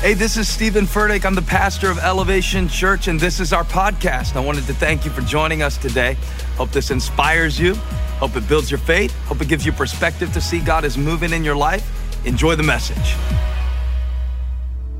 Hey, 0.00 0.12
this 0.12 0.36
is 0.36 0.46
Stephen 0.46 0.84
Furtick. 0.84 1.24
I'm 1.24 1.34
the 1.34 1.40
pastor 1.40 1.90
of 1.90 1.98
Elevation 1.98 2.68
Church, 2.68 3.08
and 3.08 3.18
this 3.18 3.40
is 3.40 3.54
our 3.54 3.64
podcast. 3.64 4.36
I 4.36 4.40
wanted 4.40 4.66
to 4.66 4.74
thank 4.74 5.06
you 5.06 5.10
for 5.10 5.22
joining 5.22 5.62
us 5.62 5.78
today. 5.78 6.18
Hope 6.56 6.70
this 6.70 6.90
inspires 6.90 7.58
you. 7.58 7.74
Hope 8.18 8.36
it 8.36 8.46
builds 8.46 8.70
your 8.70 8.78
faith. 8.78 9.16
Hope 9.24 9.40
it 9.40 9.48
gives 9.48 9.64
you 9.64 9.72
perspective 9.72 10.32
to 10.34 10.40
see 10.40 10.60
God 10.60 10.84
is 10.84 10.98
moving 10.98 11.32
in 11.32 11.42
your 11.42 11.56
life. 11.56 12.26
Enjoy 12.26 12.54
the 12.54 12.62
message. 12.62 13.16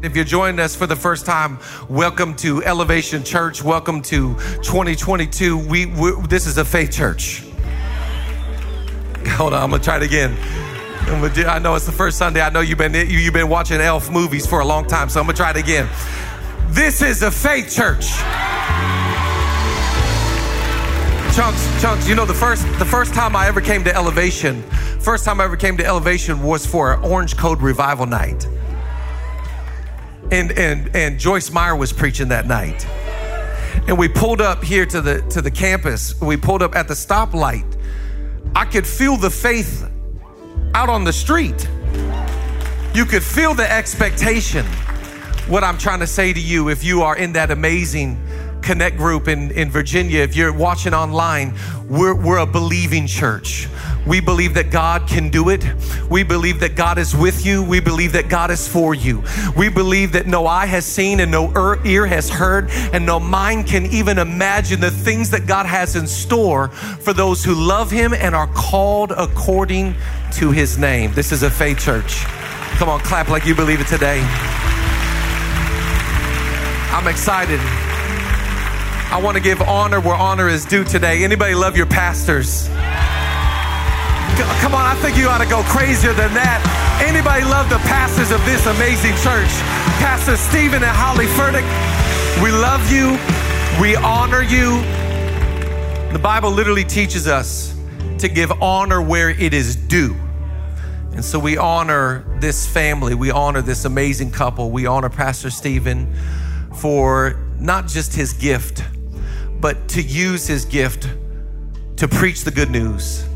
If 0.02 0.16
you're 0.16 0.24
joining 0.24 0.58
us 0.60 0.74
for 0.74 0.86
the 0.86 0.96
first 0.96 1.26
time, 1.26 1.58
welcome 1.90 2.34
to 2.36 2.64
Elevation 2.64 3.22
Church. 3.22 3.62
Welcome 3.62 4.00
to 4.02 4.34
2022. 4.62 5.58
We, 5.58 5.84
this 6.26 6.46
is 6.46 6.56
a 6.56 6.64
faith 6.64 6.90
church. 6.90 7.44
Hold 9.36 9.52
on, 9.52 9.62
I'm 9.62 9.70
gonna 9.70 9.82
try 9.82 9.98
it 9.98 10.02
again. 10.02 10.65
I 11.08 11.60
know 11.60 11.76
it's 11.76 11.86
the 11.86 11.92
first 11.92 12.18
Sunday. 12.18 12.40
I 12.40 12.50
know 12.50 12.60
you've 12.60 12.78
been 12.78 12.94
you've 12.94 13.32
been 13.32 13.48
watching 13.48 13.80
Elf 13.80 14.10
movies 14.10 14.44
for 14.44 14.60
a 14.60 14.64
long 14.64 14.86
time, 14.86 15.08
so 15.08 15.20
I'm 15.20 15.26
gonna 15.26 15.36
try 15.36 15.50
it 15.50 15.56
again. 15.56 15.88
This 16.68 17.00
is 17.00 17.22
a 17.22 17.30
faith 17.30 17.72
church. 17.72 18.10
Chunks, 21.34 21.80
chunks. 21.80 22.08
You 22.08 22.16
know 22.16 22.24
the 22.24 22.34
first 22.34 22.64
the 22.78 22.84
first 22.84 23.14
time 23.14 23.36
I 23.36 23.46
ever 23.46 23.60
came 23.60 23.84
to 23.84 23.94
Elevation, 23.94 24.62
first 25.00 25.24
time 25.24 25.40
I 25.40 25.44
ever 25.44 25.56
came 25.56 25.76
to 25.76 25.86
Elevation 25.86 26.42
was 26.42 26.66
for 26.66 26.94
an 26.94 27.04
Orange 27.04 27.36
Code 27.36 27.62
revival 27.62 28.06
night, 28.06 28.46
and 30.32 30.50
and 30.52 30.94
and 30.94 31.20
Joyce 31.20 31.52
Meyer 31.52 31.76
was 31.76 31.92
preaching 31.92 32.28
that 32.28 32.46
night, 32.46 32.84
and 33.86 33.96
we 33.96 34.08
pulled 34.08 34.40
up 34.40 34.64
here 34.64 34.86
to 34.86 35.00
the 35.00 35.22
to 35.30 35.40
the 35.40 35.52
campus. 35.52 36.20
We 36.20 36.36
pulled 36.36 36.62
up 36.62 36.74
at 36.74 36.88
the 36.88 36.94
stoplight. 36.94 37.76
I 38.56 38.64
could 38.64 38.86
feel 38.86 39.16
the 39.16 39.30
faith 39.30 39.88
out 40.76 40.90
on 40.90 41.04
the 41.04 41.12
street. 41.12 41.66
You 42.94 43.06
could 43.06 43.22
feel 43.22 43.54
the 43.54 43.66
expectation. 43.72 44.66
What 45.48 45.64
I'm 45.64 45.78
trying 45.78 46.00
to 46.00 46.06
say 46.06 46.34
to 46.34 46.38
you, 46.38 46.68
if 46.68 46.84
you 46.84 47.00
are 47.00 47.16
in 47.16 47.32
that 47.32 47.50
amazing 47.50 48.22
connect 48.60 48.98
group 48.98 49.26
in, 49.26 49.52
in 49.52 49.70
Virginia, 49.70 50.20
if 50.20 50.36
you're 50.36 50.52
watching 50.52 50.92
online, 50.92 51.54
we're, 51.88 52.14
we're 52.14 52.36
a 52.36 52.46
believing 52.46 53.06
church. 53.06 53.68
We 54.06 54.20
believe 54.20 54.54
that 54.54 54.70
God 54.70 55.08
can 55.08 55.30
do 55.30 55.48
it. 55.48 55.64
We 56.08 56.22
believe 56.22 56.60
that 56.60 56.76
God 56.76 56.98
is 56.98 57.14
with 57.14 57.44
you. 57.44 57.62
We 57.62 57.80
believe 57.80 58.12
that 58.12 58.28
God 58.28 58.50
is 58.50 58.68
for 58.68 58.94
you. 58.94 59.24
We 59.56 59.68
believe 59.68 60.12
that 60.12 60.26
no 60.26 60.46
eye 60.46 60.66
has 60.66 60.86
seen 60.86 61.20
and 61.20 61.30
no 61.30 61.76
ear 61.84 62.06
has 62.06 62.30
heard 62.30 62.70
and 62.70 63.04
no 63.04 63.18
mind 63.18 63.66
can 63.66 63.86
even 63.86 64.18
imagine 64.18 64.80
the 64.80 64.90
things 64.90 65.30
that 65.30 65.46
God 65.46 65.66
has 65.66 65.96
in 65.96 66.06
store 66.06 66.68
for 66.68 67.12
those 67.12 67.44
who 67.44 67.54
love 67.54 67.90
Him 67.90 68.14
and 68.14 68.34
are 68.34 68.48
called 68.48 69.12
according 69.12 69.94
to 70.34 70.52
His 70.52 70.78
name. 70.78 71.12
This 71.12 71.32
is 71.32 71.42
a 71.42 71.50
faith 71.50 71.80
church. 71.80 72.22
Come 72.78 72.88
on, 72.88 73.00
clap 73.00 73.28
like 73.28 73.44
you 73.44 73.54
believe 73.54 73.80
it 73.80 73.88
today. 73.88 74.20
I'm 76.92 77.08
excited. 77.08 77.60
I 79.08 79.20
want 79.22 79.36
to 79.36 79.42
give 79.42 79.60
honor 79.62 80.00
where 80.00 80.14
honor 80.14 80.48
is 80.48 80.64
due 80.64 80.84
today. 80.84 81.24
Anybody 81.24 81.54
love 81.54 81.76
your 81.76 81.86
pastors? 81.86 82.68
Come 84.36 84.74
on, 84.74 84.84
I 84.84 84.94
think 85.00 85.16
you 85.16 85.28
ought 85.28 85.38
to 85.38 85.48
go 85.48 85.62
crazier 85.62 86.12
than 86.12 86.34
that. 86.34 86.60
Anybody 87.00 87.44
love 87.44 87.70
the 87.70 87.78
pastors 87.88 88.30
of 88.30 88.44
this 88.44 88.66
amazing 88.66 89.14
church? 89.24 89.48
Pastor 89.96 90.36
Stephen 90.36 90.82
and 90.82 90.92
Holly 90.92 91.24
Furtick, 91.24 91.64
we 92.42 92.50
love 92.52 92.84
you. 92.92 93.16
We 93.80 93.96
honor 93.96 94.42
you. 94.42 94.82
The 96.12 96.18
Bible 96.18 96.50
literally 96.50 96.84
teaches 96.84 97.26
us 97.26 97.74
to 98.18 98.28
give 98.28 98.52
honor 98.60 99.00
where 99.00 99.30
it 99.30 99.54
is 99.54 99.74
due. 99.74 100.14
And 101.12 101.24
so 101.24 101.38
we 101.38 101.56
honor 101.56 102.26
this 102.40 102.66
family. 102.66 103.14
We 103.14 103.30
honor 103.30 103.62
this 103.62 103.86
amazing 103.86 104.32
couple. 104.32 104.70
We 104.70 104.84
honor 104.84 105.08
Pastor 105.08 105.48
Stephen 105.48 106.12
for 106.74 107.42
not 107.58 107.86
just 107.86 108.14
his 108.14 108.34
gift, 108.34 108.84
but 109.60 109.88
to 109.88 110.02
use 110.02 110.46
his 110.46 110.66
gift 110.66 111.08
to 111.96 112.06
preach 112.06 112.44
the 112.44 112.50
good 112.50 112.70
news 112.70 113.26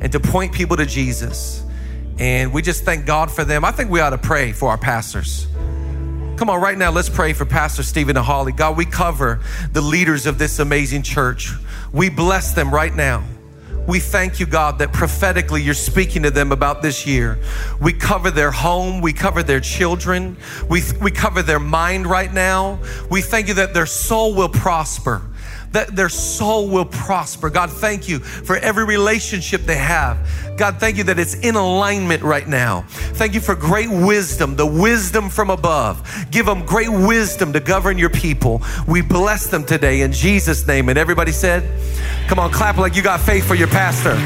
and 0.00 0.10
to 0.12 0.20
point 0.20 0.52
people 0.52 0.76
to 0.76 0.86
Jesus. 0.86 1.62
And 2.18 2.52
we 2.52 2.62
just 2.62 2.84
thank 2.84 3.06
God 3.06 3.30
for 3.30 3.44
them. 3.44 3.64
I 3.64 3.70
think 3.70 3.90
we 3.90 4.00
ought 4.00 4.10
to 4.10 4.18
pray 4.18 4.52
for 4.52 4.70
our 4.70 4.78
pastors. 4.78 5.46
Come 6.36 6.48
on, 6.48 6.60
right 6.60 6.76
now, 6.76 6.90
let's 6.90 7.10
pray 7.10 7.34
for 7.34 7.44
Pastor 7.44 7.82
Stephen 7.82 8.16
and 8.16 8.24
Holly. 8.24 8.52
God, 8.52 8.76
we 8.76 8.86
cover 8.86 9.40
the 9.72 9.82
leaders 9.82 10.26
of 10.26 10.38
this 10.38 10.58
amazing 10.58 11.02
church. 11.02 11.52
We 11.92 12.08
bless 12.08 12.52
them 12.52 12.72
right 12.72 12.94
now. 12.94 13.24
We 13.86 13.98
thank 13.98 14.38
you, 14.40 14.46
God, 14.46 14.78
that 14.78 14.92
prophetically 14.92 15.62
you're 15.62 15.74
speaking 15.74 16.22
to 16.22 16.30
them 16.30 16.52
about 16.52 16.80
this 16.80 17.06
year. 17.06 17.38
We 17.80 17.92
cover 17.92 18.30
their 18.30 18.50
home, 18.50 19.00
we 19.00 19.12
cover 19.12 19.42
their 19.42 19.60
children, 19.60 20.36
we, 20.68 20.82
we 21.00 21.10
cover 21.10 21.42
their 21.42 21.58
mind 21.58 22.06
right 22.06 22.32
now. 22.32 22.78
We 23.10 23.20
thank 23.20 23.48
you 23.48 23.54
that 23.54 23.74
their 23.74 23.86
soul 23.86 24.34
will 24.34 24.48
prosper 24.48 25.22
that 25.72 25.94
their 25.94 26.08
soul 26.08 26.68
will 26.68 26.84
prosper. 26.84 27.50
God, 27.50 27.70
thank 27.70 28.08
you 28.08 28.18
for 28.18 28.56
every 28.56 28.84
relationship 28.84 29.62
they 29.62 29.76
have. 29.76 30.18
God, 30.56 30.78
thank 30.80 30.96
you 30.96 31.04
that 31.04 31.18
it's 31.18 31.34
in 31.34 31.54
alignment 31.54 32.22
right 32.22 32.46
now. 32.46 32.82
Thank 32.88 33.34
you 33.34 33.40
for 33.40 33.54
great 33.54 33.88
wisdom, 33.88 34.56
the 34.56 34.66
wisdom 34.66 35.28
from 35.28 35.50
above. 35.50 36.26
Give 36.30 36.46
them 36.46 36.66
great 36.66 36.90
wisdom 36.90 37.52
to 37.52 37.60
govern 37.60 37.98
your 37.98 38.10
people. 38.10 38.62
We 38.86 39.00
bless 39.00 39.46
them 39.46 39.64
today 39.64 40.02
in 40.02 40.12
Jesus' 40.12 40.66
name. 40.66 40.88
And 40.88 40.98
everybody 40.98 41.32
said, 41.32 41.68
Come 42.26 42.38
on, 42.38 42.50
clap 42.50 42.76
like 42.76 42.96
you 42.96 43.02
got 43.02 43.20
faith 43.20 43.46
for 43.46 43.54
your 43.54 43.68
pastor. 43.68 44.16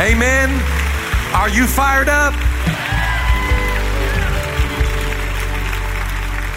Amen. 0.00 0.50
Are 1.34 1.48
you 1.48 1.66
fired 1.66 2.08
up? 2.08 2.34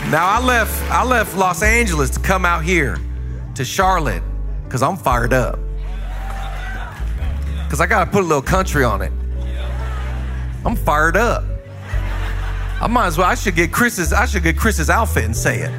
Now 0.09 0.27
I 0.27 0.43
left 0.43 0.91
I 0.91 1.03
left 1.03 1.37
Los 1.37 1.61
Angeles 1.61 2.09
to 2.09 2.19
come 2.19 2.43
out 2.43 2.63
here 2.63 2.97
to 3.53 3.63
Charlotte 3.63 4.23
because 4.63 4.81
I'm 4.81 4.97
fired 4.97 5.33
up. 5.33 5.59
Because 7.65 7.79
I 7.79 7.85
gotta 7.85 8.09
put 8.09 8.23
a 8.23 8.25
little 8.25 8.41
country 8.41 8.83
on 8.83 9.03
it. 9.03 9.11
I'm 10.65 10.75
fired 10.75 11.15
up. 11.15 11.43
I 12.81 12.87
might 12.87 13.05
as 13.05 13.19
well 13.19 13.27
I 13.27 13.35
should 13.35 13.55
get 13.55 13.71
Chris's 13.71 14.11
I 14.11 14.25
should 14.25 14.41
get 14.41 14.57
Chris's 14.57 14.89
outfit 14.89 15.25
and 15.25 15.35
say 15.35 15.59
it. 15.59 15.71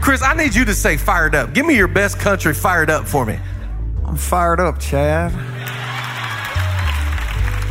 Chris, 0.00 0.22
I 0.22 0.32
need 0.32 0.54
you 0.54 0.64
to 0.64 0.74
say 0.74 0.96
fired 0.96 1.34
up. 1.34 1.52
Give 1.52 1.66
me 1.66 1.76
your 1.76 1.88
best 1.88 2.18
country 2.18 2.54
fired 2.54 2.88
up 2.88 3.06
for 3.06 3.26
me. 3.26 3.38
I'm 4.06 4.16
fired 4.16 4.58
up, 4.58 4.80
Chad. 4.80 5.32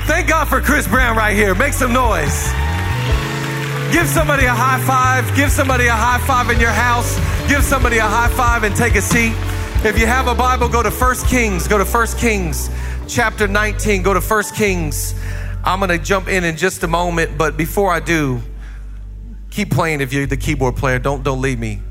Thank 0.05 0.29
God 0.29 0.47
for 0.47 0.61
Chris 0.61 0.87
Brown 0.87 1.17
right 1.17 1.35
here. 1.35 1.55
Make 1.55 1.73
some 1.73 1.93
noise. 1.93 2.70
Give 3.91 4.07
somebody 4.07 4.45
a 4.45 4.53
high 4.53 4.79
five. 4.85 5.35
Give 5.35 5.51
somebody 5.51 5.87
a 5.87 5.95
high 5.95 6.19
five 6.25 6.49
in 6.49 6.59
your 6.59 6.71
house. 6.71 7.19
Give 7.49 7.61
somebody 7.61 7.97
a 7.97 8.07
high 8.07 8.29
five 8.29 8.63
and 8.63 8.73
take 8.73 8.95
a 8.95 9.01
seat. 9.01 9.33
If 9.83 9.99
you 9.99 10.05
have 10.05 10.27
a 10.27 10.35
Bible, 10.35 10.69
go 10.69 10.81
to 10.81 10.89
1 10.89 11.15
Kings. 11.27 11.67
Go 11.67 11.77
to 11.77 11.83
1 11.83 12.07
Kings 12.17 12.69
chapter 13.07 13.49
19. 13.49 14.01
Go 14.01 14.13
to 14.13 14.21
1 14.21 14.43
Kings. 14.55 15.13
I'm 15.65 15.79
going 15.79 15.89
to 15.89 15.97
jump 15.97 16.29
in 16.29 16.45
in 16.45 16.55
just 16.55 16.83
a 16.83 16.87
moment, 16.87 17.37
but 17.37 17.57
before 17.57 17.91
I 17.91 17.99
do, 17.99 18.41
keep 19.49 19.69
playing 19.69 19.99
if 19.99 20.13
you're 20.13 20.25
the 20.25 20.37
keyboard 20.37 20.77
player. 20.77 20.97
Don't 20.97 21.23
don't 21.23 21.41
leave 21.41 21.59
me. 21.59 21.81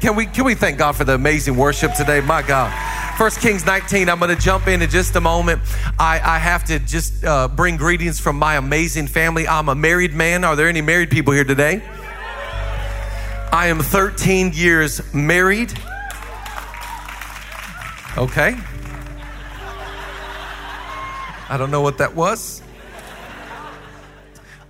Can 0.00 0.14
we 0.14 0.26
can 0.26 0.44
we 0.44 0.54
thank 0.54 0.78
God 0.78 0.94
for 0.94 1.04
the 1.04 1.14
amazing 1.14 1.56
worship 1.56 1.94
today? 1.94 2.20
My 2.20 2.42
God. 2.42 2.72
First 3.18 3.40
Kings 3.40 3.66
19. 3.66 4.08
I'm 4.08 4.20
going 4.20 4.32
to 4.32 4.40
jump 4.40 4.68
in 4.68 4.80
in 4.80 4.88
just 4.88 5.16
a 5.16 5.20
moment. 5.20 5.60
I, 5.98 6.20
I 6.22 6.38
have 6.38 6.62
to 6.66 6.78
just 6.78 7.24
uh, 7.24 7.48
bring 7.48 7.76
greetings 7.76 8.20
from 8.20 8.38
my 8.38 8.54
amazing 8.54 9.08
family. 9.08 9.48
I'm 9.48 9.68
a 9.68 9.74
married 9.74 10.14
man. 10.14 10.44
Are 10.44 10.54
there 10.54 10.68
any 10.68 10.82
married 10.82 11.10
people 11.10 11.32
here 11.32 11.42
today? 11.42 11.82
I 13.50 13.66
am 13.66 13.80
13 13.80 14.52
years 14.54 15.02
married. 15.12 15.76
Okay. 18.16 18.56
I 21.50 21.56
don't 21.58 21.72
know 21.72 21.80
what 21.80 21.98
that 21.98 22.14
was 22.14 22.62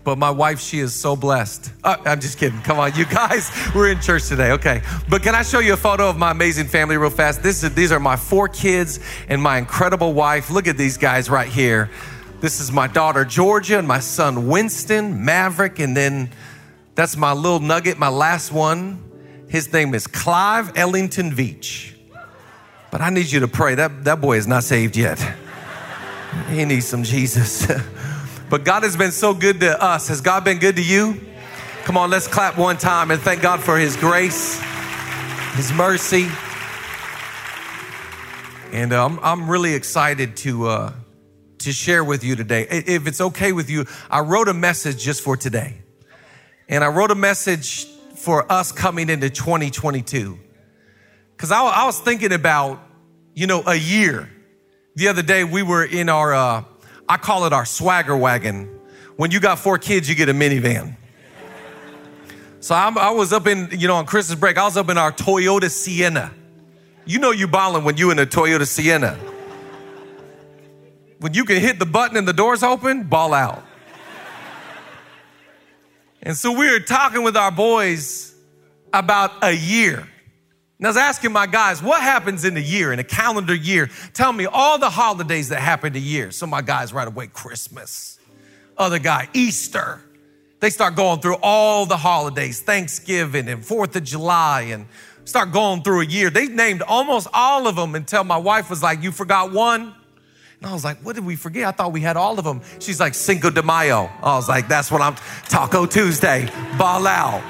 but 0.08 0.16
my 0.16 0.30
wife, 0.30 0.58
she 0.58 0.78
is 0.78 0.94
so 0.94 1.14
blessed. 1.14 1.70
Uh, 1.84 1.98
I'm 2.06 2.18
just 2.18 2.38
kidding. 2.38 2.62
Come 2.62 2.78
on, 2.78 2.94
you 2.94 3.04
guys, 3.04 3.50
we're 3.74 3.90
in 3.90 4.00
church 4.00 4.26
today. 4.26 4.52
Okay. 4.52 4.80
But 5.06 5.22
can 5.22 5.34
I 5.34 5.42
show 5.42 5.58
you 5.58 5.74
a 5.74 5.76
photo 5.76 6.08
of 6.08 6.16
my 6.16 6.30
amazing 6.30 6.66
family 6.66 6.96
real 6.96 7.10
fast? 7.10 7.42
This 7.42 7.62
is, 7.62 7.74
these 7.74 7.92
are 7.92 8.00
my 8.00 8.16
four 8.16 8.48
kids 8.48 9.00
and 9.28 9.42
my 9.42 9.58
incredible 9.58 10.14
wife. 10.14 10.48
Look 10.48 10.66
at 10.66 10.78
these 10.78 10.96
guys 10.96 11.28
right 11.28 11.46
here. 11.46 11.90
This 12.40 12.58
is 12.58 12.72
my 12.72 12.86
daughter, 12.86 13.26
Georgia, 13.26 13.78
and 13.78 13.86
my 13.86 14.00
son, 14.00 14.48
Winston, 14.48 15.26
Maverick, 15.26 15.78
and 15.78 15.94
then 15.94 16.30
that's 16.94 17.14
my 17.14 17.34
little 17.34 17.60
nugget, 17.60 17.98
my 17.98 18.08
last 18.08 18.50
one. 18.50 19.04
His 19.50 19.70
name 19.74 19.92
is 19.92 20.06
Clive 20.06 20.74
Ellington 20.74 21.32
Veach. 21.32 21.92
But 22.90 23.02
I 23.02 23.10
need 23.10 23.30
you 23.30 23.40
to 23.40 23.48
pray. 23.48 23.74
That, 23.74 24.04
that 24.04 24.22
boy 24.22 24.38
is 24.38 24.46
not 24.46 24.64
saved 24.64 24.96
yet. 24.96 25.22
He 26.50 26.66
needs 26.66 26.86
some 26.86 27.04
Jesus. 27.04 27.66
But 28.50 28.64
God 28.64 28.82
has 28.82 28.96
been 28.96 29.12
so 29.12 29.34
good 29.34 29.60
to 29.60 29.82
us. 29.82 30.08
Has 30.08 30.22
God 30.22 30.42
been 30.42 30.58
good 30.58 30.76
to 30.76 30.82
you? 30.82 31.20
Come 31.84 31.98
on, 31.98 32.08
let's 32.08 32.26
clap 32.26 32.56
one 32.56 32.78
time 32.78 33.10
and 33.10 33.20
thank 33.20 33.42
God 33.42 33.60
for 33.60 33.78
His 33.78 33.94
grace, 33.94 34.58
His 35.54 35.70
mercy. 35.72 36.28
And 38.72 38.92
uh, 38.94 39.08
I'm, 39.22 39.50
really 39.50 39.74
excited 39.74 40.36
to, 40.38 40.66
uh, 40.66 40.92
to 41.58 41.72
share 41.72 42.02
with 42.02 42.24
you 42.24 42.36
today. 42.36 42.66
If 42.70 43.06
it's 43.06 43.20
okay 43.20 43.52
with 43.52 43.68
you, 43.68 43.84
I 44.10 44.20
wrote 44.20 44.48
a 44.48 44.54
message 44.54 45.02
just 45.02 45.22
for 45.22 45.36
today. 45.36 45.82
And 46.68 46.82
I 46.82 46.88
wrote 46.88 47.10
a 47.10 47.14
message 47.14 47.86
for 48.16 48.50
us 48.50 48.72
coming 48.72 49.10
into 49.10 49.28
2022. 49.28 50.38
Because 51.36 51.50
I, 51.50 51.62
I, 51.62 51.84
was 51.84 52.00
thinking 52.00 52.32
about, 52.32 52.80
you 53.34 53.46
know, 53.46 53.62
a 53.66 53.74
year. 53.74 54.30
The 54.96 55.08
other 55.08 55.22
day 55.22 55.44
we 55.44 55.62
were 55.62 55.84
in 55.84 56.08
our, 56.08 56.34
uh, 56.34 56.64
I 57.08 57.16
call 57.16 57.46
it 57.46 57.52
our 57.52 57.64
swagger 57.64 58.16
wagon. 58.16 58.66
When 59.16 59.30
you 59.30 59.40
got 59.40 59.58
four 59.58 59.78
kids, 59.78 60.08
you 60.08 60.14
get 60.14 60.28
a 60.28 60.34
minivan. 60.34 60.96
So 62.60 62.74
I'm, 62.74 62.98
i 62.98 63.10
was 63.10 63.32
up 63.32 63.46
in, 63.46 63.68
you 63.72 63.88
know, 63.88 63.96
on 63.96 64.06
Christmas 64.06 64.38
break, 64.38 64.58
I 64.58 64.64
was 64.64 64.76
up 64.76 64.90
in 64.90 64.98
our 64.98 65.12
Toyota 65.12 65.70
Sienna. 65.70 66.32
You 67.06 67.18
know 67.18 67.30
you 67.30 67.48
balling 67.48 67.84
when 67.84 67.96
you 67.96 68.10
in 68.10 68.18
a 68.18 68.26
Toyota 68.26 68.66
Sienna. 68.66 69.18
When 71.20 71.34
you 71.34 71.44
can 71.44 71.60
hit 71.60 71.78
the 71.78 71.86
button 71.86 72.16
and 72.16 72.28
the 72.28 72.32
doors 72.32 72.62
open, 72.62 73.04
ball 73.04 73.32
out. 73.32 73.64
And 76.22 76.36
so 76.36 76.52
we 76.52 76.70
were 76.70 76.80
talking 76.80 77.22
with 77.22 77.36
our 77.36 77.50
boys 77.50 78.34
about 78.92 79.32
a 79.42 79.52
year. 79.52 80.06
And 80.78 80.86
I 80.86 80.90
was 80.90 80.96
asking 80.96 81.32
my 81.32 81.46
guys, 81.48 81.82
what 81.82 82.00
happens 82.00 82.44
in 82.44 82.56
a 82.56 82.60
year, 82.60 82.92
in 82.92 83.00
a 83.00 83.04
calendar 83.04 83.54
year? 83.54 83.90
Tell 84.14 84.32
me 84.32 84.46
all 84.46 84.78
the 84.78 84.90
holidays 84.90 85.48
that 85.48 85.60
happen 85.60 85.96
a 85.96 85.98
year. 85.98 86.30
So 86.30 86.46
my 86.46 86.62
guys 86.62 86.92
right 86.92 87.08
away, 87.08 87.26
Christmas. 87.26 88.20
Other 88.76 89.00
guy, 89.00 89.28
Easter. 89.34 90.00
They 90.60 90.70
start 90.70 90.94
going 90.94 91.20
through 91.20 91.36
all 91.42 91.86
the 91.86 91.96
holidays, 91.96 92.60
Thanksgiving 92.60 93.48
and 93.48 93.62
4th 93.62 93.96
of 93.96 94.04
July, 94.04 94.62
and 94.62 94.86
start 95.24 95.52
going 95.52 95.82
through 95.82 96.02
a 96.02 96.06
year. 96.06 96.30
They 96.30 96.46
named 96.46 96.82
almost 96.82 97.26
all 97.32 97.66
of 97.66 97.74
them 97.74 97.94
until 97.96 98.22
my 98.22 98.36
wife 98.36 98.70
was 98.70 98.82
like, 98.82 99.02
You 99.02 99.10
forgot 99.10 99.52
one? 99.52 99.94
And 100.60 100.70
I 100.70 100.72
was 100.72 100.84
like, 100.84 100.98
What 100.98 101.16
did 101.16 101.24
we 101.24 101.34
forget? 101.34 101.66
I 101.66 101.70
thought 101.72 101.92
we 101.92 102.00
had 102.00 102.16
all 102.16 102.38
of 102.38 102.44
them. 102.44 102.62
She's 102.78 102.98
like, 102.98 103.14
Cinco 103.14 103.50
de 103.50 103.62
Mayo. 103.62 104.10
I 104.22 104.36
was 104.36 104.48
like, 104.48 104.68
That's 104.68 104.90
what 104.90 105.00
I'm, 105.00 105.16
Taco 105.48 105.86
Tuesday, 105.86 106.46
Balao, 106.76 107.40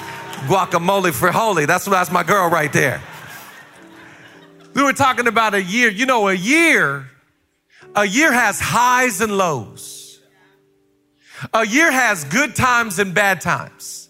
guacamole 0.46 1.30
holy. 1.30 1.66
That's, 1.66 1.86
that's 1.86 2.10
my 2.10 2.22
girl 2.22 2.50
right 2.50 2.72
there. 2.72 3.02
We 4.74 4.82
were 4.82 4.92
talking 4.92 5.26
about 5.26 5.54
a 5.54 5.62
year. 5.62 5.90
You 5.90 6.06
know, 6.06 6.28
a 6.28 6.34
year, 6.34 7.06
a 7.94 8.04
year 8.04 8.32
has 8.32 8.60
highs 8.60 9.20
and 9.20 9.36
lows. 9.36 10.20
A 11.52 11.66
year 11.66 11.90
has 11.90 12.24
good 12.24 12.56
times 12.56 12.98
and 12.98 13.14
bad 13.14 13.40
times. 13.40 14.08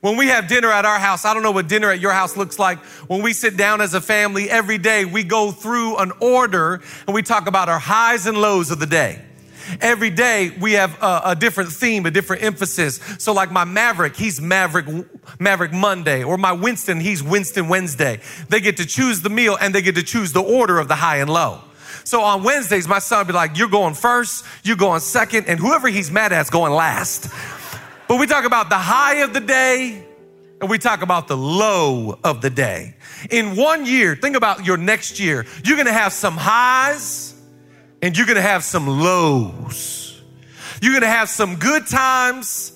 When 0.00 0.16
we 0.16 0.26
have 0.26 0.48
dinner 0.48 0.70
at 0.70 0.84
our 0.84 0.98
house, 0.98 1.24
I 1.24 1.32
don't 1.32 1.42
know 1.42 1.50
what 1.50 1.66
dinner 1.66 1.90
at 1.90 1.98
your 1.98 2.12
house 2.12 2.36
looks 2.36 2.58
like. 2.58 2.78
When 3.08 3.22
we 3.22 3.32
sit 3.32 3.56
down 3.56 3.80
as 3.80 3.94
a 3.94 4.00
family 4.00 4.50
every 4.50 4.76
day, 4.76 5.06
we 5.06 5.24
go 5.24 5.50
through 5.50 5.96
an 5.96 6.12
order 6.20 6.82
and 7.06 7.14
we 7.14 7.22
talk 7.22 7.46
about 7.46 7.70
our 7.70 7.78
highs 7.78 8.26
and 8.26 8.36
lows 8.36 8.70
of 8.70 8.78
the 8.80 8.86
day. 8.86 9.24
Every 9.80 10.10
day 10.10 10.50
we 10.60 10.72
have 10.72 11.00
a, 11.02 11.22
a, 11.26 11.36
different 11.36 11.72
theme, 11.72 12.06
a 12.06 12.10
different 12.10 12.42
emphasis. 12.42 13.00
So 13.18 13.32
like 13.32 13.50
my 13.50 13.64
Maverick, 13.64 14.16
he's 14.16 14.40
Maverick, 14.40 14.86
Maverick 15.38 15.72
Monday, 15.72 16.22
or 16.22 16.38
my 16.38 16.52
Winston, 16.52 17.00
he's 17.00 17.22
Winston 17.22 17.68
Wednesday. 17.68 18.20
They 18.48 18.60
get 18.60 18.76
to 18.78 18.86
choose 18.86 19.22
the 19.22 19.30
meal 19.30 19.56
and 19.60 19.74
they 19.74 19.82
get 19.82 19.94
to 19.96 20.02
choose 20.02 20.32
the 20.32 20.42
order 20.42 20.78
of 20.78 20.88
the 20.88 20.96
high 20.96 21.18
and 21.18 21.30
low. 21.30 21.60
So 22.04 22.20
on 22.20 22.42
Wednesdays, 22.42 22.86
my 22.86 22.98
son 22.98 23.20
would 23.20 23.26
be 23.28 23.32
like, 23.32 23.56
You're 23.56 23.68
going 23.68 23.94
first, 23.94 24.44
you're 24.62 24.76
going 24.76 25.00
second, 25.00 25.46
and 25.48 25.58
whoever 25.58 25.88
he's 25.88 26.10
mad 26.10 26.32
at 26.32 26.42
is 26.42 26.50
going 26.50 26.72
last. 26.72 27.32
But 28.08 28.18
we 28.18 28.26
talk 28.26 28.44
about 28.44 28.68
the 28.68 28.78
high 28.78 29.16
of 29.16 29.32
the 29.32 29.40
day 29.40 30.04
and 30.60 30.70
we 30.70 30.78
talk 30.78 31.02
about 31.02 31.28
the 31.28 31.36
low 31.36 32.18
of 32.22 32.40
the 32.40 32.50
day. 32.50 32.94
In 33.30 33.56
one 33.56 33.86
year, 33.86 34.16
think 34.16 34.36
about 34.36 34.64
your 34.64 34.76
next 34.76 35.18
year, 35.18 35.46
you're 35.64 35.76
gonna 35.76 35.92
have 35.92 36.12
some 36.12 36.36
highs 36.36 37.33
and 38.04 38.16
you're 38.16 38.26
gonna 38.26 38.40
have 38.40 38.62
some 38.62 38.86
lows. 38.86 40.22
You're 40.80 40.94
gonna 40.94 41.06
have 41.06 41.28
some 41.28 41.56
good 41.56 41.86
times, 41.86 42.72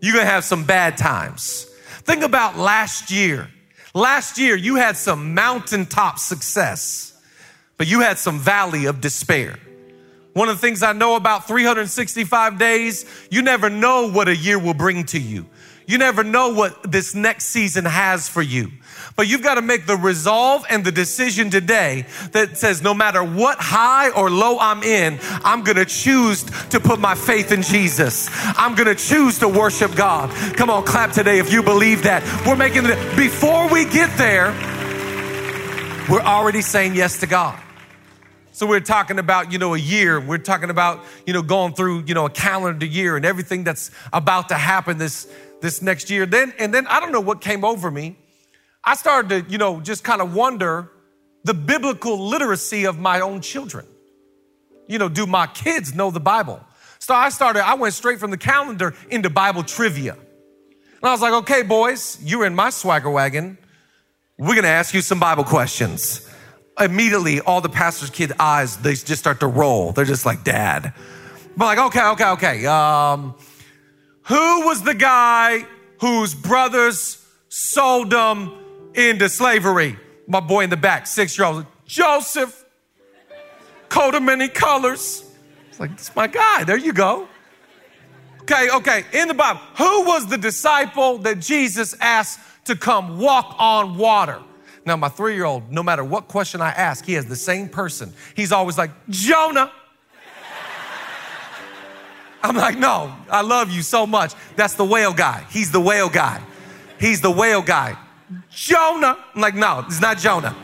you're 0.00 0.14
gonna 0.14 0.26
have 0.26 0.44
some 0.44 0.64
bad 0.64 0.96
times. 0.96 1.66
Think 2.04 2.22
about 2.24 2.58
last 2.58 3.10
year. 3.10 3.48
Last 3.94 4.38
year, 4.38 4.56
you 4.56 4.76
had 4.76 4.96
some 4.96 5.34
mountaintop 5.34 6.18
success 6.18 7.12
but 7.82 7.88
you 7.88 7.98
had 7.98 8.16
some 8.16 8.38
valley 8.38 8.84
of 8.84 9.00
despair. 9.00 9.58
One 10.34 10.48
of 10.48 10.54
the 10.54 10.60
things 10.60 10.84
I 10.84 10.92
know 10.92 11.16
about 11.16 11.48
365 11.48 12.56
days, 12.56 13.04
you 13.28 13.42
never 13.42 13.68
know 13.68 14.08
what 14.08 14.28
a 14.28 14.36
year 14.36 14.56
will 14.56 14.72
bring 14.72 15.04
to 15.06 15.18
you. 15.18 15.46
You 15.88 15.98
never 15.98 16.22
know 16.22 16.50
what 16.54 16.92
this 16.92 17.12
next 17.16 17.46
season 17.46 17.84
has 17.84 18.28
for 18.28 18.40
you. 18.40 18.70
But 19.14 19.28
you've 19.28 19.42
got 19.42 19.56
to 19.56 19.62
make 19.62 19.86
the 19.86 19.96
resolve 19.96 20.64
and 20.70 20.84
the 20.84 20.92
decision 20.92 21.50
today 21.50 22.06
that 22.32 22.56
says 22.56 22.82
no 22.82 22.94
matter 22.94 23.22
what 23.22 23.58
high 23.58 24.10
or 24.10 24.30
low 24.30 24.58
I'm 24.58 24.82
in, 24.82 25.18
I'm 25.44 25.62
going 25.62 25.76
to 25.76 25.84
choose 25.84 26.44
to 26.70 26.80
put 26.80 26.98
my 26.98 27.14
faith 27.14 27.52
in 27.52 27.62
Jesus. 27.62 28.28
I'm 28.56 28.74
going 28.74 28.88
to 28.88 28.94
choose 28.94 29.38
to 29.40 29.48
worship 29.48 29.94
God. 29.94 30.30
Come 30.56 30.70
on, 30.70 30.84
clap 30.84 31.12
today 31.12 31.38
if 31.38 31.52
you 31.52 31.62
believe 31.62 32.04
that. 32.04 32.22
We're 32.46 32.56
making 32.56 32.84
it 32.86 33.16
before 33.16 33.68
we 33.68 33.84
get 33.84 34.16
there, 34.16 34.52
we're 36.10 36.20
already 36.20 36.62
saying 36.62 36.94
yes 36.94 37.20
to 37.20 37.26
God. 37.26 37.58
So 38.54 38.66
we're 38.66 38.80
talking 38.80 39.18
about, 39.18 39.50
you 39.50 39.58
know, 39.58 39.74
a 39.74 39.78
year. 39.78 40.20
We're 40.20 40.38
talking 40.38 40.68
about, 40.68 41.04
you 41.26 41.32
know, 41.32 41.42
going 41.42 41.74
through, 41.74 42.04
you 42.06 42.14
know, 42.14 42.26
a 42.26 42.30
calendar 42.30 42.84
year 42.84 43.16
and 43.16 43.24
everything 43.24 43.64
that's 43.64 43.90
about 44.12 44.50
to 44.50 44.54
happen 44.54 44.98
this 44.98 45.26
this 45.62 45.80
next 45.80 46.10
year. 46.10 46.26
Then 46.26 46.52
and 46.58 46.72
then 46.72 46.86
I 46.86 47.00
don't 47.00 47.12
know 47.12 47.20
what 47.20 47.40
came 47.40 47.64
over 47.64 47.90
me. 47.90 48.16
I 48.84 48.94
started 48.96 49.28
to, 49.46 49.50
you 49.50 49.58
know, 49.58 49.80
just 49.80 50.04
kind 50.04 50.20
of 50.20 50.34
wonder 50.34 50.90
the 51.44 51.54
biblical 51.54 52.18
literacy 52.28 52.84
of 52.84 52.98
my 52.98 53.20
own 53.20 53.40
children. 53.40 53.86
You 54.88 54.98
know, 54.98 55.08
do 55.08 55.26
my 55.26 55.46
kids 55.46 55.94
know 55.94 56.10
the 56.10 56.20
Bible? 56.20 56.60
So 56.98 57.14
I 57.14 57.30
started, 57.30 57.66
I 57.66 57.74
went 57.74 57.94
straight 57.94 58.18
from 58.18 58.30
the 58.30 58.38
calendar 58.38 58.94
into 59.10 59.30
Bible 59.30 59.62
trivia. 59.62 60.12
And 60.14 61.08
I 61.08 61.10
was 61.10 61.20
like, 61.20 61.32
okay, 61.32 61.62
boys, 61.62 62.18
you're 62.22 62.46
in 62.46 62.54
my 62.54 62.70
swagger 62.70 63.10
wagon. 63.10 63.58
We're 64.38 64.54
gonna 64.54 64.68
ask 64.68 64.94
you 64.94 65.00
some 65.00 65.20
Bible 65.20 65.44
questions 65.44 66.28
immediately 66.80 67.40
all 67.40 67.60
the 67.60 67.68
pastor's 67.68 68.10
kid 68.10 68.32
eyes 68.38 68.78
they 68.78 68.94
just 68.94 69.18
start 69.18 69.40
to 69.40 69.46
roll 69.46 69.92
they're 69.92 70.04
just 70.04 70.24
like 70.24 70.42
dad 70.42 70.94
but 71.56 71.64
like 71.66 71.78
okay 71.78 72.06
okay 72.08 72.30
okay 72.30 72.66
um, 72.66 73.34
who 74.22 74.66
was 74.66 74.82
the 74.82 74.94
guy 74.94 75.66
whose 76.00 76.34
brothers 76.34 77.24
sold 77.48 78.10
them 78.10 78.50
into 78.94 79.28
slavery 79.28 79.98
my 80.26 80.40
boy 80.40 80.64
in 80.64 80.70
the 80.70 80.76
back 80.76 81.06
six 81.06 81.36
year 81.36 81.46
old 81.46 81.66
joseph 81.86 82.64
coat 83.88 84.14
of 84.14 84.22
many 84.22 84.48
colors 84.48 85.24
it's 85.68 85.80
like 85.80 85.90
it's 85.92 86.14
my 86.14 86.26
guy 86.26 86.64
there 86.64 86.76
you 86.76 86.92
go 86.92 87.28
okay 88.42 88.68
okay 88.70 89.04
in 89.12 89.28
the 89.28 89.34
bible 89.34 89.60
who 89.76 90.04
was 90.04 90.26
the 90.28 90.38
disciple 90.38 91.18
that 91.18 91.38
jesus 91.38 91.94
asked 92.00 92.40
to 92.64 92.76
come 92.76 93.18
walk 93.18 93.54
on 93.58 93.96
water 93.96 94.40
now, 94.84 94.96
my 94.96 95.08
three 95.08 95.34
year 95.34 95.44
old, 95.44 95.70
no 95.70 95.82
matter 95.82 96.02
what 96.02 96.28
question 96.28 96.60
I 96.60 96.70
ask, 96.70 97.04
he 97.04 97.12
has 97.14 97.26
the 97.26 97.36
same 97.36 97.68
person. 97.68 98.12
He's 98.34 98.52
always 98.52 98.76
like, 98.76 98.90
Jonah. 99.08 99.70
I'm 102.44 102.56
like, 102.56 102.76
no, 102.76 103.14
I 103.30 103.42
love 103.42 103.70
you 103.70 103.82
so 103.82 104.04
much. 104.04 104.34
That's 104.56 104.74
the 104.74 104.84
whale 104.84 105.12
guy. 105.12 105.46
He's 105.50 105.70
the 105.70 105.80
whale 105.80 106.08
guy. 106.08 106.42
He's 106.98 107.20
the 107.20 107.30
whale 107.30 107.62
guy. 107.62 107.96
Jonah. 108.50 109.16
I'm 109.34 109.40
like, 109.40 109.54
no, 109.54 109.84
it's 109.86 110.00
not 110.00 110.18
Jonah. 110.18 110.54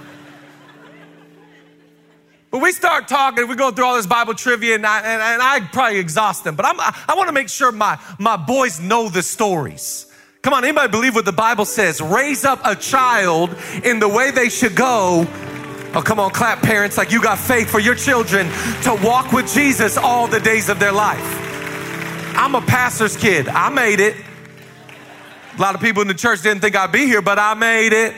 But 2.50 2.62
we 2.62 2.72
start 2.72 3.08
talking, 3.08 3.46
we 3.46 3.56
go 3.56 3.70
through 3.70 3.84
all 3.84 3.96
this 3.96 4.06
Bible 4.06 4.34
trivia, 4.34 4.74
and 4.74 4.86
I, 4.86 4.98
and, 5.00 5.22
and 5.22 5.42
I 5.42 5.60
probably 5.70 5.98
exhaust 5.98 6.44
them. 6.44 6.56
But 6.56 6.64
I'm, 6.64 6.80
I 6.80 7.14
want 7.14 7.28
to 7.28 7.32
make 7.32 7.50
sure 7.50 7.70
my, 7.70 7.98
my 8.18 8.36
boys 8.38 8.80
know 8.80 9.10
the 9.10 9.22
stories. 9.22 10.06
Come 10.40 10.54
on, 10.54 10.64
anybody 10.64 10.90
believe 10.90 11.14
what 11.14 11.26
the 11.26 11.32
Bible 11.32 11.66
says? 11.66 12.00
Raise 12.00 12.44
up 12.44 12.60
a 12.64 12.74
child 12.74 13.54
in 13.84 13.98
the 13.98 14.08
way 14.08 14.30
they 14.30 14.48
should 14.48 14.74
go. 14.74 15.26
Oh, 15.94 16.02
come 16.02 16.20
on, 16.20 16.30
clap, 16.30 16.62
parents, 16.62 16.96
like 16.96 17.10
you 17.10 17.22
got 17.22 17.38
faith 17.38 17.68
for 17.68 17.80
your 17.80 17.94
children 17.94 18.46
to 18.82 18.98
walk 19.02 19.32
with 19.32 19.52
Jesus 19.52 19.98
all 19.98 20.26
the 20.26 20.40
days 20.40 20.68
of 20.68 20.78
their 20.78 20.92
life. 20.92 21.18
I'm 22.36 22.54
a 22.54 22.62
pastor's 22.62 23.16
kid. 23.16 23.48
I 23.48 23.68
made 23.68 24.00
it. 24.00 24.16
A 25.58 25.60
lot 25.60 25.74
of 25.74 25.80
people 25.80 26.02
in 26.02 26.08
the 26.08 26.14
church 26.14 26.42
didn't 26.42 26.60
think 26.60 26.76
I'd 26.76 26.92
be 26.92 27.06
here, 27.06 27.20
but 27.20 27.36
I 27.36 27.54
made 27.54 27.92
it. 27.92 28.14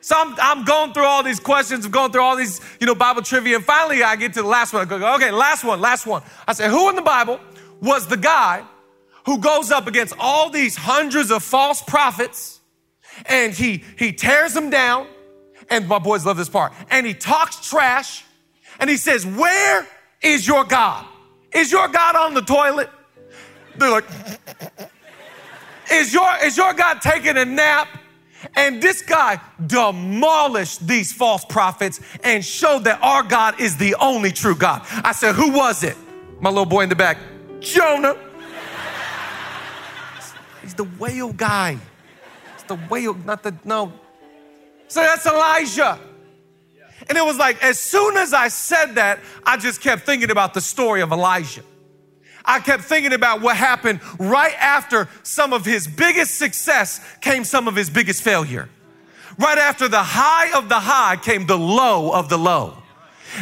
So 0.00 0.14
I'm, 0.16 0.36
I'm 0.40 0.64
going 0.64 0.92
through 0.92 1.04
all 1.04 1.24
these 1.24 1.40
questions, 1.40 1.84
I'm 1.84 1.90
going 1.90 2.12
through 2.12 2.22
all 2.22 2.36
these, 2.36 2.60
you 2.80 2.86
know, 2.86 2.94
Bible 2.94 3.22
trivia, 3.22 3.56
and 3.56 3.64
finally 3.64 4.04
I 4.04 4.14
get 4.14 4.34
to 4.34 4.42
the 4.42 4.48
last 4.48 4.72
one. 4.72 4.82
I 4.82 4.84
go, 4.84 5.14
okay, 5.16 5.32
last 5.32 5.64
one, 5.64 5.80
last 5.80 6.06
one. 6.06 6.22
I 6.46 6.52
say, 6.52 6.70
who 6.70 6.88
in 6.88 6.94
the 6.94 7.02
Bible 7.02 7.40
was 7.80 8.06
the 8.06 8.16
guy 8.16 8.64
who 9.26 9.38
goes 9.38 9.72
up 9.72 9.88
against 9.88 10.14
all 10.18 10.48
these 10.48 10.76
hundreds 10.76 11.32
of 11.32 11.42
false 11.42 11.82
prophets 11.82 12.60
and 13.26 13.52
he, 13.52 13.82
he 13.98 14.12
tears 14.12 14.54
them 14.54 14.70
down. 14.70 15.08
And 15.70 15.88
my 15.88 15.98
boys 15.98 16.24
love 16.24 16.36
this 16.36 16.48
part. 16.48 16.72
And 16.88 17.04
he 17.04 17.14
talks 17.14 17.68
trash 17.68 18.24
and 18.78 18.88
he 18.88 18.96
says, 18.96 19.26
Where 19.26 19.86
is 20.22 20.46
your 20.46 20.64
God? 20.64 21.04
Is 21.52 21.72
your 21.72 21.88
God 21.88 22.14
on 22.14 22.34
the 22.34 22.42
toilet? 22.42 22.88
They're 23.76 23.90
like, 23.90 24.04
is 25.90 26.12
your, 26.12 26.30
is 26.44 26.56
your 26.56 26.72
God 26.74 27.00
taking 27.00 27.36
a 27.36 27.44
nap? 27.44 27.88
And 28.54 28.80
this 28.80 29.02
guy 29.02 29.40
demolished 29.66 30.86
these 30.86 31.12
false 31.12 31.44
prophets 31.44 32.00
and 32.22 32.44
showed 32.44 32.84
that 32.84 33.00
our 33.02 33.22
God 33.22 33.60
is 33.60 33.76
the 33.76 33.96
only 33.96 34.30
true 34.30 34.54
God. 34.54 34.82
I 35.04 35.12
said, 35.12 35.34
Who 35.34 35.50
was 35.50 35.82
it? 35.82 35.96
My 36.40 36.50
little 36.50 36.64
boy 36.64 36.82
in 36.82 36.88
the 36.88 36.94
back, 36.94 37.18
Jonah. 37.60 38.16
He's 40.62 40.74
the 40.74 40.84
whale 40.84 41.32
guy. 41.32 41.78
It's 42.54 42.62
the 42.64 42.76
whale, 42.76 43.14
not 43.14 43.42
the, 43.42 43.54
no. 43.64 43.92
So 44.86 45.00
that's 45.00 45.26
Elijah. 45.26 45.98
And 47.08 47.16
it 47.16 47.24
was 47.24 47.38
like, 47.38 47.62
as 47.62 47.78
soon 47.78 48.16
as 48.16 48.32
I 48.34 48.48
said 48.48 48.94
that, 48.96 49.20
I 49.44 49.56
just 49.56 49.80
kept 49.80 50.02
thinking 50.02 50.30
about 50.30 50.54
the 50.54 50.60
story 50.60 51.00
of 51.00 51.12
Elijah. 51.12 51.62
I 52.48 52.60
kept 52.60 52.84
thinking 52.84 53.12
about 53.12 53.42
what 53.42 53.58
happened 53.58 54.00
right 54.18 54.54
after 54.58 55.06
some 55.22 55.52
of 55.52 55.66
his 55.66 55.86
biggest 55.86 56.38
success 56.38 57.00
came 57.20 57.44
some 57.44 57.68
of 57.68 57.76
his 57.76 57.90
biggest 57.90 58.22
failure. 58.22 58.70
Right 59.38 59.58
after 59.58 59.86
the 59.86 60.02
high 60.02 60.56
of 60.56 60.70
the 60.70 60.80
high 60.80 61.16
came 61.16 61.46
the 61.46 61.58
low 61.58 62.10
of 62.10 62.30
the 62.30 62.38
low. 62.38 62.78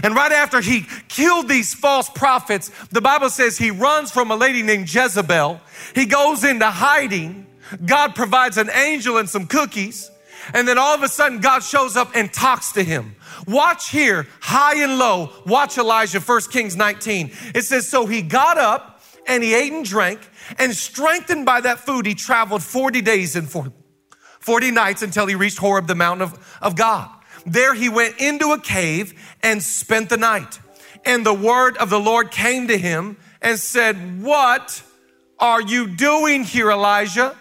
And 0.02 0.16
right 0.16 0.32
after 0.32 0.60
he 0.60 0.86
killed 1.06 1.48
these 1.48 1.72
false 1.72 2.10
prophets, 2.10 2.72
the 2.90 3.00
Bible 3.00 3.30
says 3.30 3.56
he 3.56 3.70
runs 3.70 4.10
from 4.10 4.32
a 4.32 4.36
lady 4.36 4.62
named 4.62 4.92
Jezebel. 4.92 5.60
He 5.94 6.06
goes 6.06 6.42
into 6.42 6.68
hiding. 6.68 7.46
God 7.84 8.16
provides 8.16 8.58
an 8.58 8.70
angel 8.70 9.18
and 9.18 9.30
some 9.30 9.46
cookies. 9.46 10.10
And 10.52 10.66
then 10.66 10.78
all 10.78 10.94
of 10.94 11.04
a 11.04 11.08
sudden, 11.08 11.40
God 11.40 11.62
shows 11.62 11.96
up 11.96 12.10
and 12.14 12.32
talks 12.32 12.72
to 12.72 12.82
him. 12.82 13.14
Watch 13.46 13.90
here, 13.90 14.26
high 14.40 14.82
and 14.82 14.98
low. 14.98 15.30
Watch 15.46 15.78
Elijah, 15.78 16.20
1 16.20 16.40
Kings 16.50 16.76
19. 16.76 17.30
It 17.54 17.62
says, 17.62 17.88
So 17.88 18.06
he 18.06 18.22
got 18.22 18.58
up 18.58 18.95
and 19.26 19.42
he 19.42 19.54
ate 19.54 19.73
and 19.73 19.85
drank, 19.85 20.21
and 20.59 20.75
strengthened 20.75 21.45
by 21.45 21.61
that 21.61 21.80
food, 21.80 22.06
he 22.06 22.14
traveled 22.14 22.62
40 22.62 23.00
days 23.02 23.37
and 23.37 23.50
40 24.40 24.71
nights 24.71 25.02
until 25.02 25.26
he 25.26 25.35
reached 25.35 25.59
Horeb, 25.59 25.87
the 25.87 25.95
mountain 25.95 26.23
of, 26.23 26.59
of 26.62 26.76
God. 26.76 27.11
There 27.45 27.75
he 27.75 27.88
went 27.88 28.21
into 28.21 28.52
a 28.52 28.61
cave 28.61 29.14
and 29.42 29.62
spent 29.62 30.09
the 30.09 30.16
night. 30.16 30.61
And 31.04 31.25
the 31.25 31.35
word 31.35 31.76
of 31.76 31.90
the 31.90 32.00
Lord 32.00 32.30
came 32.30 32.66
to 32.68 32.76
him 32.76 33.16
and 33.40 33.59
said, 33.59 34.23
What 34.23 34.83
are 35.38 35.61
you 35.61 35.87
doing 35.87 36.42
here, 36.42 36.71
Elijah? 36.71 37.37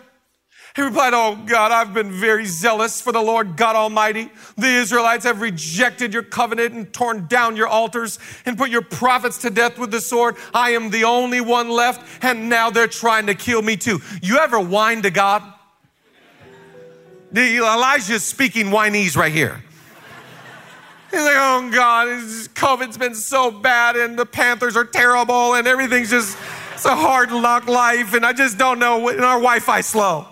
He 0.75 0.81
replied, 0.81 1.13
Oh 1.13 1.41
God, 1.45 1.71
I've 1.71 1.93
been 1.93 2.11
very 2.11 2.45
zealous 2.45 2.99
for 2.99 3.13
the 3.13 3.21
Lord 3.21 3.55
God 3.55 3.77
Almighty. 3.77 4.29
The 4.57 4.67
Israelites 4.67 5.23
have 5.23 5.39
rejected 5.39 6.13
your 6.13 6.23
covenant 6.23 6.73
and 6.73 6.91
torn 6.91 7.27
down 7.27 7.55
your 7.55 7.67
altars 7.67 8.19
and 8.45 8.57
put 8.57 8.69
your 8.69 8.81
prophets 8.81 9.37
to 9.39 9.49
death 9.49 9.79
with 9.79 9.91
the 9.91 10.01
sword. 10.01 10.35
I 10.53 10.71
am 10.71 10.89
the 10.89 11.05
only 11.05 11.39
one 11.39 11.69
left, 11.69 12.05
and 12.21 12.49
now 12.49 12.69
they're 12.69 12.87
trying 12.87 13.27
to 13.27 13.35
kill 13.35 13.61
me 13.61 13.77
too. 13.77 14.01
You 14.21 14.39
ever 14.39 14.59
whine 14.59 15.01
to 15.03 15.11
God? 15.11 15.43
Elijah's 17.33 18.23
speaking 18.23 18.69
whinese 18.69 19.15
right 19.15 19.31
here. 19.31 19.63
He's 21.09 21.21
like, 21.21 21.35
oh 21.37 21.69
God, 21.73 22.07
COVID's 22.55 22.97
been 22.97 23.15
so 23.15 23.49
bad 23.49 23.95
and 23.95 24.19
the 24.19 24.25
Panthers 24.25 24.75
are 24.75 24.83
terrible 24.83 25.55
and 25.55 25.67
everything's 25.67 26.09
just, 26.09 26.37
it's 26.73 26.85
a 26.85 26.95
hard 26.95 27.31
luck 27.31 27.67
life 27.67 28.13
and 28.13 28.25
I 28.25 28.33
just 28.33 28.57
don't 28.57 28.79
know, 28.79 29.07
and 29.07 29.21
our 29.21 29.37
Wi 29.37 29.59
Fi 29.59 29.79
slow. 29.79 30.27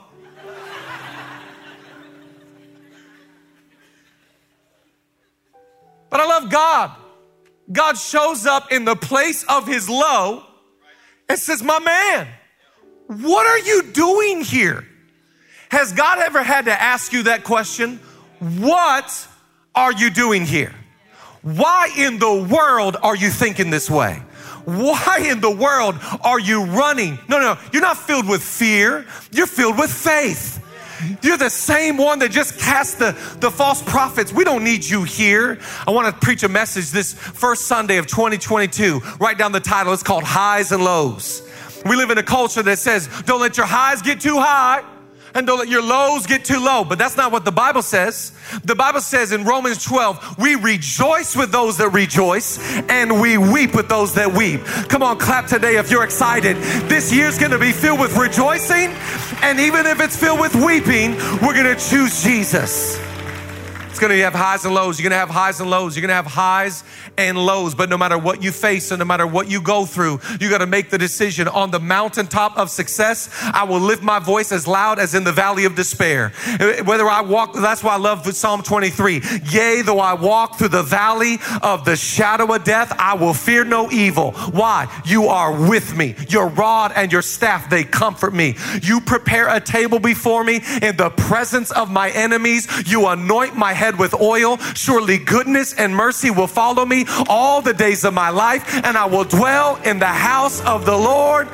But 6.14 6.22
I 6.22 6.28
love 6.28 6.52
God. 6.52 6.92
God 7.72 7.98
shows 7.98 8.46
up 8.46 8.72
in 8.72 8.86
the 8.86 8.96
place 8.96 9.44
of 9.50 9.66
his 9.66 9.90
low 9.90 10.44
and 11.28 11.40
says, 11.40 11.64
My 11.64 11.80
man, 11.80 12.28
what 13.08 13.48
are 13.48 13.58
you 13.58 13.82
doing 13.92 14.42
here? 14.42 14.88
Has 15.72 15.92
God 15.92 16.20
ever 16.20 16.44
had 16.44 16.66
to 16.66 16.82
ask 16.82 17.14
you 17.14 17.24
that 17.24 17.44
question? 17.44 17.98
What 18.60 19.28
are 19.74 19.92
you 19.92 20.12
doing 20.12 20.46
here? 20.46 20.76
Why 21.42 21.90
in 21.98 22.20
the 22.20 22.44
world 22.44 22.96
are 23.02 23.16
you 23.16 23.32
thinking 23.32 23.72
this 23.72 23.90
way? 23.90 24.22
Why 24.66 25.26
in 25.28 25.42
the 25.42 25.50
world 25.50 25.96
are 26.24 26.40
you 26.40 26.64
running? 26.64 27.18
No, 27.28 27.40
no, 27.40 27.58
you're 27.72 27.82
not 27.82 27.98
filled 27.98 28.30
with 28.30 28.44
fear. 28.44 29.08
You're 29.32 29.48
filled 29.48 29.80
with 29.80 29.92
faith. 29.92 30.63
You're 31.22 31.38
the 31.38 31.50
same 31.50 31.98
one 31.98 32.20
that 32.20 32.32
just 32.32 32.60
cast 32.60 33.00
the, 33.00 33.12
the 33.40 33.52
false 33.52 33.82
prophets. 33.82 34.32
We 34.32 34.44
don't 34.44 34.64
need 34.64 34.86
you 34.86 35.04
here. 35.04 35.60
I 35.88 35.92
want 35.92 36.14
to 36.14 36.26
preach 36.26 36.44
a 36.44 36.50
message 36.50 36.92
this 36.92 37.14
first 37.14 37.68
Sunday 37.68 37.98
of 37.98 38.08
2022. 38.08 39.00
Write 39.20 39.38
down 39.38 39.52
the 39.52 39.60
title. 39.60 39.94
It's 39.94 40.04
called 40.04 40.24
Highs 40.24 40.72
and 40.72 40.84
Lows. 40.84 41.42
We 41.86 41.96
live 41.96 42.12
in 42.12 42.18
a 42.18 42.24
culture 42.24 42.64
that 42.64 42.80
says, 42.80 43.10
don't 43.26 43.42
let 43.42 43.58
your 43.58 43.66
highs 43.66 44.02
get 44.02 44.22
too 44.22 44.38
high 44.40 44.84
and 45.36 45.48
don't 45.48 45.60
let 45.60 45.68
your 45.68 45.82
lows 45.82 46.26
get 46.26 46.46
too 46.46 46.60
low. 46.60 46.84
But 46.84 46.98
that's 46.98 47.18
not 47.18 47.32
what 47.32 47.46
the 47.46 47.52
Bible 47.52 47.82
says. 47.82 48.32
The 48.64 48.76
Bible 48.76 49.02
says 49.02 49.32
in 49.32 49.44
Romans 49.46 49.84
12, 49.84 50.38
we 50.38 50.56
rejoice 50.56 51.36
with 51.36 51.52
those 51.52 51.78
that 51.78 51.90
rejoice 51.90 52.60
and 52.90 53.22
we 53.22 53.38
weep 53.38 53.76
with 53.76 53.90
those 53.90 54.14
that 54.16 54.34
weep. 54.34 54.64
Come 54.90 55.04
on, 55.04 55.18
clap 55.18 55.48
today 55.48 55.78
if 55.78 55.90
you're 55.90 56.04
excited. 56.04 56.58
This 56.90 57.12
year's 57.12 57.38
gonna 57.38 57.60
be 57.60 57.72
filled 57.72 58.00
with 58.00 58.16
rejoicing, 58.18 58.90
and 59.42 59.60
even 59.60 59.86
if 59.86 60.00
it's 60.00 60.16
filled 60.16 60.40
with 60.40 60.56
weeping, 60.56 61.12
we're 61.42 61.56
gonna 61.56 61.76
choose 61.76 62.24
Jesus. 62.24 63.00
It's 63.94 64.00
gonna 64.00 64.16
have 64.16 64.34
highs 64.34 64.66
and 64.66 64.74
lows. 64.74 65.00
You're 65.00 65.08
gonna 65.08 65.20
have 65.20 65.30
highs 65.30 65.60
and 65.60 65.70
lows. 65.70 65.96
You're 65.96 66.02
gonna 66.02 66.16
have 66.16 66.26
highs 66.26 66.84
and 67.16 67.38
lows. 67.38 67.76
But 67.76 67.92
no 67.92 67.98
matter 67.98 68.18
what 68.18 68.42
you 68.42 68.52
face 68.52 68.90
and 68.90 68.98
no 68.98 69.06
matter 69.06 69.28
what 69.28 69.52
you 69.52 69.62
go 69.62 69.86
through, 69.86 70.20
you 70.42 70.50
gotta 70.50 70.66
make 70.66 70.90
the 70.90 70.98
decision 70.98 71.48
on 71.48 71.70
the 71.70 71.80
mountaintop 71.80 72.58
of 72.58 72.72
success. 72.72 73.30
I 73.54 73.66
will 73.66 73.80
lift 73.80 74.02
my 74.02 74.18
voice 74.18 74.52
as 74.52 74.68
loud 74.68 74.98
as 74.98 75.14
in 75.14 75.24
the 75.24 75.32
valley 75.32 75.66
of 75.66 75.76
despair. 75.76 76.30
Whether 76.86 77.08
I 77.08 77.22
walk, 77.22 77.54
that's 77.54 77.84
why 77.84 77.94
I 77.94 77.98
love 77.98 78.26
Psalm 78.36 78.64
23. 78.64 79.22
Yea, 79.52 79.84
though 79.84 80.00
I 80.00 80.16
walk 80.16 80.58
through 80.58 80.70
the 80.70 80.82
valley 80.82 81.38
of 81.62 81.86
the 81.86 81.96
shadow 81.96 82.52
of 82.52 82.64
death, 82.64 82.96
I 82.98 83.14
will 83.14 83.36
fear 83.36 83.64
no 83.64 83.92
evil. 83.92 84.32
Why? 84.32 84.88
You 85.06 85.28
are 85.28 85.52
with 85.70 85.96
me. 85.96 86.16
Your 86.30 86.48
rod 86.48 86.94
and 86.96 87.12
your 87.12 87.22
staff, 87.22 87.70
they 87.70 87.84
comfort 87.84 88.34
me. 88.34 88.56
You 88.82 89.02
prepare 89.02 89.56
a 89.56 89.62
table 89.62 90.00
before 90.00 90.44
me 90.44 90.62
in 90.82 90.98
the 90.98 91.12
presence 91.12 91.70
of 91.70 91.92
my 91.92 92.10
enemies. 92.10 92.68
You 92.88 93.06
anoint 93.10 93.56
my 93.56 93.74
head 93.74 93.83
with 93.92 94.14
oil. 94.20 94.58
Surely 94.76 95.18
goodness 95.18 95.74
and 95.74 95.96
mercy 95.96 96.32
will 96.32 96.48
follow 96.48 96.86
me 96.86 97.06
all 97.28 97.62
the 97.62 97.74
days 97.74 98.04
of 98.04 98.14
my 98.14 98.30
life, 98.30 98.64
and 98.84 98.98
I 98.98 99.06
will 99.06 99.26
dwell 99.26 99.76
in 99.84 100.00
the 100.00 100.06
house 100.06 100.62
of 100.62 100.86
the 100.86 100.98
Lord. 100.98 101.48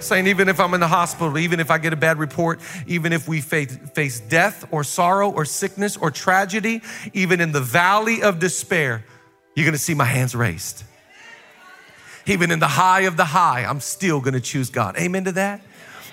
Saying, 0.00 0.26
even 0.26 0.48
if 0.48 0.58
I'm 0.58 0.72
in 0.74 0.80
the 0.80 0.88
hospital, 0.88 1.36
even 1.38 1.60
if 1.60 1.70
I 1.70 1.78
get 1.78 1.92
a 1.92 1.96
bad 1.96 2.18
report, 2.18 2.60
even 2.86 3.12
if 3.12 3.28
we 3.28 3.40
face, 3.40 3.76
face 3.94 4.20
death 4.20 4.66
or 4.70 4.82
sorrow 4.82 5.30
or 5.30 5.44
sickness 5.44 5.96
or 5.96 6.10
tragedy, 6.10 6.82
even 7.12 7.40
in 7.40 7.52
the 7.52 7.60
valley 7.60 8.22
of 8.22 8.38
despair, 8.38 9.04
you're 9.54 9.66
gonna 9.66 9.76
see 9.76 9.94
my 9.94 10.04
hands 10.04 10.34
raised. 10.34 10.84
Even 12.26 12.50
in 12.50 12.58
the 12.58 12.68
high 12.68 13.00
of 13.00 13.16
the 13.16 13.24
high, 13.24 13.64
I'm 13.64 13.80
still 13.80 14.20
gonna 14.20 14.40
choose 14.40 14.70
God. 14.70 14.96
Amen 14.98 15.24
to 15.24 15.32
that? 15.32 15.60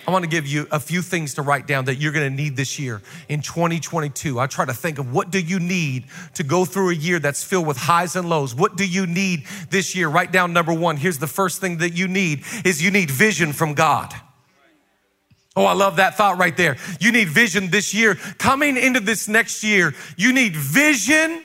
I 0.07 0.11
want 0.11 0.23
to 0.23 0.29
give 0.29 0.45
you 0.45 0.67
a 0.71 0.79
few 0.79 1.01
things 1.01 1.33
to 1.33 1.41
write 1.41 1.65
down 1.65 1.85
that 1.85 1.95
you're 1.95 2.11
going 2.11 2.29
to 2.29 2.35
need 2.35 2.55
this 2.55 2.77
year 2.77 3.01
in 3.27 3.41
2022. 3.41 4.39
I 4.39 4.45
try 4.45 4.63
to 4.63 4.73
think 4.73 4.99
of 4.99 5.11
what 5.11 5.31
do 5.31 5.39
you 5.39 5.59
need 5.59 6.05
to 6.35 6.43
go 6.43 6.63
through 6.63 6.91
a 6.91 6.95
year 6.95 7.17
that's 7.17 7.43
filled 7.43 7.65
with 7.65 7.77
highs 7.77 8.15
and 8.15 8.29
lows. 8.29 8.53
What 8.53 8.75
do 8.75 8.87
you 8.87 9.07
need 9.07 9.45
this 9.71 9.95
year? 9.95 10.07
Write 10.07 10.31
down 10.31 10.53
number 10.53 10.73
1. 10.73 10.97
Here's 10.97 11.17
the 11.17 11.27
first 11.27 11.59
thing 11.59 11.79
that 11.79 11.93
you 11.93 12.07
need 12.07 12.43
is 12.63 12.83
you 12.83 12.91
need 12.91 13.09
vision 13.09 13.51
from 13.51 13.73
God. 13.73 14.13
Oh, 15.55 15.65
I 15.65 15.73
love 15.73 15.95
that 15.95 16.17
thought 16.17 16.37
right 16.37 16.55
there. 16.55 16.77
You 16.99 17.11
need 17.11 17.29
vision 17.29 17.71
this 17.71 17.93
year. 17.93 18.15
Coming 18.15 18.77
into 18.77 18.99
this 18.99 19.27
next 19.27 19.63
year, 19.63 19.95
you 20.17 20.33
need 20.33 20.55
vision 20.55 21.43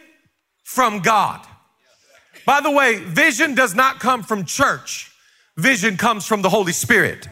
from 0.64 1.00
God. 1.00 1.46
By 2.44 2.60
the 2.60 2.70
way, 2.70 2.96
vision 2.96 3.54
does 3.54 3.74
not 3.74 4.00
come 4.00 4.22
from 4.22 4.44
church. 4.44 5.12
Vision 5.56 5.96
comes 5.96 6.26
from 6.26 6.42
the 6.42 6.48
Holy 6.48 6.72
Spirit. 6.72 7.28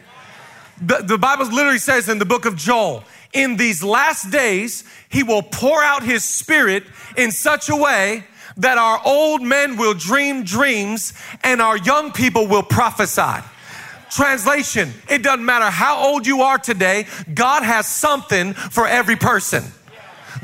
The, 0.81 1.03
the 1.03 1.17
Bible 1.17 1.45
literally 1.45 1.79
says 1.79 2.07
in 2.09 2.19
the 2.19 2.25
book 2.25 2.45
of 2.45 2.55
Joel, 2.55 3.03
in 3.33 3.57
these 3.57 3.83
last 3.83 4.31
days, 4.31 4.83
he 5.09 5.23
will 5.23 5.41
pour 5.41 5.83
out 5.83 6.03
his 6.03 6.23
spirit 6.23 6.83
in 7.17 7.31
such 7.31 7.69
a 7.69 7.75
way 7.75 8.23
that 8.57 8.77
our 8.77 9.01
old 9.05 9.41
men 9.41 9.77
will 9.77 9.93
dream 9.93 10.43
dreams 10.43 11.13
and 11.43 11.61
our 11.61 11.77
young 11.77 12.11
people 12.11 12.47
will 12.47 12.63
prophesy. 12.63 13.45
Translation, 14.09 14.91
it 15.09 15.21
doesn't 15.21 15.45
matter 15.45 15.65
how 15.65 15.97
old 16.03 16.25
you 16.25 16.41
are 16.41 16.57
today, 16.57 17.05
God 17.33 17.63
has 17.63 17.87
something 17.87 18.53
for 18.53 18.87
every 18.87 19.15
person. 19.15 19.63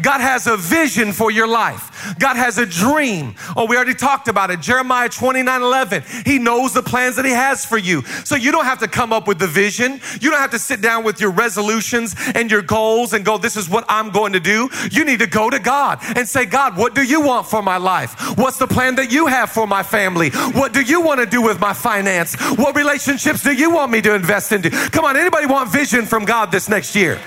God 0.01 0.21
has 0.21 0.47
a 0.47 0.57
vision 0.57 1.11
for 1.13 1.31
your 1.31 1.47
life. 1.47 2.15
God 2.19 2.35
has 2.35 2.57
a 2.57 2.65
dream. 2.65 3.35
Oh, 3.55 3.65
we 3.65 3.75
already 3.75 3.93
talked 3.93 4.27
about 4.27 4.51
it. 4.51 4.59
Jeremiah 4.61 5.09
29 5.09 5.61
11. 5.61 6.03
He 6.25 6.39
knows 6.39 6.73
the 6.73 6.83
plans 6.83 7.15
that 7.15 7.25
He 7.25 7.31
has 7.31 7.65
for 7.65 7.77
you. 7.77 8.01
So 8.23 8.35
you 8.35 8.51
don't 8.51 8.65
have 8.65 8.79
to 8.79 8.87
come 8.87 9.13
up 9.13 9.27
with 9.27 9.39
the 9.39 9.47
vision. 9.47 10.01
You 10.21 10.31
don't 10.31 10.39
have 10.39 10.51
to 10.51 10.59
sit 10.59 10.81
down 10.81 11.03
with 11.03 11.21
your 11.21 11.31
resolutions 11.31 12.15
and 12.35 12.51
your 12.51 12.61
goals 12.61 13.13
and 13.13 13.23
go, 13.23 13.37
This 13.37 13.55
is 13.55 13.69
what 13.69 13.85
I'm 13.87 14.11
going 14.11 14.33
to 14.33 14.39
do. 14.39 14.69
You 14.91 15.05
need 15.05 15.19
to 15.19 15.27
go 15.27 15.49
to 15.49 15.59
God 15.59 15.99
and 16.15 16.27
say, 16.27 16.45
God, 16.45 16.77
what 16.77 16.93
do 16.93 17.03
you 17.03 17.21
want 17.21 17.47
for 17.47 17.61
my 17.61 17.77
life? 17.77 18.37
What's 18.37 18.57
the 18.57 18.67
plan 18.67 18.95
that 18.95 19.11
you 19.11 19.27
have 19.27 19.49
for 19.49 19.67
my 19.67 19.83
family? 19.83 20.29
What 20.29 20.73
do 20.73 20.81
you 20.81 21.01
want 21.01 21.19
to 21.19 21.25
do 21.25 21.41
with 21.41 21.59
my 21.59 21.73
finance? 21.73 22.35
What 22.57 22.75
relationships 22.75 23.43
do 23.43 23.53
you 23.53 23.71
want 23.71 23.91
me 23.91 24.01
to 24.01 24.13
invest 24.13 24.51
into? 24.51 24.69
Come 24.69 25.05
on, 25.05 25.17
anybody 25.17 25.45
want 25.45 25.71
vision 25.71 26.05
from 26.05 26.25
God 26.25 26.51
this 26.51 26.69
next 26.69 26.95
year? 26.95 27.19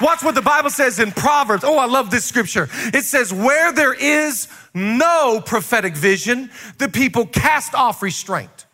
Watch 0.00 0.22
what 0.22 0.34
the 0.34 0.42
Bible 0.42 0.70
says 0.70 0.98
in 0.98 1.12
Proverbs. 1.12 1.64
Oh, 1.64 1.78
I 1.78 1.86
love 1.86 2.10
this 2.10 2.24
scripture. 2.24 2.68
It 2.94 3.04
says, 3.04 3.32
Where 3.32 3.72
there 3.72 3.94
is 3.94 4.48
no 4.74 5.42
prophetic 5.44 5.96
vision, 5.96 6.50
the 6.78 6.88
people 6.88 7.26
cast 7.26 7.74
off 7.74 8.02
restraint. 8.02 8.66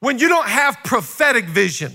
When 0.00 0.18
you 0.18 0.28
don't 0.28 0.48
have 0.48 0.78
prophetic 0.84 1.46
vision, 1.46 1.92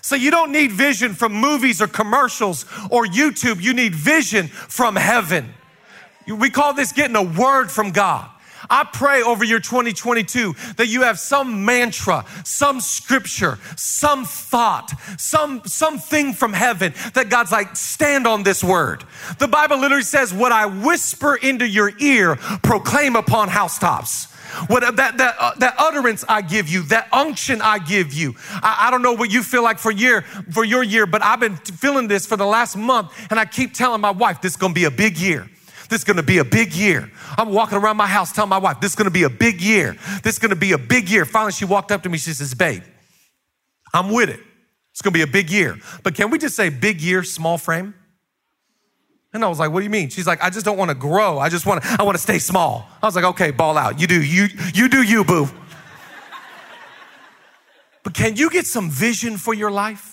so 0.00 0.16
you 0.16 0.30
don't 0.30 0.50
need 0.50 0.72
vision 0.72 1.14
from 1.14 1.32
movies 1.32 1.80
or 1.80 1.86
commercials 1.86 2.64
or 2.90 3.06
YouTube, 3.06 3.62
you 3.62 3.72
need 3.72 3.94
vision 3.94 4.48
from 4.48 4.96
heaven. 4.96 5.54
We 6.26 6.50
call 6.50 6.74
this 6.74 6.92
getting 6.92 7.16
a 7.16 7.22
word 7.22 7.70
from 7.70 7.90
God. 7.90 8.28
I 8.70 8.84
pray 8.84 9.22
over 9.22 9.44
your 9.44 9.60
2022 9.60 10.54
that 10.76 10.88
you 10.88 11.02
have 11.02 11.18
some 11.18 11.64
mantra, 11.64 12.24
some 12.44 12.80
scripture, 12.80 13.58
some 13.76 14.24
thought, 14.24 14.92
some 15.18 15.62
something 15.64 16.32
from 16.32 16.52
heaven 16.52 16.94
that 17.14 17.28
God's 17.28 17.52
like, 17.52 17.76
stand 17.76 18.26
on 18.26 18.42
this 18.42 18.62
word. 18.62 19.04
The 19.38 19.48
Bible 19.48 19.78
literally 19.78 20.02
says, 20.02 20.32
What 20.32 20.52
I 20.52 20.66
whisper 20.66 21.36
into 21.36 21.66
your 21.66 21.92
ear, 21.98 22.36
proclaim 22.62 23.16
upon 23.16 23.48
housetops. 23.48 24.28
What 24.66 24.96
that 24.96 25.16
that 25.16 25.36
uh, 25.38 25.54
that 25.58 25.76
utterance 25.78 26.24
I 26.28 26.42
give 26.42 26.68
you, 26.68 26.82
that 26.84 27.08
unction 27.10 27.62
I 27.62 27.78
give 27.78 28.12
you. 28.12 28.34
I, 28.62 28.86
I, 28.86 28.90
don't 28.90 29.00
know 29.00 29.14
what 29.14 29.30
you 29.30 29.42
feel 29.42 29.62
like 29.62 29.78
for 29.78 29.90
year 29.90 30.22
for 30.50 30.62
your 30.62 30.82
year, 30.82 31.06
but 31.06 31.22
I've 31.22 31.40
been 31.40 31.56
feeling 31.56 32.06
this 32.06 32.26
for 32.26 32.36
the 32.36 32.44
last 32.44 32.76
month, 32.76 33.12
and 33.30 33.40
I 33.40 33.46
keep 33.46 33.72
telling 33.72 34.02
my 34.02 34.10
wife 34.10 34.42
this 34.42 34.52
is 34.52 34.56
going 34.56 34.72
to 34.72 34.78
be 34.78 34.84
a 34.84 34.90
big 34.90 35.16
year. 35.16 35.48
This 35.92 36.00
is 36.00 36.04
gonna 36.04 36.22
be 36.22 36.38
a 36.38 36.44
big 36.44 36.72
year. 36.72 37.12
I'm 37.36 37.50
walking 37.50 37.76
around 37.76 37.98
my 37.98 38.06
house 38.06 38.32
telling 38.32 38.48
my 38.48 38.56
wife, 38.56 38.80
this 38.80 38.92
is 38.92 38.96
gonna 38.96 39.10
be 39.10 39.24
a 39.24 39.28
big 39.28 39.60
year. 39.60 39.94
This 40.22 40.36
is 40.36 40.38
gonna 40.38 40.56
be 40.56 40.72
a 40.72 40.78
big 40.78 41.10
year. 41.10 41.26
Finally, 41.26 41.52
she 41.52 41.66
walked 41.66 41.92
up 41.92 42.02
to 42.04 42.08
me, 42.08 42.16
she 42.16 42.32
says, 42.32 42.54
Babe, 42.54 42.82
I'm 43.92 44.10
with 44.10 44.30
it. 44.30 44.40
It's 44.92 45.02
gonna 45.02 45.12
be 45.12 45.20
a 45.20 45.26
big 45.26 45.50
year. 45.50 45.76
But 46.02 46.14
can 46.14 46.30
we 46.30 46.38
just 46.38 46.56
say 46.56 46.70
big 46.70 47.02
year, 47.02 47.22
small 47.22 47.58
frame? 47.58 47.92
And 49.34 49.44
I 49.44 49.48
was 49.48 49.58
like, 49.58 49.70
what 49.70 49.80
do 49.80 49.84
you 49.84 49.90
mean? 49.90 50.08
She's 50.08 50.26
like, 50.26 50.42
I 50.42 50.48
just 50.48 50.64
don't 50.64 50.78
want 50.78 50.90
to 50.90 50.94
grow. 50.94 51.38
I 51.38 51.50
just 51.50 51.66
want 51.66 51.82
to, 51.82 51.96
I 52.00 52.04
want 52.04 52.16
to 52.16 52.22
stay 52.22 52.38
small. 52.38 52.88
I 53.02 53.06
was 53.06 53.14
like, 53.14 53.26
okay, 53.26 53.50
ball 53.50 53.76
out. 53.76 54.00
You 54.00 54.06
do, 54.06 54.22
you, 54.22 54.48
you 54.72 54.88
do 54.88 55.02
you, 55.02 55.24
boo. 55.24 55.46
but 58.02 58.14
can 58.14 58.36
you 58.36 58.48
get 58.48 58.66
some 58.66 58.88
vision 58.88 59.36
for 59.36 59.52
your 59.52 59.70
life? 59.70 60.11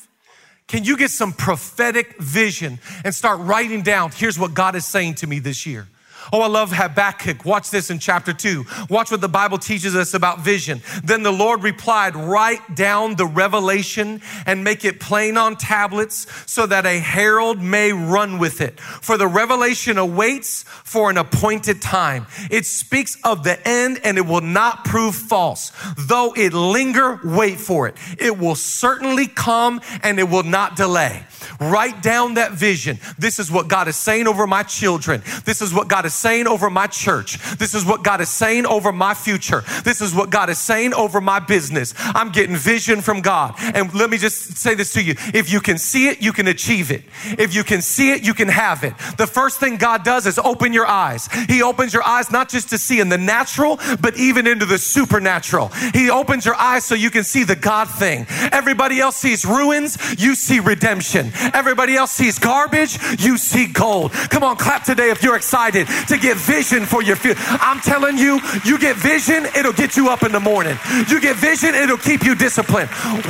Can 0.70 0.84
you 0.84 0.96
get 0.98 1.10
some 1.10 1.34
prophetic 1.34 2.18
vision 2.20 2.80
and 3.04 3.14
start 3.14 3.40
writing 3.40 3.82
down, 3.82 4.12
here's 4.12 4.38
what 4.38 4.54
God 4.54 4.76
is 4.76 4.86
saying 4.86 5.16
to 5.16 5.28
me 5.28 5.40
this 5.40 5.66
year? 5.66 5.88
Oh, 6.32 6.42
I 6.42 6.48
love 6.48 6.72
Habakkuk. 6.72 7.46
Watch 7.46 7.72
this 7.72 7.90
in 7.90 8.00
chapter 8.00 8.34
two. 8.34 8.66
Watch 8.90 9.12
what 9.12 9.22
the 9.22 9.30
Bible 9.30 9.58
teaches 9.58 9.96
us 9.96 10.14
about 10.14 10.42
vision. 10.42 10.82
Then 11.04 11.24
the 11.24 11.32
Lord 11.32 11.64
replied, 11.64 12.16
Write 12.16 12.76
down 12.76 13.16
the 13.16 13.26
revelation 13.26 14.22
and 14.46 14.64
make 14.64 14.86
it 14.86 15.00
plain 15.00 15.38
on 15.38 15.56
tablets 15.56 16.28
so 16.46 16.66
that 16.68 16.86
a 16.86 17.00
herald 17.00 17.62
may 17.62 17.92
run 17.94 18.38
with 18.40 18.62
it. 18.62 18.80
For 18.80 19.18
the 19.18 19.28
revelation 19.28 19.98
awaits 19.98 20.64
for 20.64 21.10
an 21.10 21.18
appointed 21.18 21.82
time. 21.82 22.28
It 22.52 22.66
speaks 22.66 23.18
of 23.24 23.44
the 23.44 23.68
end 23.68 24.00
and 24.04 24.18
it 24.18 24.26
will 24.26 24.42
not 24.42 24.86
prove 24.86 25.16
false. 25.16 25.72
Though 25.98 26.34
it 26.36 26.54
linger, 26.54 27.20
wait 27.24 27.60
for 27.60 27.88
it. 27.88 27.96
It 28.20 28.38
will 28.38 28.56
certainly 28.56 29.28
come 29.28 29.82
and 30.04 30.20
it 30.20 30.30
will 30.30 30.44
not 30.44 30.76
delay. 30.76 31.26
Write 31.60 32.02
down 32.02 32.36
that 32.36 32.52
vision. 32.52 33.00
This 33.18 33.40
is 33.40 33.52
what 33.52 33.68
God 33.68 33.88
is 33.88 33.96
saying 33.96 34.28
over 34.28 34.48
my 34.48 34.64
children. 34.64 35.22
This 35.46 35.62
is 35.62 35.74
what 35.74 35.88
God 35.88 36.06
is 36.06 36.14
saying 36.20 36.48
over 36.48 36.70
my 36.70 36.88
church. 36.88 37.40
This 37.58 37.74
is 37.74 37.86
what 37.86 38.04
God 38.04 38.22
is 38.22 38.30
saying 38.30 38.66
over 38.66 38.92
my 38.92 39.14
future. 39.14 39.64
This 39.84 40.02
is 40.02 40.14
what 40.14 40.30
God 40.30 40.50
is 40.50 40.58
saying 40.58 40.94
over 40.94 41.22
my 41.22 41.40
business. 41.40 41.94
I'm 41.98 42.32
getting 42.32 42.56
vision 42.56 43.02
from 43.02 43.22
God. 43.22 43.56
And 43.58 43.94
let 43.94 44.10
me 44.10 44.18
just 44.18 44.58
say 44.58 44.76
this 44.76 44.94
to 44.94 45.04
you. 45.04 45.16
If 45.34 45.52
you 45.52 45.62
can 45.62 45.78
see 45.78 46.08
it, 46.08 46.22
you 46.22 46.34
can 46.34 46.48
achieve 46.48 46.92
it. 46.92 47.04
If 47.38 47.56
you 47.56 47.64
can 47.64 47.82
see 47.82 48.12
it, 48.12 48.24
you 48.24 48.34
can 48.34 48.48
have 48.48 48.84
it. 48.84 48.94
The 49.18 49.28
first 49.28 49.60
thing 49.60 49.78
God 49.78 50.04
does 50.04 50.26
is 50.26 50.38
open 50.38 50.74
your 50.74 50.86
eyes. 50.86 51.28
He 51.48 51.64
opens 51.64 51.94
your 51.94 52.04
eyes 52.04 52.32
not 52.32 52.50
just 52.50 52.70
to 52.70 52.78
see 52.78 53.00
in 53.00 53.10
the 53.10 53.18
natural, 53.18 53.80
but 54.02 54.18
even 54.18 54.48
into 54.48 54.66
the 54.66 54.78
supernatural. 54.78 55.70
He 55.94 56.10
opens 56.10 56.46
your 56.46 56.56
eyes 56.56 56.86
so 56.86 56.96
you 56.96 57.10
can 57.10 57.24
see 57.24 57.44
the 57.44 57.56
God 57.56 57.90
thing. 57.90 58.26
Everybody 58.52 59.00
else 59.00 59.16
sees 59.16 59.46
ruins, 59.46 59.98
you 60.18 60.36
see 60.36 60.60
redemption. 60.60 61.32
Everybody 61.54 61.96
else 61.96 62.12
sees 62.12 62.40
garbage, 62.40 62.98
you 63.20 63.38
see 63.38 63.68
gold. 63.68 64.12
Come 64.12 64.44
on, 64.44 64.58
clap 64.58 64.84
today 64.84 65.10
if 65.10 65.24
you're 65.24 65.36
excited 65.36 65.88
to 66.10 66.18
get 66.18 66.38
vision 66.38 66.86
for 66.86 67.02
your 67.02 67.16
future. 67.16 67.40
I'm 67.40 67.80
telling 67.80 68.18
you, 68.18 68.40
you 68.66 68.78
get 68.78 68.96
vision, 68.98 69.46
it'll 69.56 69.74
get 69.74 69.96
you 69.96 70.10
up 70.10 70.24
in 70.24 70.32
the 70.32 70.40
morning. 70.40 70.78
You 71.08 71.22
get 71.22 71.36
vision, 71.38 71.74
it'll 71.76 71.98
keep 71.98 72.24
you 72.24 72.36
disciplined. 72.36 72.90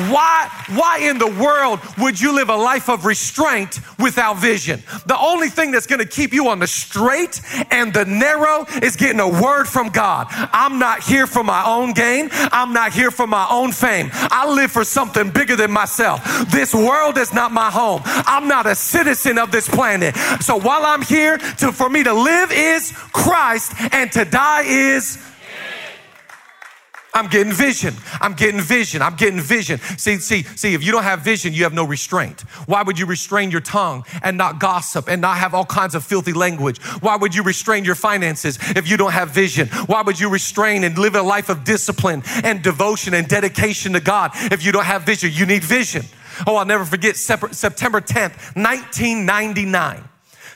Why, 0.10 0.50
why 0.70 1.00
in 1.00 1.18
the 1.18 1.28
world 1.28 1.80
would 1.98 2.20
you 2.20 2.34
live 2.34 2.50
a 2.50 2.56
life 2.56 2.90
of 2.90 3.06
restraint 3.06 3.80
without 3.98 4.38
vision? 4.38 4.82
The 5.06 5.18
only 5.18 5.50
thing 5.50 5.72
that's 5.72 5.88
going 5.88 6.00
to 6.00 6.08
keep 6.08 6.34
you 6.34 6.50
on 6.50 6.60
the 6.60 6.68
straight 6.68 7.42
and 7.72 7.94
the 7.94 8.06
narrow 8.06 8.66
is 8.82 8.96
getting 8.96 9.20
a 9.20 9.28
word 9.28 9.66
from 9.66 9.90
God. 9.90 10.28
I'm 10.30 10.80
not 10.80 11.04
here 11.04 11.28
for 11.28 11.44
my 11.44 11.64
own 11.66 11.94
gain. 11.94 12.30
I'm 12.32 12.74
not 12.74 12.94
here 12.94 13.12
for 13.12 13.28
my 13.28 13.48
own 13.50 13.72
fame. 13.72 14.10
I 14.14 14.50
live 14.50 14.72
for 14.72 14.84
something 14.84 15.30
bigger 15.32 15.56
than 15.56 15.72
myself. 15.72 16.24
This 16.50 16.74
world 16.74 17.18
is 17.18 17.34
not 17.34 17.52
my 17.52 17.70
home. 17.70 18.02
I'm 18.06 18.48
not 18.48 18.66
a 18.66 18.76
citizen 18.76 19.38
of 19.38 19.52
this 19.52 19.68
planet. 19.68 20.16
So 20.42 20.58
while 20.58 20.86
I'm 20.86 21.02
here 21.02 21.38
to, 21.38 21.72
for 21.72 21.90
me 21.90 22.04
to 22.04 22.14
live 22.14 22.52
is 22.60 22.92
Christ 22.92 23.74
and 23.94 24.12
to 24.12 24.26
die 24.26 24.64
is 24.64 25.18
I'm 27.14 27.28
getting 27.28 27.52
vision. 27.52 27.96
I'm 28.22 28.34
getting 28.34 28.62
vision. 28.62 29.02
I'm 29.02 29.16
getting 29.16 29.42
vision. 29.42 29.80
See, 29.80 30.18
see, 30.18 30.44
see, 30.44 30.74
if 30.74 30.84
you 30.84 30.92
don't 30.92 31.04
have 31.04 31.22
vision, 31.22 31.54
you 31.54 31.64
have 31.64 31.74
no 31.74 31.84
restraint. 31.84 32.42
Why 32.68 32.84
would 32.84 33.00
you 33.00 33.06
restrain 33.08 33.50
your 33.50 33.62
tongue 33.62 34.06
and 34.22 34.38
not 34.38 34.60
gossip 34.60 35.10
and 35.10 35.20
not 35.22 35.38
have 35.38 35.54
all 35.54 35.66
kinds 35.66 35.96
of 35.96 36.04
filthy 36.04 36.34
language? 36.34 36.80
Why 37.02 37.16
would 37.16 37.34
you 37.34 37.44
restrain 37.44 37.84
your 37.84 37.96
finances 37.96 38.60
if 38.76 38.90
you 38.90 38.96
don't 38.96 39.12
have 39.12 39.32
vision? 39.32 39.68
Why 39.88 40.02
would 40.02 40.20
you 40.20 40.30
restrain 40.30 40.84
and 40.84 40.98
live 40.98 41.16
a 41.16 41.22
life 41.22 41.50
of 41.50 41.64
discipline 41.64 42.22
and 42.44 42.62
devotion 42.62 43.14
and 43.14 43.28
dedication 43.28 43.94
to 43.94 44.00
God 44.00 44.32
if 44.36 44.64
you 44.64 44.72
don't 44.72 44.86
have 44.86 45.04
vision? 45.04 45.32
You 45.34 45.46
need 45.46 45.64
vision. 45.64 46.06
Oh, 46.46 46.56
I'll 46.56 46.66
never 46.66 46.86
forget 46.86 47.18
September 47.18 48.02
10th, 48.02 48.56
1999. 48.56 50.09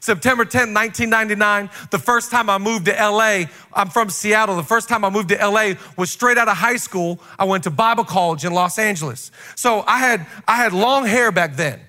September 0.04 0.44
10, 0.44 0.74
1999, 0.74 1.70
the 1.90 1.98
first 1.98 2.30
time 2.30 2.50
I 2.50 2.58
moved 2.58 2.88
to 2.88 2.92
LA, 2.92 3.46
I'm 3.72 3.88
from 3.88 4.10
Seattle. 4.10 4.58
The 4.58 4.62
first 4.62 4.90
time 4.90 5.06
I 5.06 5.10
moved 5.10 5.30
to 5.30 5.36
LA 5.36 5.76
was 5.98 6.12
straight 6.12 6.38
out 6.38 6.50
of 6.50 6.58
high 6.58 6.76
school. 6.76 7.22
I 7.40 7.46
went 7.46 7.64
to 7.64 7.70
Bible 7.70 8.04
college 8.04 8.44
in 8.44 8.52
Los 8.54 8.78
Angeles. 8.78 9.32
So 9.56 9.82
I 9.88 10.00
had, 10.00 10.28
I 10.46 10.58
had 10.58 10.74
long 10.74 11.06
hair 11.06 11.32
back 11.32 11.56
then. 11.56 11.80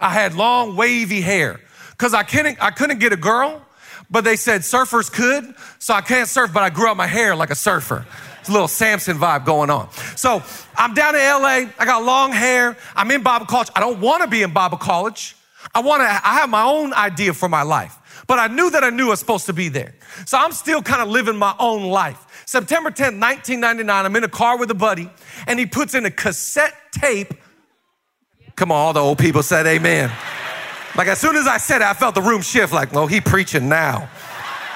I 0.00 0.10
had 0.10 0.34
long 0.34 0.74
wavy 0.74 1.20
hair 1.20 1.60
because 1.92 2.14
I 2.14 2.24
couldn't, 2.24 2.60
I 2.60 2.72
couldn't 2.72 2.98
get 2.98 3.12
a 3.12 3.16
girl, 3.16 3.62
but 4.10 4.24
they 4.24 4.34
said 4.34 4.62
surfers 4.62 5.08
could. 5.08 5.54
So 5.78 5.94
I 5.94 6.00
can't 6.00 6.28
surf, 6.28 6.50
but 6.52 6.64
I 6.64 6.70
grew 6.70 6.88
out 6.88 6.96
my 6.96 7.06
hair 7.06 7.36
like 7.36 7.50
a 7.50 7.54
surfer. 7.54 8.04
It's 8.40 8.48
a 8.48 8.52
little 8.52 8.66
Samson 8.66 9.18
vibe 9.18 9.44
going 9.44 9.70
on. 9.70 9.88
So 10.16 10.42
I'm 10.76 10.94
down 10.94 11.14
in 11.14 11.20
LA. 11.20 11.70
I 11.78 11.84
got 11.84 12.02
long 12.02 12.32
hair. 12.32 12.76
I'm 12.96 13.08
in 13.12 13.22
Bible 13.22 13.46
college. 13.46 13.70
I 13.76 13.78
don't 13.78 14.00
want 14.00 14.22
to 14.22 14.28
be 14.28 14.42
in 14.42 14.52
Bible 14.52 14.78
college. 14.78 15.36
I 15.74 15.80
want 15.80 16.02
to, 16.02 16.06
I 16.06 16.34
have 16.34 16.48
my 16.48 16.62
own 16.62 16.92
idea 16.94 17.34
for 17.34 17.48
my 17.48 17.62
life, 17.62 18.24
but 18.26 18.38
I 18.38 18.46
knew 18.46 18.70
that 18.70 18.84
I 18.84 18.90
knew 18.90 19.06
I 19.06 19.10
was 19.10 19.18
supposed 19.18 19.46
to 19.46 19.52
be 19.52 19.68
there. 19.68 19.94
So 20.24 20.38
I'm 20.38 20.52
still 20.52 20.82
kind 20.82 21.02
of 21.02 21.08
living 21.08 21.36
my 21.36 21.54
own 21.58 21.84
life. 21.84 22.44
September 22.46 22.90
10th, 22.90 23.20
1999, 23.20 24.06
I'm 24.06 24.16
in 24.16 24.24
a 24.24 24.28
car 24.28 24.58
with 24.58 24.70
a 24.70 24.74
buddy 24.74 25.10
and 25.46 25.58
he 25.58 25.66
puts 25.66 25.94
in 25.94 26.06
a 26.06 26.10
cassette 26.10 26.74
tape. 26.92 27.34
Come 28.54 28.70
on, 28.70 28.78
all 28.78 28.92
the 28.92 29.00
old 29.00 29.18
people 29.18 29.42
said 29.42 29.66
amen. 29.66 30.12
Like 30.96 31.08
as 31.08 31.18
soon 31.18 31.34
as 31.34 31.48
I 31.48 31.56
said 31.58 31.80
it, 31.80 31.86
I 31.86 31.94
felt 31.94 32.14
the 32.14 32.22
room 32.22 32.42
shift 32.42 32.72
like, 32.72 32.94
oh, 32.94 33.06
he 33.06 33.20
preaching 33.20 33.68
now. 33.68 34.08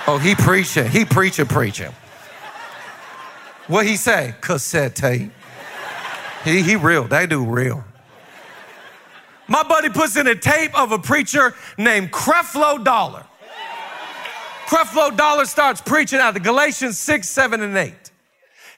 Oh, 0.07 0.19
he 0.19 0.35
preaching, 0.35 0.89
he 0.89 1.05
preaching, 1.05 1.47
preaching. 1.47 1.93
What 3.69 3.87
he 3.87 3.97
say? 3.97 4.35
Cassette 4.41 4.97
tape. 4.97 5.31
He, 6.45 6.63
he 6.63 6.77
real, 6.77 7.05
they 7.05 7.27
do 7.27 7.45
real. 7.45 7.85
My 9.49 9.63
buddy 9.63 9.89
puts 9.89 10.17
in 10.17 10.27
a 10.27 10.35
tape 10.35 10.79
of 10.79 10.93
a 10.93 10.99
preacher 10.99 11.55
named 11.79 12.13
Creflo 12.13 12.85
Dollar. 12.85 13.25
Creflo 14.67 15.17
Dollar 15.17 15.47
starts 15.47 15.81
preaching 15.81 16.19
out 16.19 16.37
of 16.37 16.43
Galatians 16.43 16.99
6, 16.99 17.27
7, 17.27 17.63
and 17.63 17.77
8. 17.77 17.95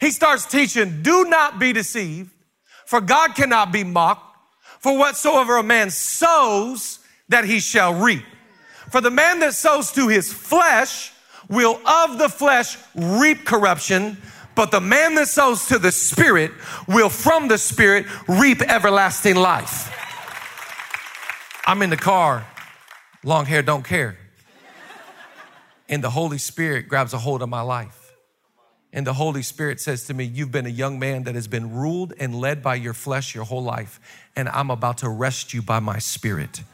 He 0.00 0.12
starts 0.12 0.46
teaching, 0.46 1.02
do 1.02 1.24
not 1.24 1.58
be 1.58 1.72
deceived, 1.72 2.30
for 2.86 3.00
God 3.00 3.34
cannot 3.34 3.72
be 3.72 3.82
mocked, 3.82 4.36
for 4.78 4.96
whatsoever 4.96 5.56
a 5.56 5.62
man 5.62 5.90
sows, 5.90 7.00
that 7.28 7.44
he 7.44 7.60
shall 7.60 7.94
reap. 7.94 8.24
For 8.90 9.00
the 9.00 9.10
man 9.10 9.40
that 9.40 9.54
sows 9.54 9.92
to 9.92 10.08
his 10.08 10.32
flesh 10.32 11.12
will 11.48 11.80
of 11.86 12.18
the 12.18 12.28
flesh 12.28 12.76
reap 12.94 13.44
corruption, 13.44 14.16
but 14.54 14.70
the 14.70 14.80
man 14.80 15.16
that 15.16 15.28
sows 15.28 15.66
to 15.66 15.78
the 15.78 15.92
Spirit 15.92 16.52
will 16.86 17.08
from 17.08 17.48
the 17.48 17.58
Spirit 17.58 18.06
reap 18.28 18.62
everlasting 18.62 19.36
life. 19.36 19.99
I'm 21.70 21.82
in 21.82 21.90
the 21.90 21.96
car, 21.96 22.44
long 23.22 23.46
hair 23.46 23.62
don't 23.62 23.84
care. 23.84 24.18
And 25.88 26.02
the 26.02 26.10
Holy 26.10 26.36
Spirit 26.36 26.88
grabs 26.88 27.14
a 27.14 27.18
hold 27.18 27.42
of 27.42 27.48
my 27.48 27.60
life. 27.60 28.12
And 28.92 29.06
the 29.06 29.12
Holy 29.12 29.42
Spirit 29.42 29.80
says 29.80 30.02
to 30.06 30.14
me, 30.14 30.24
You've 30.24 30.50
been 30.50 30.66
a 30.66 30.70
young 30.70 30.98
man 30.98 31.22
that 31.24 31.36
has 31.36 31.46
been 31.46 31.72
ruled 31.72 32.12
and 32.18 32.34
led 32.34 32.60
by 32.60 32.74
your 32.74 32.92
flesh 32.92 33.36
your 33.36 33.44
whole 33.44 33.62
life, 33.62 34.00
and 34.34 34.48
I'm 34.48 34.68
about 34.68 34.98
to 34.98 35.08
rest 35.08 35.54
you 35.54 35.62
by 35.62 35.78
my 35.78 36.00
spirit. 36.00 36.64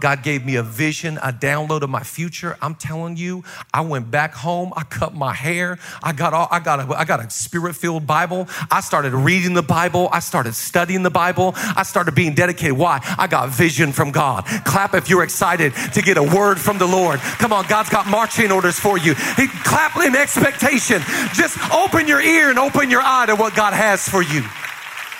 God 0.00 0.22
gave 0.22 0.44
me 0.44 0.56
a 0.56 0.62
vision, 0.62 1.18
a 1.18 1.32
download 1.32 1.82
of 1.82 1.90
my 1.90 2.02
future. 2.02 2.56
I'm 2.60 2.74
telling 2.74 3.16
you, 3.16 3.44
I 3.72 3.80
went 3.80 4.10
back 4.10 4.34
home. 4.34 4.72
I 4.76 4.82
cut 4.82 5.14
my 5.14 5.32
hair. 5.32 5.78
I 6.02 6.12
got 6.12 6.34
all, 6.34 6.48
I 6.50 6.60
got 6.60 6.80
a, 6.80 6.98
I 6.98 7.04
got 7.04 7.24
a 7.24 7.30
spirit-filled 7.30 8.06
Bible. 8.06 8.48
I 8.70 8.80
started 8.80 9.12
reading 9.14 9.54
the 9.54 9.62
Bible. 9.62 10.08
I 10.12 10.20
started 10.20 10.54
studying 10.54 11.02
the 11.02 11.10
Bible. 11.10 11.54
I 11.56 11.82
started 11.82 12.14
being 12.14 12.34
dedicated. 12.34 12.76
Why? 12.76 13.00
I 13.18 13.26
got 13.26 13.48
vision 13.50 13.92
from 13.92 14.10
God. 14.10 14.44
Clap 14.64 14.94
if 14.94 15.08
you're 15.08 15.22
excited 15.22 15.74
to 15.94 16.02
get 16.02 16.16
a 16.16 16.22
word 16.22 16.60
from 16.60 16.78
the 16.78 16.86
Lord. 16.86 17.20
Come 17.20 17.52
on, 17.52 17.66
God's 17.66 17.88
got 17.88 18.06
marching 18.06 18.52
orders 18.52 18.78
for 18.78 18.98
you. 18.98 19.14
He, 19.36 19.48
clap 19.48 19.96
in 19.96 20.14
expectation. 20.14 21.02
Just 21.34 21.58
open 21.72 22.06
your 22.06 22.20
ear 22.20 22.50
and 22.50 22.58
open 22.58 22.90
your 22.90 23.02
eye 23.02 23.26
to 23.26 23.36
what 23.36 23.54
God 23.54 23.72
has 23.72 24.08
for 24.08 24.22
you. 24.22 24.42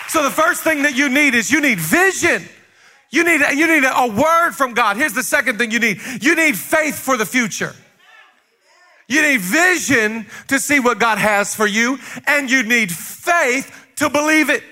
So 0.07 0.23
the 0.23 0.31
first 0.31 0.63
thing 0.63 0.83
that 0.83 0.95
you 0.95 1.09
need 1.09 1.35
is 1.35 1.51
you 1.51 1.61
need 1.61 1.79
vision. 1.79 2.43
You 3.09 3.23
need, 3.23 3.41
you 3.57 3.67
need 3.67 3.83
a 3.85 4.07
word 4.07 4.51
from 4.51 4.73
God. 4.73 4.97
Here's 4.97 5.13
the 5.13 5.23
second 5.23 5.57
thing 5.57 5.71
you 5.71 5.79
need. 5.79 5.99
You 6.21 6.35
need 6.35 6.57
faith 6.57 6.99
for 6.99 7.15
the 7.15 7.25
future. 7.25 7.73
You 9.07 9.21
need 9.21 9.39
vision 9.39 10.25
to 10.49 10.59
see 10.59 10.79
what 10.79 10.99
God 10.99 11.17
has 11.17 11.55
for 11.55 11.65
you, 11.65 11.97
and 12.25 12.51
you 12.51 12.63
need 12.63 12.91
faith 12.91 13.73
to 13.97 14.09
believe 14.09 14.49
it. 14.49 14.63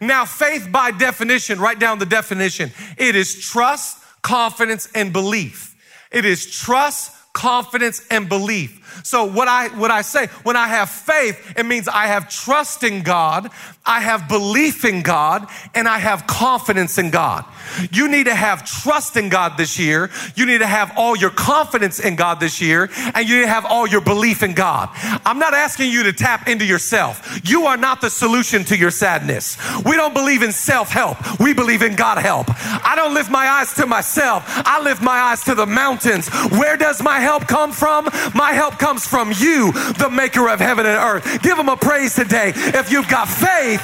Now, 0.00 0.24
faith 0.24 0.68
by 0.70 0.90
definition, 0.90 1.60
write 1.60 1.78
down 1.78 1.98
the 1.98 2.06
definition. 2.06 2.72
It 2.96 3.14
is 3.14 3.38
trust, 3.38 3.98
confidence, 4.22 4.88
and 4.94 5.12
belief. 5.12 5.76
It 6.10 6.24
is 6.24 6.46
trust, 6.46 7.12
confidence, 7.32 8.04
and 8.10 8.28
belief. 8.28 9.00
So 9.04 9.24
what 9.24 9.48
I 9.48 9.68
what 9.78 9.90
I 9.90 10.02
say 10.02 10.26
when 10.42 10.56
I 10.56 10.66
have 10.68 10.90
faith, 10.90 11.54
it 11.56 11.64
means 11.64 11.86
I 11.88 12.06
have 12.06 12.28
trust 12.28 12.82
in 12.82 13.02
God, 13.02 13.50
I 13.86 14.00
have 14.00 14.28
belief 14.28 14.84
in 14.84 15.02
God, 15.02 15.48
and 15.74 15.88
I 15.88 15.98
have 15.98 16.26
confidence 16.26 16.98
in 16.98 17.10
God. 17.10 17.44
You 17.92 18.08
need 18.08 18.24
to 18.24 18.34
have 18.34 18.64
trust 18.64 19.16
in 19.16 19.28
God 19.28 19.56
this 19.56 19.78
year. 19.78 20.10
You 20.34 20.46
need 20.46 20.58
to 20.58 20.66
have 20.66 20.92
all 20.96 21.16
your 21.16 21.30
confidence 21.30 22.00
in 22.00 22.16
God 22.16 22.40
this 22.40 22.60
year, 22.60 22.90
and 23.14 23.28
you 23.28 23.36
need 23.36 23.42
to 23.42 23.48
have 23.48 23.64
all 23.64 23.86
your 23.86 24.00
belief 24.00 24.42
in 24.42 24.54
God. 24.54 24.90
I'm 25.24 25.38
not 25.38 25.54
asking 25.54 25.90
you 25.90 26.02
to 26.04 26.12
tap 26.12 26.48
into 26.48 26.64
yourself. 26.64 27.40
You 27.44 27.66
are 27.66 27.76
not 27.76 28.00
the 28.00 28.10
solution 28.10 28.64
to 28.64 28.76
your 28.76 28.90
sadness. 28.90 29.56
We 29.84 29.96
don't 29.96 30.14
believe 30.14 30.42
in 30.42 30.52
self-help. 30.52 31.40
We 31.40 31.54
believe 31.54 31.82
in 31.82 31.96
God 31.96 32.18
help. 32.18 32.46
I 32.48 32.94
don't 32.96 33.14
lift 33.14 33.30
my 33.30 33.48
eyes 33.48 33.72
to 33.74 33.86
myself. 33.86 34.44
I 34.46 34.80
lift 34.82 35.02
my 35.02 35.18
eyes 35.18 35.42
to 35.44 35.54
the 35.54 35.66
mountains. 35.66 36.28
Where 36.50 36.76
does 36.76 37.02
my 37.02 37.20
help 37.20 37.46
come 37.46 37.72
from? 37.72 38.08
My 38.34 38.52
help 38.52 38.78
comes 38.78 39.06
from 39.06 39.32
you, 39.38 39.72
the 39.72 40.10
maker 40.10 40.48
of 40.48 40.60
heaven 40.60 40.86
and 40.86 40.96
earth. 40.96 41.42
Give 41.42 41.58
him 41.58 41.68
a 41.68 41.76
praise 41.76 42.14
today 42.14 42.52
if 42.54 42.90
you've 42.90 43.08
got 43.08 43.28
faith 43.28 43.82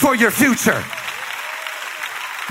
for 0.00 0.14
your 0.14 0.30
future. 0.30 0.82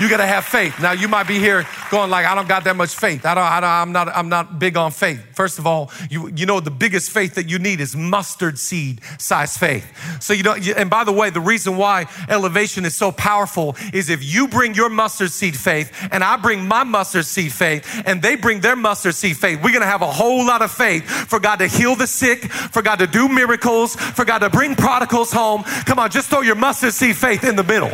You 0.00 0.08
got 0.08 0.16
to 0.16 0.26
have 0.26 0.44
faith. 0.44 0.80
Now 0.80 0.90
you 0.90 1.06
might 1.06 1.28
be 1.28 1.38
here 1.38 1.64
going 1.88 2.10
like, 2.10 2.26
I 2.26 2.34
don't 2.34 2.48
got 2.48 2.64
that 2.64 2.74
much 2.74 2.96
faith. 2.96 3.24
I 3.24 3.34
don't, 3.36 3.44
I 3.44 3.60
don't, 3.60 3.70
I'm 3.70 3.92
not, 3.92 4.08
I'm 4.08 4.28
not 4.28 4.58
big 4.58 4.76
on 4.76 4.90
faith. 4.90 5.20
First 5.34 5.60
of 5.60 5.68
all, 5.68 5.92
you, 6.10 6.28
you 6.34 6.46
know, 6.46 6.58
the 6.58 6.72
biggest 6.72 7.10
faith 7.12 7.36
that 7.36 7.48
you 7.48 7.60
need 7.60 7.80
is 7.80 7.94
mustard 7.94 8.58
seed 8.58 9.00
size 9.18 9.56
faith. 9.56 9.86
So 10.20 10.32
you 10.32 10.42
don't, 10.42 10.66
and 10.70 10.90
by 10.90 11.04
the 11.04 11.12
way, 11.12 11.30
the 11.30 11.40
reason 11.40 11.76
why 11.76 12.06
elevation 12.28 12.84
is 12.84 12.96
so 12.96 13.12
powerful 13.12 13.76
is 13.92 14.10
if 14.10 14.24
you 14.24 14.48
bring 14.48 14.74
your 14.74 14.88
mustard 14.88 15.30
seed 15.30 15.56
faith 15.56 15.92
and 16.10 16.24
I 16.24 16.38
bring 16.38 16.66
my 16.66 16.82
mustard 16.82 17.26
seed 17.26 17.52
faith 17.52 18.02
and 18.04 18.20
they 18.20 18.34
bring 18.34 18.60
their 18.60 18.76
mustard 18.76 19.14
seed 19.14 19.36
faith, 19.36 19.62
we're 19.62 19.70
going 19.70 19.82
to 19.82 19.86
have 19.86 20.02
a 20.02 20.10
whole 20.10 20.44
lot 20.44 20.60
of 20.60 20.72
faith 20.72 21.08
for 21.08 21.38
God 21.38 21.60
to 21.60 21.68
heal 21.68 21.94
the 21.94 22.08
sick, 22.08 22.50
for 22.50 22.82
God 22.82 22.98
to 22.98 23.06
do 23.06 23.28
miracles, 23.28 23.94
for 23.94 24.24
God 24.24 24.40
to 24.40 24.50
bring 24.50 24.74
prodigals 24.74 25.30
home. 25.30 25.62
Come 25.62 26.00
on, 26.00 26.10
just 26.10 26.30
throw 26.30 26.40
your 26.40 26.56
mustard 26.56 26.94
seed 26.94 27.16
faith 27.16 27.44
in 27.44 27.54
the 27.54 27.62
middle. 27.62 27.92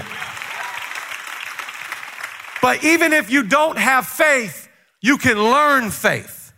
But 2.63 2.85
even 2.85 3.13
if 3.13 3.31
you 3.31 3.43
don't 3.43 3.79
have 3.79 4.07
faith, 4.07 4.69
you 5.01 5.19
can 5.19 5.43
learn 5.43 5.91
faith. 5.91 6.53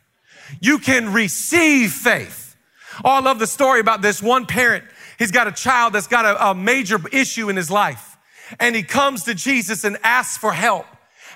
You 0.61 0.79
can 0.79 1.13
receive 1.13 1.93
faith. 1.93 2.57
Oh, 3.05 3.11
I 3.11 3.21
love 3.21 3.39
the 3.39 3.47
story 3.47 3.81
about 3.81 4.03
this 4.03 4.23
one 4.23 4.47
parent. 4.47 4.85
He's 5.19 5.31
got 5.31 5.47
a 5.47 5.53
child 5.53 5.93
that's 5.93 6.09
got 6.09 6.25
a, 6.25 6.51
a 6.51 6.55
major 6.55 6.99
issue 7.13 7.49
in 7.49 7.57
his 7.57 7.71
life. 7.71 8.17
And 8.61 8.77
he 8.77 8.83
comes 8.83 9.25
to 9.25 9.35
Jesus 9.35 9.85
and 9.85 9.97
asks 10.03 10.37
for 10.37 10.53
help. 10.53 10.87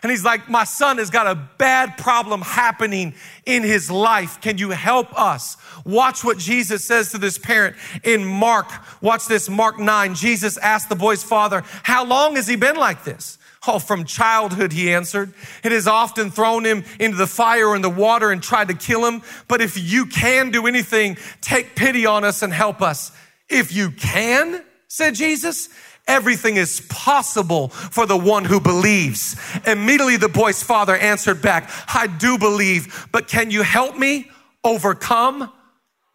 And 0.02 0.11
he's 0.11 0.24
like, 0.24 0.48
My 0.48 0.64
son 0.64 0.98
has 0.98 1.11
got 1.11 1.26
a 1.26 1.35
bad 1.35 1.96
problem 1.96 2.42
happening 2.42 3.14
in 3.46 3.62
his 3.62 3.90
life. 3.90 4.40
Can 4.40 4.59
you 4.59 4.70
help 4.70 5.18
us? 5.18 5.57
Watch 5.85 6.22
what 6.22 6.38
Jesus 6.38 6.85
says 6.85 7.12
to 7.12 7.18
this 7.18 7.38
parent 7.38 7.76
in 8.05 8.24
Mark. 8.24 8.70
Watch 9.00 9.26
this, 9.26 9.48
Mark 9.48 9.79
9. 9.79 10.14
Jesus 10.14 10.59
asked 10.59 10.88
the 10.88 10.96
boy's 10.96 11.22
father, 11.22 11.62
How 11.83 12.05
long 12.05 12.37
has 12.37 12.46
he 12.46 12.57
been 12.57 12.76
like 12.76 13.05
this? 13.05 13.38
Oh, 13.66 13.79
from 13.79 14.05
childhood, 14.05 14.72
he 14.72 14.92
answered. 14.92 15.35
It 15.64 15.72
has 15.72 15.87
often 15.87 16.31
thrown 16.31 16.64
him 16.64 16.85
into 17.00 17.16
the 17.16 17.26
fire 17.26 17.74
and 17.74 17.83
the 17.83 17.90
water 17.90 18.31
and 18.31 18.42
tried 18.42 18.68
to 18.68 18.74
kill 18.74 19.05
him. 19.05 19.22
But 19.48 19.61
if 19.61 19.76
you 19.76 20.07
can 20.07 20.50
do 20.50 20.66
anything, 20.66 21.16
take 21.40 21.74
pity 21.74 22.07
on 22.07 22.24
us 22.24 22.42
and 22.42 22.52
help 22.52 22.81
us. 22.81 23.12
If 23.48 23.72
you 23.72 23.90
can, 23.90 24.64
said 24.88 25.14
Jesus, 25.14 25.68
everything 26.07 26.57
is 26.57 26.81
possible 26.88 27.68
for 27.68 28.07
the 28.07 28.16
one 28.16 28.44
who 28.44 28.61
believes. 28.61 29.37
Immediately 29.66 30.18
the 30.18 30.29
boy's 30.29 30.62
father 30.62 30.96
answered 30.96 31.42
back, 31.42 31.70
I 31.92 32.07
do 32.07 32.38
believe, 32.38 33.09
but 33.12 33.29
can 33.29 33.50
you 33.50 33.62
help 33.62 33.98
me 33.98 34.31
overcome 34.62 35.52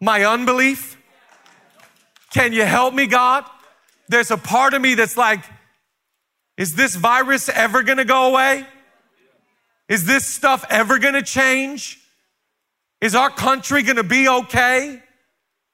my 0.00 0.24
unbelief? 0.24 0.96
Can 2.32 2.52
you 2.52 2.64
help 2.64 2.94
me, 2.94 3.06
God? 3.06 3.44
There's 4.08 4.30
a 4.30 4.38
part 4.38 4.74
of 4.74 4.80
me 4.80 4.94
that's 4.94 5.16
like, 5.16 5.40
is 6.56 6.74
this 6.74 6.94
virus 6.94 7.48
ever 7.48 7.82
gonna 7.82 8.04
go 8.04 8.30
away? 8.30 8.66
Is 9.88 10.04
this 10.04 10.26
stuff 10.26 10.64
ever 10.70 10.98
gonna 10.98 11.22
change? 11.22 11.98
Is 13.00 13.14
our 13.14 13.30
country 13.30 13.82
gonna 13.82 14.02
be 14.02 14.28
okay? 14.28 15.02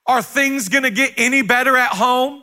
Are 0.07 0.23
things 0.23 0.69
gonna 0.69 0.91
get 0.91 1.15
any 1.17 1.43
better 1.43 1.77
at 1.77 1.91
home? 1.91 2.43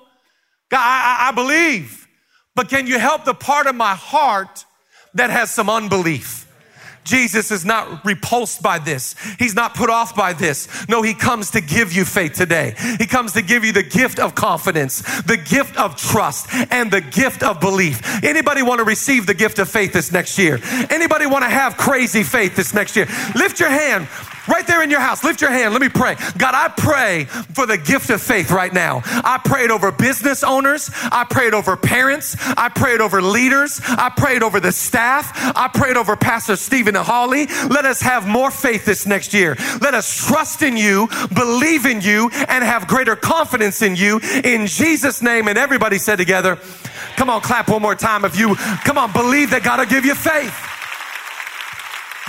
God, 0.69 0.79
I, 0.79 1.29
I 1.29 1.31
believe, 1.31 2.07
but 2.55 2.69
can 2.69 2.87
you 2.87 2.99
help 2.99 3.25
the 3.25 3.33
part 3.33 3.67
of 3.67 3.75
my 3.75 3.95
heart 3.95 4.65
that 5.13 5.29
has 5.29 5.51
some 5.51 5.69
unbelief? 5.69 6.44
Jesus 7.05 7.51
is 7.51 7.63
not 7.63 8.03
repulsed 8.03 8.61
by 8.61 8.79
this. 8.79 9.15
He's 9.39 9.55
not 9.55 9.75
put 9.75 9.89
off 9.89 10.15
by 10.15 10.33
this. 10.33 10.67
No, 10.89 11.01
he 11.01 11.13
comes 11.13 11.51
to 11.51 11.61
give 11.61 11.93
you 11.93 12.03
faith 12.03 12.33
today. 12.33 12.75
He 12.97 13.05
comes 13.05 13.33
to 13.33 13.41
give 13.41 13.63
you 13.63 13.71
the 13.71 13.83
gift 13.83 14.19
of 14.19 14.35
confidence, 14.35 15.01
the 15.21 15.37
gift 15.37 15.77
of 15.77 15.95
trust, 15.95 16.47
and 16.71 16.91
the 16.91 17.01
gift 17.01 17.43
of 17.43 17.59
belief. 17.59 18.01
Anybody 18.23 18.63
want 18.63 18.79
to 18.79 18.85
receive 18.85 19.27
the 19.27 19.33
gift 19.33 19.59
of 19.59 19.69
faith 19.69 19.93
this 19.93 20.11
next 20.11 20.37
year? 20.37 20.59
Anybody 20.89 21.27
want 21.27 21.43
to 21.43 21.49
have 21.49 21.77
crazy 21.77 22.23
faith 22.23 22.55
this 22.55 22.73
next 22.73 22.95
year? 22.95 23.05
Lift 23.35 23.59
your 23.59 23.69
hand 23.69 24.07
right 24.47 24.65
there 24.67 24.83
in 24.83 24.89
your 24.89 24.99
house. 24.99 25.23
Lift 25.23 25.41
your 25.41 25.51
hand. 25.51 25.73
Let 25.73 25.81
me 25.81 25.89
pray. 25.89 26.15
God, 26.37 26.55
I 26.55 26.69
pray 26.69 27.25
for 27.25 27.65
the 27.65 27.77
gift 27.77 28.09
of 28.09 28.21
faith 28.21 28.51
right 28.51 28.73
now. 28.73 29.01
I 29.05 29.39
prayed 29.43 29.71
over 29.71 29.91
business 29.91 30.43
owners. 30.43 30.89
I 30.93 31.25
prayed 31.29 31.53
over 31.53 31.75
parents. 31.75 32.35
I 32.57 32.69
prayed 32.69 33.01
over 33.01 33.21
leaders. 33.21 33.81
I 33.83 34.11
prayed 34.15 34.43
over 34.43 34.59
the 34.59 34.71
staff. 34.71 35.31
I 35.55 35.67
prayed 35.67 35.97
over 35.97 36.15
Pastor 36.15 36.55
Stephen 36.55 36.95
and 36.95 37.05
Holly. 37.05 37.47
Let 37.69 37.85
us 37.85 38.01
have 38.01 38.27
more 38.27 38.51
faith 38.51 38.85
this 38.85 39.05
next 39.05 39.33
year. 39.33 39.55
Let 39.81 39.93
us 39.93 40.27
trust 40.27 40.61
in 40.61 40.77
you, 40.77 41.07
believe 41.33 41.85
in 41.85 42.01
you, 42.01 42.29
and 42.47 42.63
have 42.63 42.87
greater 42.87 43.15
confidence 43.15 43.81
in 43.81 43.95
you. 43.95 44.19
In 44.43 44.67
Jesus' 44.67 45.21
name. 45.21 45.47
And 45.47 45.57
everybody 45.57 45.97
said 45.97 46.17
together, 46.17 46.57
come 47.15 47.29
on, 47.29 47.41
clap 47.41 47.69
one 47.69 47.81
more 47.81 47.95
time. 47.95 48.25
If 48.25 48.37
you, 48.37 48.55
come 48.55 48.97
on, 48.97 49.11
believe 49.11 49.51
that 49.51 49.63
God 49.63 49.79
will 49.79 49.85
give 49.85 50.05
you 50.05 50.15
faith. 50.15 50.53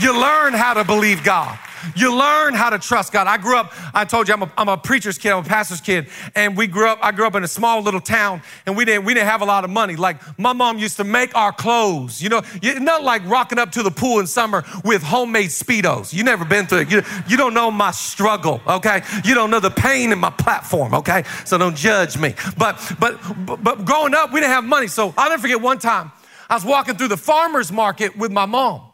You 0.01 0.19
learn 0.19 0.53
how 0.53 0.75
to 0.75 0.85
believe 0.85 1.25
God. 1.25 1.59
You 1.95 2.17
learn 2.17 2.55
how 2.55 2.71
to 2.71 2.79
trust 2.79 3.13
God. 3.13 3.27
I 3.27 3.39
grew 3.39 3.57
up, 3.57 3.73
I 3.95 4.05
told 4.05 4.29
you, 4.29 4.35
I'm 4.35 4.43
a, 4.43 4.53
I'm 4.57 4.69
a 4.69 4.77
preacher's 4.77 5.19
kid, 5.19 5.33
I'm 5.33 5.45
a 5.45 5.49
pastor's 5.49 5.81
kid. 5.81 6.09
And 6.35 6.57
we 6.57 6.67
grew 6.67 6.89
up, 6.89 6.99
I 7.03 7.13
grew 7.13 7.27
up 7.27 7.35
in 7.35 7.45
a 7.45 7.49
small 7.49 7.83
little 7.83 8.01
town 8.01 8.43
and 8.67 8.77
we 8.77 8.85
didn't, 8.85 9.05
we 9.05 9.15
didn't 9.15 9.29
have 9.29 9.43
a 9.43 9.45
lot 9.45 9.65
of 9.65 9.71
money. 9.71 9.97
Like 9.97 10.17
my 10.39 10.53
mom 10.53 10.79
used 10.79 10.97
to 10.97 11.05
make 11.05 11.35
our 11.35 11.53
clothes. 11.53 12.23
You 12.23 12.29
know, 12.29 12.43
not 12.63 13.03
like 13.03 13.27
rocking 13.27 13.59
up 13.59 13.73
to 13.73 13.83
the 13.83 13.91
pool 13.91 14.21
in 14.21 14.27
summer 14.27 14.65
with 14.85 15.03
homemade 15.03 15.51
Speedos. 15.51 16.13
You 16.13 16.25
never 16.25 16.45
been 16.45 16.67
through 16.67 16.81
it. 16.81 16.91
You, 16.91 17.03
you 17.29 17.37
don't 17.37 17.55
know 17.55 17.71
my 17.71 17.91
struggle, 17.91 18.61
okay? 18.67 19.03
You 19.25 19.35
don't 19.35 19.51
know 19.51 19.61
the 19.61 19.71
pain 19.71 20.13
in 20.13 20.19
my 20.19 20.31
platform, 20.31 20.95
okay? 20.95 21.25
So 21.45 21.59
don't 21.59 21.77
judge 21.77 22.19
me. 22.19 22.35
But, 22.57 22.81
but, 22.99 23.19
but, 23.45 23.63
but 23.63 23.85
growing 23.85 24.15
up, 24.15 24.33
we 24.33 24.41
didn't 24.41 24.53
have 24.53 24.65
money. 24.65 24.87
So 24.89 25.15
I'll 25.17 25.31
never 25.31 25.43
forget 25.43 25.61
one 25.61 25.79
time 25.79 26.13
I 26.49 26.55
was 26.55 26.65
walking 26.65 26.97
through 26.97 27.09
the 27.09 27.17
farmer's 27.17 27.73
market 27.73 28.17
with 28.17 28.31
my 28.31 28.47
mom. 28.47 28.86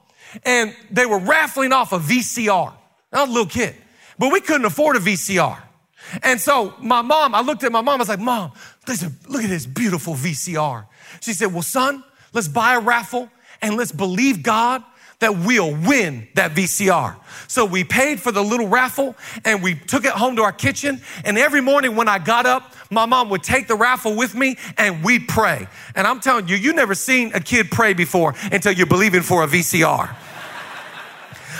And 0.44 0.74
they 0.90 1.06
were 1.06 1.18
raffling 1.18 1.72
off 1.72 1.92
a 1.92 1.98
VCR. 1.98 2.72
I 3.12 3.20
was 3.20 3.28
a 3.28 3.32
little 3.32 3.48
kid, 3.48 3.74
but 4.18 4.32
we 4.32 4.40
couldn't 4.40 4.64
afford 4.64 4.96
a 4.96 5.00
VCR. 5.00 5.58
And 6.22 6.40
so 6.40 6.74
my 6.80 7.02
mom, 7.02 7.34
I 7.34 7.40
looked 7.40 7.64
at 7.64 7.72
my 7.72 7.80
mom, 7.80 7.96
I 7.96 7.98
was 7.98 8.08
like, 8.08 8.18
Mom, 8.18 8.52
listen, 8.88 9.16
look 9.28 9.42
at 9.44 9.50
this 9.50 9.66
beautiful 9.66 10.14
VCR. 10.14 10.86
She 11.20 11.32
said, 11.32 11.52
Well, 11.52 11.62
son, 11.62 12.02
let's 12.32 12.48
buy 12.48 12.74
a 12.74 12.80
raffle 12.80 13.30
and 13.60 13.76
let's 13.76 13.92
believe 13.92 14.42
God 14.42 14.82
that 15.22 15.38
we'll 15.38 15.70
win 15.70 16.28
that 16.34 16.52
VCR. 16.52 17.16
So 17.46 17.64
we 17.64 17.84
paid 17.84 18.20
for 18.20 18.32
the 18.32 18.42
little 18.42 18.66
raffle 18.66 19.14
and 19.44 19.62
we 19.62 19.74
took 19.74 20.04
it 20.04 20.12
home 20.12 20.36
to 20.36 20.42
our 20.42 20.52
kitchen. 20.52 21.00
And 21.24 21.38
every 21.38 21.60
morning 21.60 21.94
when 21.94 22.08
I 22.08 22.18
got 22.18 22.44
up, 22.44 22.74
my 22.90 23.06
mom 23.06 23.30
would 23.30 23.42
take 23.42 23.68
the 23.68 23.76
raffle 23.76 24.16
with 24.16 24.34
me 24.34 24.58
and 24.76 25.04
we'd 25.04 25.28
pray. 25.28 25.68
And 25.94 26.06
I'm 26.06 26.20
telling 26.20 26.48
you, 26.48 26.56
you 26.56 26.72
never 26.72 26.94
seen 26.94 27.32
a 27.34 27.40
kid 27.40 27.70
pray 27.70 27.92
before 27.94 28.34
until 28.50 28.72
you're 28.72 28.86
believing 28.86 29.22
for 29.22 29.44
a 29.44 29.46
VCR. 29.46 30.14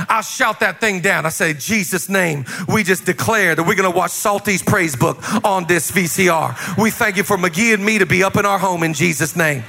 I 0.08 0.20
shout 0.22 0.60
that 0.60 0.80
thing 0.80 1.00
down. 1.00 1.26
I 1.26 1.28
say, 1.28 1.54
Jesus' 1.54 2.08
name, 2.08 2.44
we 2.68 2.82
just 2.82 3.04
declare 3.04 3.54
that 3.54 3.62
we're 3.62 3.76
going 3.76 3.90
to 3.90 3.96
watch 3.96 4.10
Psalty's 4.10 4.62
praise 4.62 4.96
book 4.96 5.18
on 5.44 5.66
this 5.66 5.90
VCR. 5.90 6.82
We 6.82 6.90
thank 6.90 7.16
you 7.16 7.22
for 7.22 7.36
McGee 7.36 7.74
and 7.74 7.84
me 7.84 7.98
to 7.98 8.06
be 8.06 8.24
up 8.24 8.36
in 8.36 8.46
our 8.46 8.58
home 8.58 8.82
in 8.82 8.94
Jesus' 8.94 9.36
name. 9.36 9.62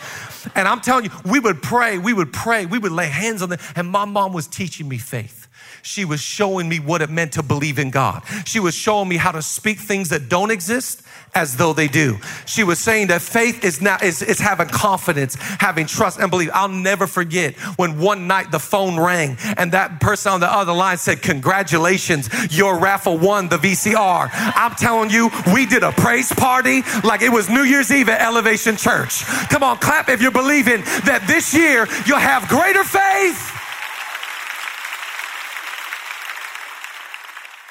And 0.56 0.68
I'm 0.68 0.82
telling 0.82 1.06
you, 1.06 1.12
we 1.26 1.40
would 1.40 1.62
pray, 1.62 1.98
we 1.98 2.14
would 2.14 2.34
pray, 2.34 2.66
we 2.66 2.80
would 2.80 2.92
lay 2.92 3.08
hands 3.08 3.42
on 3.42 3.50
them. 3.50 3.60
And 3.76 3.90
my 3.90 4.06
mom 4.06 4.34
was 4.34 4.48
teaching 4.48 4.88
me 4.88 4.98
faith. 4.98 5.43
She 5.86 6.06
was 6.06 6.22
showing 6.22 6.70
me 6.70 6.80
what 6.80 7.02
it 7.02 7.10
meant 7.10 7.34
to 7.34 7.44
believe 7.44 7.78
in 7.78 7.92
God. 7.92 8.24
She 8.46 8.62
was 8.62 8.74
showing 8.74 9.10
me 9.10 9.18
how 9.18 9.34
to 9.34 9.42
speak 9.42 9.80
things 9.80 10.10
that 10.10 10.30
don't 10.30 10.50
exist 10.50 11.02
as 11.36 11.58
though 11.58 11.74
they 11.74 11.90
do. 11.90 12.20
She 12.46 12.64
was 12.64 12.80
saying 12.80 13.08
that 13.08 13.22
faith 13.22 13.66
is 13.66 13.82
not 13.82 14.02
is, 14.02 14.22
is 14.22 14.40
having 14.40 14.70
confidence, 14.70 15.36
having 15.36 15.86
trust 15.86 16.20
and 16.20 16.32
belief. 16.32 16.50
I'll 16.54 16.70
never 16.70 17.06
forget 17.06 17.56
when 17.78 18.00
one 18.00 18.28
night 18.28 18.50
the 18.50 18.60
phone 18.60 18.98
rang 18.98 19.36
and 19.58 19.74
that 19.74 20.00
person 20.00 20.32
on 20.32 20.40
the 20.40 20.50
other 20.50 20.72
line 20.72 20.98
said, 20.98 21.22
Congratulations, 21.22 22.30
your 22.58 22.80
raffle 22.80 23.18
won 23.18 23.50
the 23.50 23.58
VCR. 23.58 24.30
I'm 24.32 24.76
telling 24.76 25.10
you, 25.10 25.32
we 25.54 25.66
did 25.66 25.84
a 25.84 25.92
praise 25.92 26.32
party 26.32 26.82
like 27.04 27.22
it 27.22 27.30
was 27.30 27.50
New 27.50 27.64
Year's 27.64 27.92
Eve 27.92 28.08
at 28.08 28.22
Elevation 28.22 28.78
Church. 28.78 29.26
Come 29.50 29.64
on, 29.64 29.80
clap 29.80 30.08
if 30.08 30.22
you're 30.22 30.32
believing 30.32 30.82
that 31.04 31.26
this 31.28 31.54
year 31.54 31.90
you'll 32.06 32.20
have 32.20 32.48
greater 32.48 32.86
faith. 32.86 33.63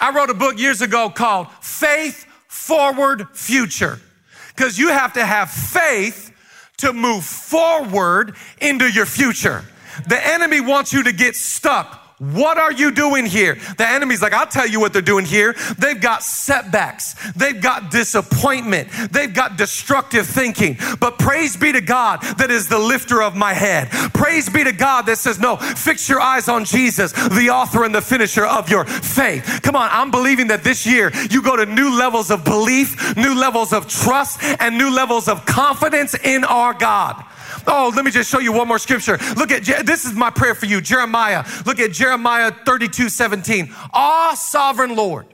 I 0.02 0.10
wrote 0.10 0.30
a 0.30 0.34
book 0.34 0.58
years 0.58 0.80
ago 0.80 1.08
called 1.08 1.46
Faith 1.60 2.26
forward 2.48 3.28
future 3.34 4.00
because 4.48 4.76
you 4.76 4.88
have 4.88 5.12
to 5.12 5.24
have 5.24 5.48
faith 5.48 6.32
to 6.78 6.92
move 6.92 7.24
forward 7.24 8.34
into 8.60 8.90
your 8.90 9.06
future. 9.06 9.64
The 10.08 10.26
enemy 10.26 10.60
wants 10.60 10.92
you 10.92 11.04
to 11.04 11.12
get 11.12 11.36
stuck 11.36 12.01
what 12.22 12.56
are 12.56 12.70
you 12.70 12.92
doing 12.92 13.26
here? 13.26 13.56
The 13.76 13.88
enemy's 13.88 14.22
like, 14.22 14.32
I'll 14.32 14.46
tell 14.46 14.66
you 14.66 14.78
what 14.78 14.92
they're 14.92 15.02
doing 15.02 15.24
here. 15.24 15.56
They've 15.76 16.00
got 16.00 16.22
setbacks. 16.22 17.16
They've 17.32 17.60
got 17.60 17.90
disappointment. 17.90 18.90
They've 19.10 19.34
got 19.34 19.56
destructive 19.56 20.24
thinking. 20.28 20.78
But 21.00 21.18
praise 21.18 21.56
be 21.56 21.72
to 21.72 21.80
God 21.80 22.22
that 22.38 22.52
is 22.52 22.68
the 22.68 22.78
lifter 22.78 23.20
of 23.22 23.34
my 23.34 23.54
head. 23.54 23.90
Praise 24.14 24.48
be 24.48 24.62
to 24.62 24.70
God 24.70 25.06
that 25.06 25.18
says, 25.18 25.40
no, 25.40 25.56
fix 25.56 26.08
your 26.08 26.20
eyes 26.20 26.48
on 26.48 26.64
Jesus, 26.64 27.10
the 27.10 27.50
author 27.50 27.82
and 27.82 27.92
the 27.92 28.00
finisher 28.00 28.46
of 28.46 28.70
your 28.70 28.84
faith. 28.84 29.60
Come 29.64 29.74
on, 29.74 29.88
I'm 29.90 30.12
believing 30.12 30.46
that 30.46 30.62
this 30.62 30.86
year 30.86 31.10
you 31.28 31.42
go 31.42 31.56
to 31.56 31.66
new 31.66 31.98
levels 31.98 32.30
of 32.30 32.44
belief, 32.44 33.16
new 33.16 33.34
levels 33.34 33.72
of 33.72 33.88
trust, 33.88 34.40
and 34.60 34.78
new 34.78 34.94
levels 34.94 35.26
of 35.26 35.44
confidence 35.44 36.14
in 36.14 36.44
our 36.44 36.72
God. 36.72 37.24
Oh, 37.66 37.92
let 37.94 38.04
me 38.04 38.10
just 38.10 38.30
show 38.30 38.38
you 38.38 38.52
one 38.52 38.68
more 38.68 38.78
scripture. 38.78 39.18
Look 39.36 39.50
at, 39.50 39.64
this 39.86 40.04
is 40.04 40.12
my 40.12 40.30
prayer 40.30 40.54
for 40.54 40.66
you, 40.66 40.80
Jeremiah. 40.80 41.44
Look 41.66 41.78
at 41.78 41.92
Jeremiah 41.92 42.52
32, 42.64 43.08
17. 43.08 43.72
Ah, 43.92 44.34
sovereign 44.34 44.96
Lord, 44.96 45.26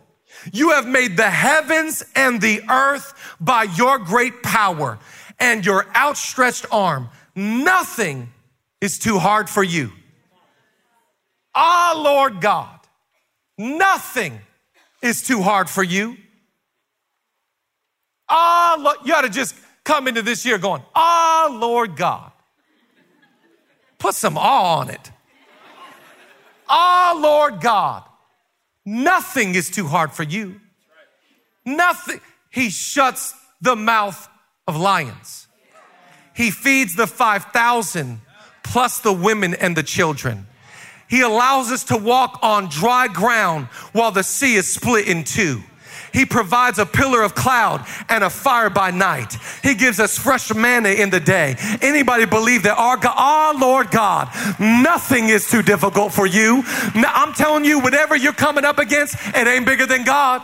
you 0.52 0.70
have 0.70 0.86
made 0.86 1.16
the 1.16 1.30
heavens 1.30 2.04
and 2.14 2.40
the 2.40 2.62
earth 2.68 3.36
by 3.40 3.64
your 3.64 3.98
great 3.98 4.42
power 4.42 4.98
and 5.38 5.64
your 5.64 5.86
outstretched 5.96 6.66
arm. 6.70 7.08
Nothing 7.34 8.32
is 8.80 8.98
too 8.98 9.18
hard 9.18 9.48
for 9.48 9.62
you. 9.62 9.92
Ah, 11.54 11.94
Lord 11.96 12.40
God, 12.40 12.78
nothing 13.56 14.38
is 15.02 15.22
too 15.22 15.42
hard 15.42 15.68
for 15.68 15.82
you. 15.82 16.16
Ah, 18.28 18.76
Lord, 18.78 18.98
you 19.04 19.14
ought 19.14 19.22
to 19.22 19.28
just 19.28 19.54
come 19.88 20.06
into 20.06 20.20
this 20.20 20.44
year 20.44 20.58
going, 20.58 20.82
Ah, 20.94 21.48
Lord 21.50 21.96
God. 21.96 22.30
Put 23.98 24.14
some 24.14 24.36
awe 24.36 24.80
on 24.80 24.90
it. 24.90 25.10
Ah, 26.68 27.18
Lord 27.18 27.62
God. 27.62 28.04
Nothing 28.84 29.54
is 29.54 29.70
too 29.70 29.86
hard 29.86 30.12
for 30.12 30.24
you. 30.24 30.60
Nothing. 31.64 32.20
He 32.50 32.68
shuts 32.68 33.34
the 33.62 33.74
mouth 33.74 34.28
of 34.66 34.76
lions. 34.76 35.48
He 36.34 36.50
feeds 36.50 36.94
the 36.94 37.06
5,000 37.06 38.20
plus 38.62 39.00
the 39.00 39.12
women 39.12 39.54
and 39.54 39.74
the 39.74 39.82
children. 39.82 40.46
He 41.08 41.22
allows 41.22 41.72
us 41.72 41.84
to 41.84 41.96
walk 41.96 42.38
on 42.42 42.68
dry 42.68 43.08
ground 43.08 43.66
while 43.92 44.10
the 44.10 44.22
sea 44.22 44.54
is 44.56 44.72
split 44.72 45.08
in 45.08 45.24
two. 45.24 45.62
He 46.12 46.24
provides 46.24 46.78
a 46.78 46.86
pillar 46.86 47.22
of 47.22 47.34
cloud 47.34 47.86
and 48.08 48.24
a 48.24 48.30
fire 48.30 48.70
by 48.70 48.90
night. 48.90 49.36
He 49.62 49.74
gives 49.74 50.00
us 50.00 50.18
fresh 50.18 50.54
manna 50.54 50.90
in 50.90 51.10
the 51.10 51.20
day. 51.20 51.56
Anybody 51.82 52.26
believe 52.26 52.62
that 52.64 52.76
our 52.78 52.96
God, 52.96 53.14
our 53.16 53.54
Lord 53.58 53.90
God, 53.90 54.28
nothing 54.58 55.28
is 55.28 55.48
too 55.48 55.62
difficult 55.62 56.12
for 56.12 56.26
you. 56.26 56.62
I'm 56.94 57.32
telling 57.34 57.64
you, 57.64 57.80
whatever 57.80 58.16
you're 58.16 58.32
coming 58.32 58.64
up 58.64 58.78
against, 58.78 59.16
it 59.34 59.46
ain't 59.46 59.66
bigger 59.66 59.86
than 59.86 60.04
God. 60.04 60.42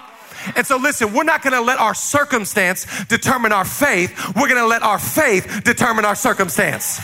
And 0.56 0.66
so, 0.66 0.76
listen, 0.76 1.12
we're 1.14 1.24
not 1.24 1.42
going 1.42 1.54
to 1.54 1.60
let 1.60 1.78
our 1.78 1.94
circumstance 1.94 2.86
determine 3.06 3.52
our 3.52 3.64
faith. 3.64 4.12
We're 4.36 4.48
going 4.48 4.60
to 4.60 4.66
let 4.66 4.82
our 4.82 4.98
faith 4.98 5.62
determine 5.64 6.04
our 6.04 6.14
circumstance. 6.14 7.00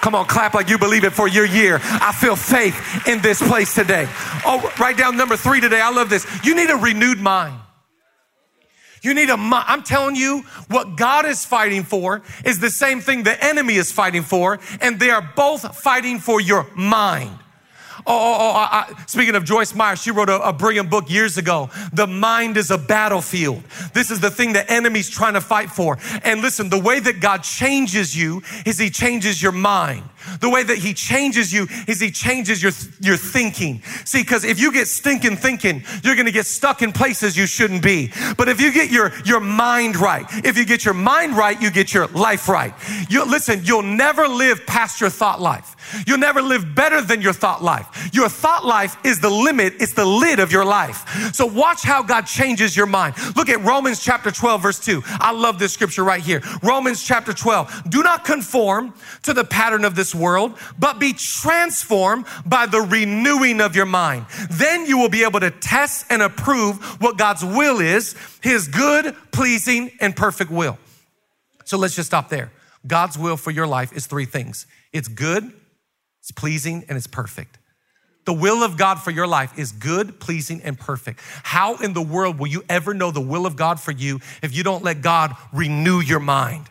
Come 0.00 0.14
on, 0.14 0.26
clap 0.26 0.54
like 0.54 0.68
you 0.68 0.78
believe 0.78 1.04
it 1.04 1.12
for 1.12 1.28
your 1.28 1.44
year. 1.44 1.80
I 1.82 2.12
feel 2.12 2.36
faith 2.36 3.06
in 3.08 3.20
this 3.20 3.42
place 3.46 3.74
today. 3.74 4.08
Oh, 4.44 4.72
write 4.78 4.96
down 4.96 5.16
number 5.16 5.36
three 5.36 5.60
today. 5.60 5.80
I 5.80 5.90
love 5.90 6.08
this. 6.08 6.26
You 6.44 6.54
need 6.54 6.70
a 6.70 6.76
renewed 6.76 7.18
mind. 7.18 7.58
You 9.02 9.14
need 9.14 9.30
a 9.30 9.36
mind. 9.36 9.64
I'm 9.68 9.82
telling 9.82 10.16
you, 10.16 10.42
what 10.68 10.96
God 10.96 11.24
is 11.26 11.44
fighting 11.44 11.84
for 11.84 12.22
is 12.44 12.58
the 12.60 12.70
same 12.70 13.00
thing 13.00 13.22
the 13.22 13.44
enemy 13.44 13.74
is 13.74 13.92
fighting 13.92 14.22
for, 14.22 14.58
and 14.80 14.98
they 14.98 15.10
are 15.10 15.32
both 15.36 15.76
fighting 15.78 16.18
for 16.18 16.40
your 16.40 16.66
mind. 16.74 17.38
Oh, 18.10 18.16
oh, 18.16 18.36
oh 18.40 18.52
I, 18.56 19.04
speaking 19.06 19.34
of 19.34 19.44
Joyce 19.44 19.74
Meyer, 19.74 19.94
she 19.94 20.10
wrote 20.10 20.30
a, 20.30 20.40
a 20.40 20.52
brilliant 20.52 20.88
book 20.88 21.10
years 21.10 21.36
ago. 21.36 21.68
The 21.92 22.06
mind 22.06 22.56
is 22.56 22.70
a 22.70 22.78
battlefield. 22.78 23.62
This 23.92 24.10
is 24.10 24.18
the 24.18 24.30
thing 24.30 24.54
the 24.54 24.68
enemy's 24.70 25.10
trying 25.10 25.34
to 25.34 25.42
fight 25.42 25.70
for. 25.70 25.98
And 26.24 26.40
listen, 26.40 26.70
the 26.70 26.78
way 26.78 27.00
that 27.00 27.20
God 27.20 27.42
changes 27.42 28.16
you 28.16 28.42
is 28.64 28.78
he 28.78 28.88
changes 28.88 29.42
your 29.42 29.52
mind. 29.52 30.04
The 30.40 30.48
way 30.48 30.62
that 30.62 30.78
he 30.78 30.94
changes 30.94 31.52
you 31.52 31.68
is 31.86 32.00
he 32.00 32.10
changes 32.10 32.62
your, 32.62 32.72
your 33.00 33.16
thinking. 33.16 33.82
See, 34.04 34.22
because 34.22 34.44
if 34.44 34.58
you 34.58 34.72
get 34.72 34.88
stinking 34.88 35.36
thinking, 35.36 35.82
you're 36.02 36.14
going 36.14 36.26
to 36.26 36.32
get 36.32 36.46
stuck 36.46 36.82
in 36.82 36.92
places 36.92 37.36
you 37.36 37.46
shouldn't 37.46 37.82
be. 37.82 38.10
But 38.36 38.48
if 38.48 38.60
you 38.60 38.72
get 38.72 38.90
your, 38.90 39.12
your 39.24 39.40
mind 39.40 39.96
right, 39.96 40.26
if 40.44 40.56
you 40.56 40.64
get 40.64 40.84
your 40.84 40.94
mind 40.94 41.36
right, 41.36 41.60
you 41.60 41.70
get 41.70 41.92
your 41.92 42.06
life 42.08 42.48
right. 42.48 42.72
You 43.08 43.24
listen, 43.24 43.60
you'll 43.64 43.82
never 43.82 44.26
live 44.26 44.66
past 44.66 45.00
your 45.00 45.10
thought 45.10 45.40
life. 45.40 45.76
You'll 46.06 46.18
never 46.18 46.42
live 46.42 46.74
better 46.74 47.00
than 47.00 47.22
your 47.22 47.32
thought 47.32 47.62
life. 47.62 48.10
Your 48.12 48.28
thought 48.28 48.64
life 48.64 48.96
is 49.04 49.20
the 49.20 49.30
limit, 49.30 49.74
it's 49.80 49.94
the 49.94 50.04
lid 50.04 50.40
of 50.40 50.52
your 50.52 50.64
life. 50.64 51.34
So 51.34 51.46
watch 51.46 51.82
how 51.82 52.02
God 52.02 52.22
changes 52.22 52.76
your 52.76 52.86
mind. 52.86 53.14
Look 53.36 53.48
at 53.48 53.62
Romans 53.62 54.02
chapter 54.02 54.30
12, 54.30 54.62
verse 54.62 54.78
2. 54.78 55.02
I 55.06 55.32
love 55.32 55.58
this 55.58 55.72
scripture 55.72 56.04
right 56.04 56.22
here. 56.22 56.42
Romans 56.62 57.04
chapter 57.04 57.32
12. 57.32 57.90
Do 57.90 58.02
not 58.02 58.24
conform 58.24 58.94
to 59.22 59.32
the 59.32 59.44
pattern 59.44 59.84
of 59.84 59.94
this 59.94 60.14
world, 60.14 60.56
but 60.78 60.98
be 60.98 61.12
transformed 61.12 62.26
by 62.46 62.66
the 62.66 62.80
renewing 62.80 63.60
of 63.60 63.74
your 63.74 63.86
mind. 63.86 64.26
Then 64.50 64.86
you 64.86 64.98
will 64.98 65.08
be 65.08 65.24
able 65.24 65.40
to 65.40 65.50
test 65.50 66.06
and 66.10 66.22
approve 66.22 66.78
what 67.00 67.18
God's 67.18 67.44
will 67.44 67.80
is, 67.80 68.14
his 68.42 68.68
good, 68.68 69.14
pleasing, 69.32 69.90
and 70.00 70.14
perfect 70.14 70.50
will. 70.50 70.78
So 71.64 71.76
let's 71.76 71.94
just 71.94 72.08
stop 72.08 72.28
there. 72.28 72.50
God's 72.86 73.18
will 73.18 73.36
for 73.36 73.50
your 73.50 73.66
life 73.66 73.92
is 73.92 74.06
three 74.06 74.24
things 74.24 74.66
it's 74.92 75.08
good, 75.08 75.52
it's 76.28 76.38
pleasing, 76.38 76.84
and 76.88 76.98
it's 76.98 77.06
perfect. 77.06 77.58
The 78.26 78.34
will 78.34 78.62
of 78.62 78.76
God 78.76 78.96
for 78.96 79.10
your 79.10 79.26
life 79.26 79.58
is 79.58 79.72
good, 79.72 80.20
pleasing, 80.20 80.60
and 80.62 80.78
perfect. 80.78 81.20
How 81.42 81.76
in 81.76 81.94
the 81.94 82.02
world 82.02 82.38
will 82.38 82.48
you 82.48 82.62
ever 82.68 82.92
know 82.92 83.10
the 83.10 83.22
will 83.22 83.46
of 83.46 83.56
God 83.56 83.80
for 83.80 83.92
you 83.92 84.20
if 84.42 84.54
you 84.54 84.62
don't 84.62 84.84
let 84.84 85.00
God 85.00 85.34
renew 85.54 86.00
your 86.00 86.20
mind? 86.20 86.68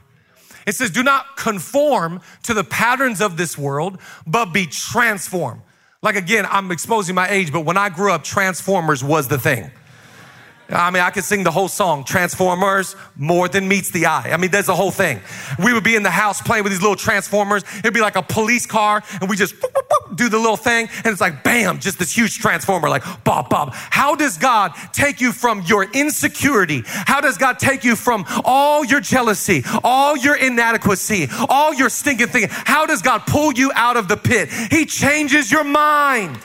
It 0.68 0.76
says, 0.76 0.92
do 0.92 1.02
not 1.02 1.38
conform 1.38 2.22
to 2.44 2.54
the 2.54 2.64
patterns 2.64 3.20
of 3.20 3.36
this 3.36 3.58
world, 3.58 4.00
but 4.28 4.54
be 4.54 4.68
transformed. 4.68 5.62
Like 6.04 6.16
again, 6.16 6.46
I'm 6.48 6.70
exposing 6.70 7.16
my 7.16 7.28
age, 7.28 7.52
but 7.52 7.62
when 7.62 7.78
I 7.78 7.90
grew 7.90 8.12
up, 8.12 8.24
Transformers 8.24 9.04
was 9.04 9.28
the 9.28 9.40
thing. 9.40 9.72
I 10.70 10.92
mean, 10.92 11.02
I 11.02 11.12
could 11.12 11.24
sing 11.24 11.44
the 11.44 11.52
whole 11.52 11.70
song, 11.70 12.04
Transformers, 12.04 12.96
more 13.16 13.48
than 13.48 13.68
meets 13.68 13.90
the 13.92 14.06
eye. 14.08 14.32
I 14.34 14.38
mean, 14.38 14.52
there's 14.52 14.66
the 14.66 14.76
whole 14.76 14.92
thing. 14.92 15.22
We 15.64 15.74
would 15.74 15.84
be 15.84 15.96
in 15.96 16.04
the 16.04 16.10
house 16.10 16.42
playing 16.42 16.64
with 16.64 16.74
these 16.74 16.82
little 16.82 16.98
Transformers. 16.98 17.64
It'd 17.80 17.94
be 17.94 18.02
like 18.02 18.18
a 18.18 18.22
police 18.22 18.66
car, 18.66 19.02
and 19.22 19.30
we 19.30 19.38
just 19.38 19.56
do 20.16 20.28
the 20.28 20.38
little 20.38 20.58
thing, 20.58 20.90
and 20.98 21.08
it's 21.08 21.22
like, 21.22 21.44
bam, 21.44 21.80
just 21.80 22.00
this 22.00 22.16
huge 22.16 22.40
Transformer, 22.40 22.90
like, 22.90 23.04
bob, 23.24 23.50
bob. 23.50 23.74
How 23.74 24.16
does 24.16 24.38
God 24.38 24.74
take 24.92 25.22
you 25.22 25.32
from 25.32 25.62
your 25.62 25.84
insecurity? 25.92 26.84
How 26.86 27.22
does 27.22 27.38
God 27.38 27.60
take 27.60 27.86
you 27.86 27.96
from 27.96 28.26
all 28.44 28.84
your 28.84 29.00
jealousy, 29.00 29.64
all 29.84 30.18
your 30.18 30.36
inadequacy, 30.36 31.28
all 31.48 31.74
your 31.74 31.90
stinking 31.90 32.28
thinking? 32.28 32.50
How 32.52 32.86
does 32.86 33.02
God 33.02 33.20
pull 33.26 33.54
you 33.54 33.72
out 33.74 33.96
of 33.96 34.08
the 34.08 34.18
pit? 34.18 34.50
He 34.70 34.86
changes 34.86 35.52
your 35.52 35.64
mind. 35.64 36.38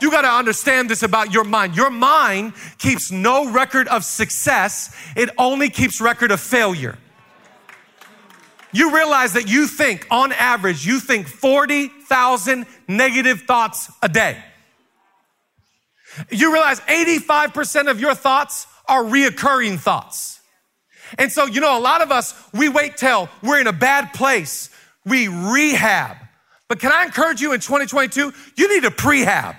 You 0.00 0.10
got 0.10 0.22
to 0.22 0.28
understand 0.28 0.90
this 0.90 1.02
about 1.02 1.32
your 1.32 1.44
mind. 1.44 1.76
Your 1.76 1.90
mind 1.90 2.52
keeps 2.78 3.10
no 3.10 3.50
record 3.50 3.88
of 3.88 4.04
success, 4.04 4.94
it 5.16 5.30
only 5.38 5.70
keeps 5.70 6.00
record 6.00 6.30
of 6.30 6.40
failure. 6.40 6.98
You 8.72 8.94
realize 8.94 9.32
that 9.32 9.48
you 9.48 9.66
think, 9.66 10.06
on 10.10 10.32
average, 10.32 10.86
you 10.86 11.00
think 11.00 11.28
40,000 11.28 12.66
negative 12.88 13.42
thoughts 13.42 13.90
a 14.02 14.08
day. 14.08 14.36
You 16.30 16.52
realize 16.52 16.80
85% 16.80 17.90
of 17.90 18.00
your 18.00 18.14
thoughts 18.14 18.66
are 18.86 19.02
reoccurring 19.02 19.78
thoughts. 19.78 20.40
And 21.18 21.30
so, 21.30 21.46
you 21.46 21.60
know, 21.60 21.78
a 21.78 21.80
lot 21.80 22.02
of 22.02 22.10
us, 22.10 22.34
we 22.52 22.68
wait 22.68 22.96
till 22.96 23.28
we're 23.42 23.60
in 23.60 23.66
a 23.66 23.72
bad 23.72 24.12
place. 24.12 24.70
We 25.04 25.28
rehab. 25.28 26.16
But 26.68 26.80
can 26.80 26.92
I 26.92 27.04
encourage 27.04 27.40
you 27.40 27.52
in 27.52 27.60
2022? 27.60 28.32
You 28.56 28.74
need 28.74 28.84
a 28.84 28.90
prehab. 28.90 29.56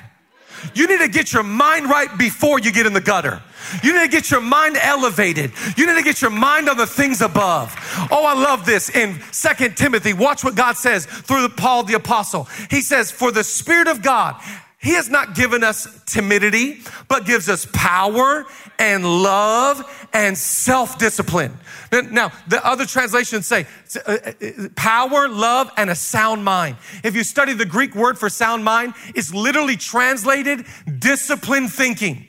You 0.73 0.87
need 0.87 0.99
to 0.99 1.07
get 1.07 1.33
your 1.33 1.43
mind 1.43 1.89
right 1.89 2.15
before 2.17 2.59
you 2.59 2.71
get 2.71 2.85
in 2.85 2.93
the 2.93 3.01
gutter. 3.01 3.41
You 3.83 3.93
need 3.93 4.05
to 4.05 4.11
get 4.11 4.31
your 4.31 4.41
mind 4.41 4.77
elevated. 4.77 5.51
You 5.75 5.87
need 5.87 5.95
to 5.95 6.03
get 6.03 6.21
your 6.21 6.31
mind 6.31 6.69
on 6.69 6.77
the 6.77 6.87
things 6.87 7.21
above. 7.21 7.75
Oh, 8.11 8.25
I 8.25 8.33
love 8.33 8.65
this 8.65 8.89
in 8.89 9.19
Second 9.31 9.75
Timothy. 9.75 10.13
Watch 10.13 10.43
what 10.43 10.55
God 10.55 10.77
says 10.77 11.05
through 11.05 11.49
Paul 11.49 11.83
the 11.83 11.95
apostle. 11.95 12.45
He 12.69 12.81
says, 12.81 13.11
For 13.11 13.31
the 13.31 13.43
Spirit 13.43 13.87
of 13.87 14.01
God, 14.01 14.41
He 14.87 14.93
has 14.93 15.09
not 15.09 15.35
given 15.35 15.65
us 15.65 15.85
timidity, 16.05 16.79
but 17.09 17.25
gives 17.25 17.49
us 17.49 17.67
power 17.73 18.45
and 18.79 19.03
love 19.03 20.07
and 20.13 20.37
self 20.37 20.97
discipline. 20.97 21.51
Now, 21.91 22.31
the 22.47 22.65
other 22.65 22.85
translations 22.85 23.47
say 23.47 23.67
uh, 24.05 24.17
uh, 24.23 24.31
power, 24.77 25.27
love, 25.27 25.69
and 25.75 25.89
a 25.89 25.95
sound 25.95 26.45
mind. 26.45 26.77
If 27.03 27.17
you 27.17 27.25
study 27.25 27.51
the 27.51 27.65
Greek 27.65 27.95
word 27.95 28.17
for 28.17 28.29
sound 28.29 28.63
mind, 28.63 28.93
it's 29.13 29.33
literally 29.33 29.75
translated 29.75 30.65
disciplined 30.99 31.73
thinking. 31.73 32.25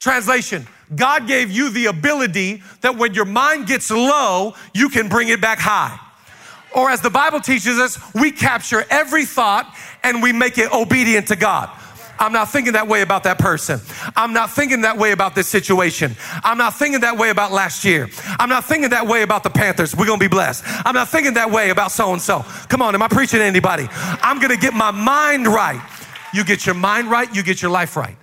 Translation 0.00 0.66
God 0.92 1.28
gave 1.28 1.52
you 1.52 1.70
the 1.70 1.86
ability 1.86 2.64
that 2.80 2.96
when 2.96 3.14
your 3.14 3.26
mind 3.26 3.68
gets 3.68 3.92
low, 3.92 4.54
you 4.74 4.88
can 4.88 5.08
bring 5.08 5.28
it 5.28 5.40
back 5.40 5.60
high. 5.60 6.00
Or 6.74 6.90
as 6.90 7.00
the 7.00 7.10
Bible 7.10 7.40
teaches 7.40 7.78
us, 7.78 7.98
we 8.14 8.30
capture 8.30 8.84
every 8.90 9.24
thought 9.24 9.72
and 10.02 10.22
we 10.22 10.32
make 10.32 10.58
it 10.58 10.72
obedient 10.72 11.28
to 11.28 11.36
God. 11.36 11.70
I'm 12.18 12.32
not 12.32 12.50
thinking 12.50 12.74
that 12.74 12.86
way 12.86 13.02
about 13.02 13.24
that 13.24 13.38
person. 13.38 13.80
I'm 14.14 14.32
not 14.32 14.50
thinking 14.50 14.82
that 14.82 14.98
way 14.98 15.12
about 15.12 15.34
this 15.34 15.48
situation. 15.48 16.14
I'm 16.44 16.58
not 16.58 16.74
thinking 16.74 17.00
that 17.00 17.18
way 17.18 17.30
about 17.30 17.52
last 17.52 17.84
year. 17.84 18.08
I'm 18.38 18.48
not 18.48 18.64
thinking 18.64 18.90
that 18.90 19.06
way 19.06 19.22
about 19.22 19.42
the 19.42 19.50
Panthers. 19.50 19.96
We're 19.96 20.06
going 20.06 20.20
to 20.20 20.24
be 20.24 20.28
blessed. 20.28 20.62
I'm 20.86 20.94
not 20.94 21.08
thinking 21.08 21.34
that 21.34 21.50
way 21.50 21.70
about 21.70 21.90
so 21.90 22.12
and 22.12 22.22
so. 22.22 22.44
Come 22.68 22.82
on, 22.82 22.94
am 22.94 23.02
I 23.02 23.08
preaching 23.08 23.40
to 23.40 23.44
anybody? 23.44 23.88
I'm 23.90 24.38
going 24.38 24.50
to 24.50 24.56
get 24.56 24.74
my 24.74 24.90
mind 24.90 25.48
right. 25.48 25.82
You 26.32 26.44
get 26.44 26.66
your 26.66 26.74
mind 26.74 27.10
right, 27.10 27.32
you 27.34 27.42
get 27.42 27.62
your 27.62 27.70
life 27.70 27.96
right. 27.96 28.16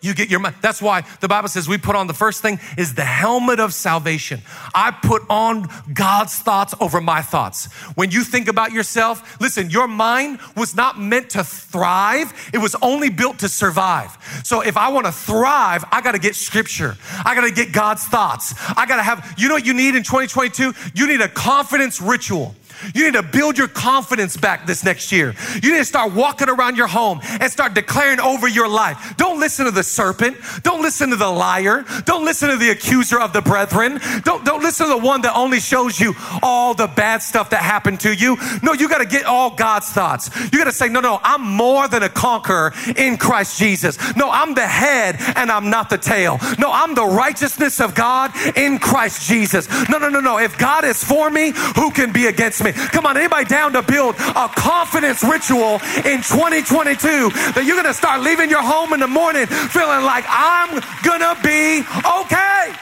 You 0.00 0.14
get 0.14 0.30
your 0.30 0.38
mind. 0.38 0.54
That's 0.60 0.80
why 0.80 1.02
the 1.20 1.26
Bible 1.26 1.48
says 1.48 1.68
we 1.68 1.76
put 1.76 1.96
on 1.96 2.06
the 2.06 2.14
first 2.14 2.40
thing 2.40 2.60
is 2.76 2.94
the 2.94 3.04
helmet 3.04 3.58
of 3.58 3.74
salvation. 3.74 4.42
I 4.72 4.92
put 4.92 5.22
on 5.28 5.66
God's 5.92 6.38
thoughts 6.38 6.72
over 6.78 7.00
my 7.00 7.20
thoughts. 7.20 7.66
When 7.96 8.12
you 8.12 8.22
think 8.22 8.46
about 8.46 8.70
yourself, 8.70 9.40
listen, 9.40 9.70
your 9.70 9.88
mind 9.88 10.38
was 10.56 10.76
not 10.76 11.00
meant 11.00 11.30
to 11.30 11.42
thrive. 11.42 12.32
It 12.54 12.58
was 12.58 12.76
only 12.80 13.10
built 13.10 13.40
to 13.40 13.48
survive. 13.48 14.16
So 14.44 14.60
if 14.60 14.76
I 14.76 14.88
want 14.90 15.06
to 15.06 15.12
thrive, 15.12 15.84
I 15.90 16.00
got 16.00 16.12
to 16.12 16.20
get 16.20 16.36
scripture. 16.36 16.96
I 17.24 17.34
got 17.34 17.48
to 17.48 17.50
get 17.50 17.72
God's 17.72 18.04
thoughts. 18.04 18.54
I 18.76 18.86
got 18.86 18.96
to 18.96 19.02
have, 19.02 19.34
you 19.36 19.48
know 19.48 19.54
what 19.54 19.66
you 19.66 19.74
need 19.74 19.96
in 19.96 20.04
2022? 20.04 20.74
You 20.94 21.08
need 21.08 21.22
a 21.22 21.28
confidence 21.28 22.00
ritual. 22.00 22.54
You 22.94 23.04
need 23.04 23.14
to 23.14 23.22
build 23.22 23.58
your 23.58 23.68
confidence 23.68 24.36
back 24.36 24.66
this 24.66 24.84
next 24.84 25.12
year. 25.12 25.34
You 25.62 25.72
need 25.72 25.78
to 25.78 25.84
start 25.84 26.12
walking 26.12 26.48
around 26.48 26.76
your 26.76 26.86
home 26.86 27.20
and 27.22 27.50
start 27.50 27.74
declaring 27.74 28.20
over 28.20 28.48
your 28.48 28.68
life. 28.68 29.14
Don't 29.16 29.40
listen 29.40 29.64
to 29.66 29.70
the 29.70 29.82
serpent. 29.82 30.36
Don't 30.62 30.82
listen 30.82 31.10
to 31.10 31.16
the 31.16 31.28
liar. 31.28 31.84
Don't 32.04 32.24
listen 32.24 32.50
to 32.50 32.56
the 32.56 32.70
accuser 32.70 33.20
of 33.20 33.32
the 33.32 33.42
brethren. 33.42 34.00
Don't, 34.24 34.44
don't 34.44 34.62
listen 34.62 34.86
to 34.86 34.92
the 34.92 34.98
one 34.98 35.22
that 35.22 35.34
only 35.36 35.60
shows 35.60 35.98
you 35.98 36.14
all 36.42 36.74
the 36.74 36.86
bad 36.86 37.22
stuff 37.22 37.50
that 37.50 37.62
happened 37.62 38.00
to 38.00 38.14
you. 38.14 38.36
No, 38.62 38.72
you 38.72 38.88
got 38.88 38.98
to 38.98 39.06
get 39.06 39.24
all 39.24 39.54
God's 39.54 39.88
thoughts. 39.88 40.30
You 40.52 40.58
got 40.58 40.64
to 40.64 40.72
say, 40.72 40.88
no, 40.88 41.00
no, 41.00 41.20
I'm 41.22 41.42
more 41.42 41.88
than 41.88 42.02
a 42.02 42.08
conqueror 42.08 42.72
in 42.96 43.16
Christ 43.16 43.58
Jesus. 43.58 43.98
No, 44.16 44.30
I'm 44.30 44.54
the 44.54 44.66
head 44.66 45.16
and 45.36 45.50
I'm 45.50 45.70
not 45.70 45.90
the 45.90 45.98
tail. 45.98 46.38
No, 46.58 46.70
I'm 46.72 46.94
the 46.94 47.06
righteousness 47.06 47.80
of 47.80 47.94
God 47.94 48.32
in 48.56 48.78
Christ 48.78 49.28
Jesus. 49.28 49.68
No, 49.88 49.98
no, 49.98 50.08
no, 50.08 50.20
no. 50.20 50.38
If 50.38 50.58
God 50.58 50.84
is 50.84 51.02
for 51.02 51.30
me, 51.30 51.52
who 51.76 51.90
can 51.90 52.12
be 52.12 52.26
against 52.26 52.62
me? 52.64 52.67
Me. 52.72 52.88
Come 52.88 53.06
on, 53.06 53.16
anybody 53.16 53.44
down 53.44 53.72
to 53.72 53.82
build 53.82 54.14
a 54.16 54.48
confidence 54.48 55.22
ritual 55.22 55.80
in 56.04 56.22
2022 56.22 57.30
that 57.54 57.64
you're 57.66 57.76
gonna 57.76 57.94
start 57.94 58.22
leaving 58.22 58.50
your 58.50 58.62
home 58.62 58.92
in 58.92 59.00
the 59.00 59.06
morning 59.06 59.46
feeling 59.46 60.04
like 60.04 60.24
I'm 60.28 60.80
gonna 61.02 61.36
be 61.42 61.84
okay. 62.22 62.74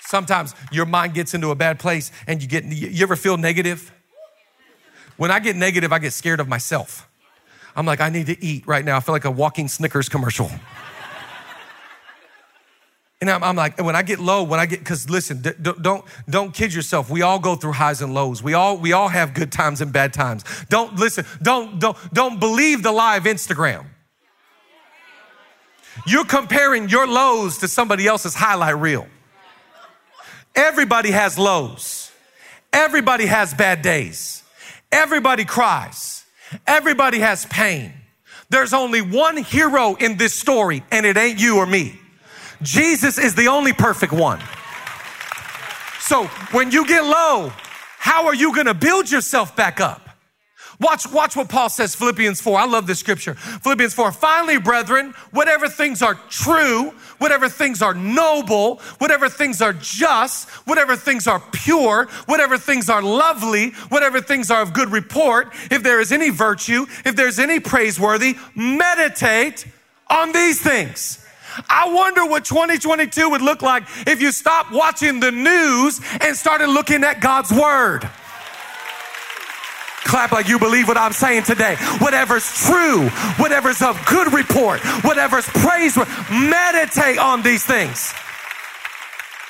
Sometimes 0.00 0.54
your 0.70 0.86
mind 0.86 1.14
gets 1.14 1.34
into 1.34 1.50
a 1.50 1.54
bad 1.54 1.78
place 1.78 2.12
and 2.26 2.42
you 2.42 2.48
get, 2.48 2.64
you 2.64 3.02
ever 3.02 3.16
feel 3.16 3.36
negative? 3.36 3.92
When 5.16 5.30
I 5.30 5.38
get 5.40 5.56
negative, 5.56 5.92
I 5.92 5.98
get 5.98 6.12
scared 6.12 6.40
of 6.40 6.48
myself. 6.48 7.08
I'm 7.76 7.86
like, 7.86 8.00
I 8.00 8.08
need 8.10 8.26
to 8.26 8.44
eat 8.44 8.66
right 8.66 8.84
now. 8.84 8.96
I 8.96 9.00
feel 9.00 9.14
like 9.14 9.24
a 9.24 9.30
walking 9.30 9.68
Snickers 9.68 10.08
commercial. 10.08 10.50
And 13.24 13.30
I'm, 13.30 13.42
I'm, 13.42 13.56
like, 13.56 13.82
when 13.82 13.96
I 13.96 14.02
get 14.02 14.20
low, 14.20 14.42
when 14.42 14.60
I 14.60 14.66
get, 14.66 14.80
because 14.80 15.08
listen, 15.08 15.40
d- 15.40 15.52
don't 15.80 16.04
don't 16.28 16.52
kid 16.52 16.74
yourself. 16.74 17.08
We 17.08 17.22
all 17.22 17.38
go 17.38 17.54
through 17.54 17.72
highs 17.72 18.02
and 18.02 18.12
lows. 18.12 18.42
We 18.42 18.52
all 18.52 18.76
we 18.76 18.92
all 18.92 19.08
have 19.08 19.32
good 19.32 19.50
times 19.50 19.80
and 19.80 19.90
bad 19.90 20.12
times. 20.12 20.44
Don't 20.68 20.96
listen. 20.96 21.24
Don't 21.40 21.78
don't 21.78 21.96
don't 22.12 22.38
believe 22.38 22.82
the 22.82 22.92
lie 22.92 23.16
of 23.16 23.24
Instagram. 23.24 23.86
You're 26.06 26.26
comparing 26.26 26.90
your 26.90 27.06
lows 27.06 27.56
to 27.58 27.68
somebody 27.68 28.06
else's 28.06 28.34
highlight 28.34 28.76
reel. 28.76 29.06
Everybody 30.54 31.10
has 31.10 31.38
lows. 31.38 32.12
Everybody 32.74 33.24
has 33.24 33.54
bad 33.54 33.80
days. 33.80 34.42
Everybody 34.92 35.46
cries. 35.46 36.26
Everybody 36.66 37.20
has 37.20 37.46
pain. 37.46 37.94
There's 38.50 38.74
only 38.74 39.00
one 39.00 39.38
hero 39.38 39.94
in 39.94 40.18
this 40.18 40.34
story, 40.34 40.84
and 40.92 41.06
it 41.06 41.16
ain't 41.16 41.40
you 41.40 41.56
or 41.56 41.64
me. 41.64 41.98
Jesus 42.62 43.18
is 43.18 43.34
the 43.34 43.48
only 43.48 43.72
perfect 43.72 44.12
one. 44.12 44.40
So 46.00 46.24
when 46.52 46.70
you 46.70 46.86
get 46.86 47.02
low, 47.02 47.52
how 47.98 48.26
are 48.26 48.34
you 48.34 48.54
going 48.54 48.66
to 48.66 48.74
build 48.74 49.10
yourself 49.10 49.56
back 49.56 49.80
up? 49.80 50.04
Watch, 50.80 51.10
watch 51.10 51.36
what 51.36 51.48
Paul 51.48 51.68
says, 51.68 51.94
Philippians 51.94 52.40
4. 52.40 52.58
I 52.58 52.66
love 52.66 52.86
this 52.86 52.98
scripture. 52.98 53.34
Philippians 53.34 53.94
4. 53.94 54.12
Finally, 54.12 54.58
brethren, 54.58 55.14
whatever 55.30 55.68
things 55.68 56.02
are 56.02 56.14
true, 56.28 56.90
whatever 57.18 57.48
things 57.48 57.80
are 57.80 57.94
noble, 57.94 58.80
whatever 58.98 59.28
things 59.28 59.62
are 59.62 59.72
just, 59.72 60.50
whatever 60.66 60.96
things 60.96 61.26
are 61.26 61.40
pure, 61.52 62.06
whatever 62.26 62.58
things 62.58 62.90
are 62.90 63.02
lovely, 63.02 63.70
whatever 63.88 64.20
things 64.20 64.50
are 64.50 64.62
of 64.62 64.72
good 64.72 64.90
report, 64.90 65.54
if 65.70 65.82
there 65.82 66.00
is 66.00 66.10
any 66.12 66.30
virtue, 66.30 66.86
if 67.04 67.14
there's 67.14 67.38
any 67.38 67.60
praiseworthy, 67.60 68.36
meditate 68.54 69.66
on 70.08 70.32
these 70.32 70.60
things. 70.60 71.23
I 71.68 71.92
wonder 71.92 72.26
what 72.26 72.44
2022 72.44 73.30
would 73.30 73.42
look 73.42 73.62
like 73.62 73.84
if 74.06 74.20
you 74.20 74.32
stopped 74.32 74.72
watching 74.72 75.20
the 75.20 75.30
news 75.30 76.00
and 76.20 76.36
started 76.36 76.68
looking 76.68 77.04
at 77.04 77.20
God's 77.20 77.50
word. 77.50 78.08
Clap 80.04 80.32
like 80.32 80.48
you 80.48 80.58
believe 80.58 80.86
what 80.86 80.98
I'm 80.98 81.12
saying 81.12 81.44
today. 81.44 81.76
Whatever's 81.98 82.46
true, 82.66 83.08
whatever's 83.38 83.80
of 83.80 83.98
good 84.06 84.32
report, 84.32 84.80
whatever's 85.02 85.46
praiseworthy, 85.46 86.10
meditate 86.30 87.18
on 87.18 87.42
these 87.42 87.64
things. 87.64 88.12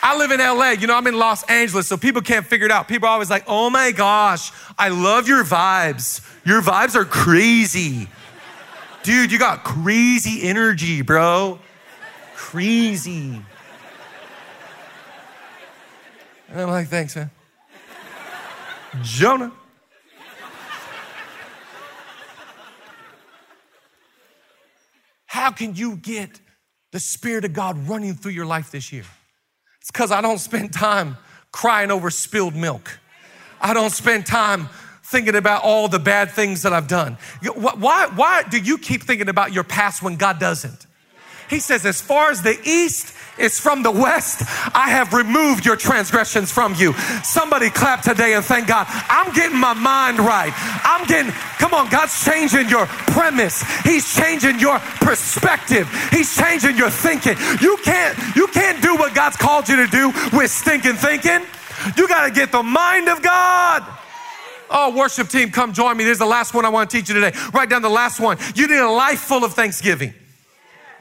I 0.02 0.16
live 0.18 0.30
in 0.30 0.38
LA, 0.38 0.70
you 0.72 0.86
know, 0.86 0.94
I'm 0.94 1.06
in 1.06 1.18
Los 1.18 1.42
Angeles, 1.44 1.88
so 1.88 1.96
people 1.96 2.22
can't 2.22 2.46
figure 2.46 2.66
it 2.66 2.72
out. 2.72 2.88
People 2.88 3.08
are 3.08 3.12
always 3.12 3.30
like, 3.30 3.44
oh 3.48 3.70
my 3.70 3.90
gosh, 3.90 4.52
I 4.78 4.90
love 4.90 5.26
your 5.26 5.44
vibes. 5.44 6.20
Your 6.44 6.60
vibes 6.60 6.94
are 6.94 7.06
crazy. 7.06 8.08
Dude, 9.02 9.32
you 9.32 9.38
got 9.38 9.64
crazy 9.64 10.42
energy, 10.42 11.02
bro 11.02 11.58
crazy. 12.44 13.40
And 16.50 16.60
I'm 16.60 16.68
like, 16.68 16.88
thanks, 16.88 17.16
man. 17.16 17.30
Jonah. 19.02 19.50
how 25.26 25.50
can 25.50 25.74
you 25.74 25.96
get 25.96 26.40
the 26.92 27.00
Spirit 27.00 27.44
of 27.44 27.52
God 27.52 27.88
running 27.88 28.14
through 28.14 28.32
your 28.32 28.46
life 28.46 28.70
this 28.70 28.92
year? 28.92 29.04
It's 29.80 29.90
because 29.90 30.12
I 30.12 30.20
don't 30.20 30.38
spend 30.38 30.72
time 30.72 31.16
crying 31.50 31.90
over 31.90 32.08
spilled 32.10 32.54
milk. 32.54 32.98
I 33.60 33.74
don't 33.74 33.90
spend 33.90 34.26
time 34.26 34.68
thinking 35.02 35.34
about 35.34 35.64
all 35.64 35.88
the 35.88 35.98
bad 35.98 36.30
things 36.30 36.62
that 36.62 36.72
I've 36.72 36.88
done. 36.88 37.18
Why, 37.42 38.06
why 38.14 38.42
do 38.44 38.58
you 38.58 38.78
keep 38.78 39.02
thinking 39.02 39.28
about 39.28 39.52
your 39.52 39.64
past 39.64 40.02
when 40.02 40.16
God 40.16 40.38
doesn't? 40.38 40.86
He 41.54 41.60
says, 41.60 41.86
as 41.86 42.00
far 42.00 42.32
as 42.32 42.42
the 42.42 42.58
east 42.64 43.14
is 43.38 43.60
from 43.60 43.84
the 43.84 43.90
west, 43.92 44.42
I 44.74 44.90
have 44.90 45.12
removed 45.12 45.64
your 45.64 45.76
transgressions 45.76 46.50
from 46.50 46.74
you. 46.74 46.94
Somebody 47.22 47.70
clap 47.70 48.02
today 48.02 48.34
and 48.34 48.44
thank 48.44 48.66
God. 48.66 48.88
I'm 48.90 49.32
getting 49.32 49.60
my 49.60 49.72
mind 49.72 50.18
right. 50.18 50.52
I'm 50.82 51.06
getting, 51.06 51.30
come 51.30 51.72
on, 51.72 51.88
God's 51.90 52.24
changing 52.24 52.68
your 52.68 52.86
premise. 52.86 53.62
He's 53.84 54.16
changing 54.16 54.58
your 54.58 54.80
perspective. 54.98 55.88
He's 56.10 56.34
changing 56.36 56.76
your 56.76 56.90
thinking. 56.90 57.36
You 57.60 57.76
can't, 57.84 58.18
you 58.34 58.48
can't 58.48 58.82
do 58.82 58.96
what 58.96 59.14
God's 59.14 59.36
called 59.36 59.68
you 59.68 59.76
to 59.76 59.86
do 59.86 60.08
with 60.36 60.50
stinking 60.50 60.96
thinking. 60.96 61.46
You 61.96 62.08
got 62.08 62.26
to 62.26 62.32
get 62.32 62.50
the 62.50 62.64
mind 62.64 63.08
of 63.08 63.22
God. 63.22 63.84
Oh, 64.70 64.92
worship 64.96 65.28
team, 65.28 65.52
come 65.52 65.72
join 65.72 65.96
me. 65.96 66.02
There's 66.02 66.18
the 66.18 66.26
last 66.26 66.52
one 66.52 66.64
I 66.64 66.68
want 66.70 66.90
to 66.90 66.96
teach 66.96 67.08
you 67.08 67.14
today. 67.14 67.32
Write 67.52 67.70
down 67.70 67.82
the 67.82 67.88
last 67.88 68.18
one. 68.18 68.38
You 68.56 68.66
need 68.66 68.80
a 68.80 68.90
life 68.90 69.20
full 69.20 69.44
of 69.44 69.54
thanksgiving. 69.54 70.14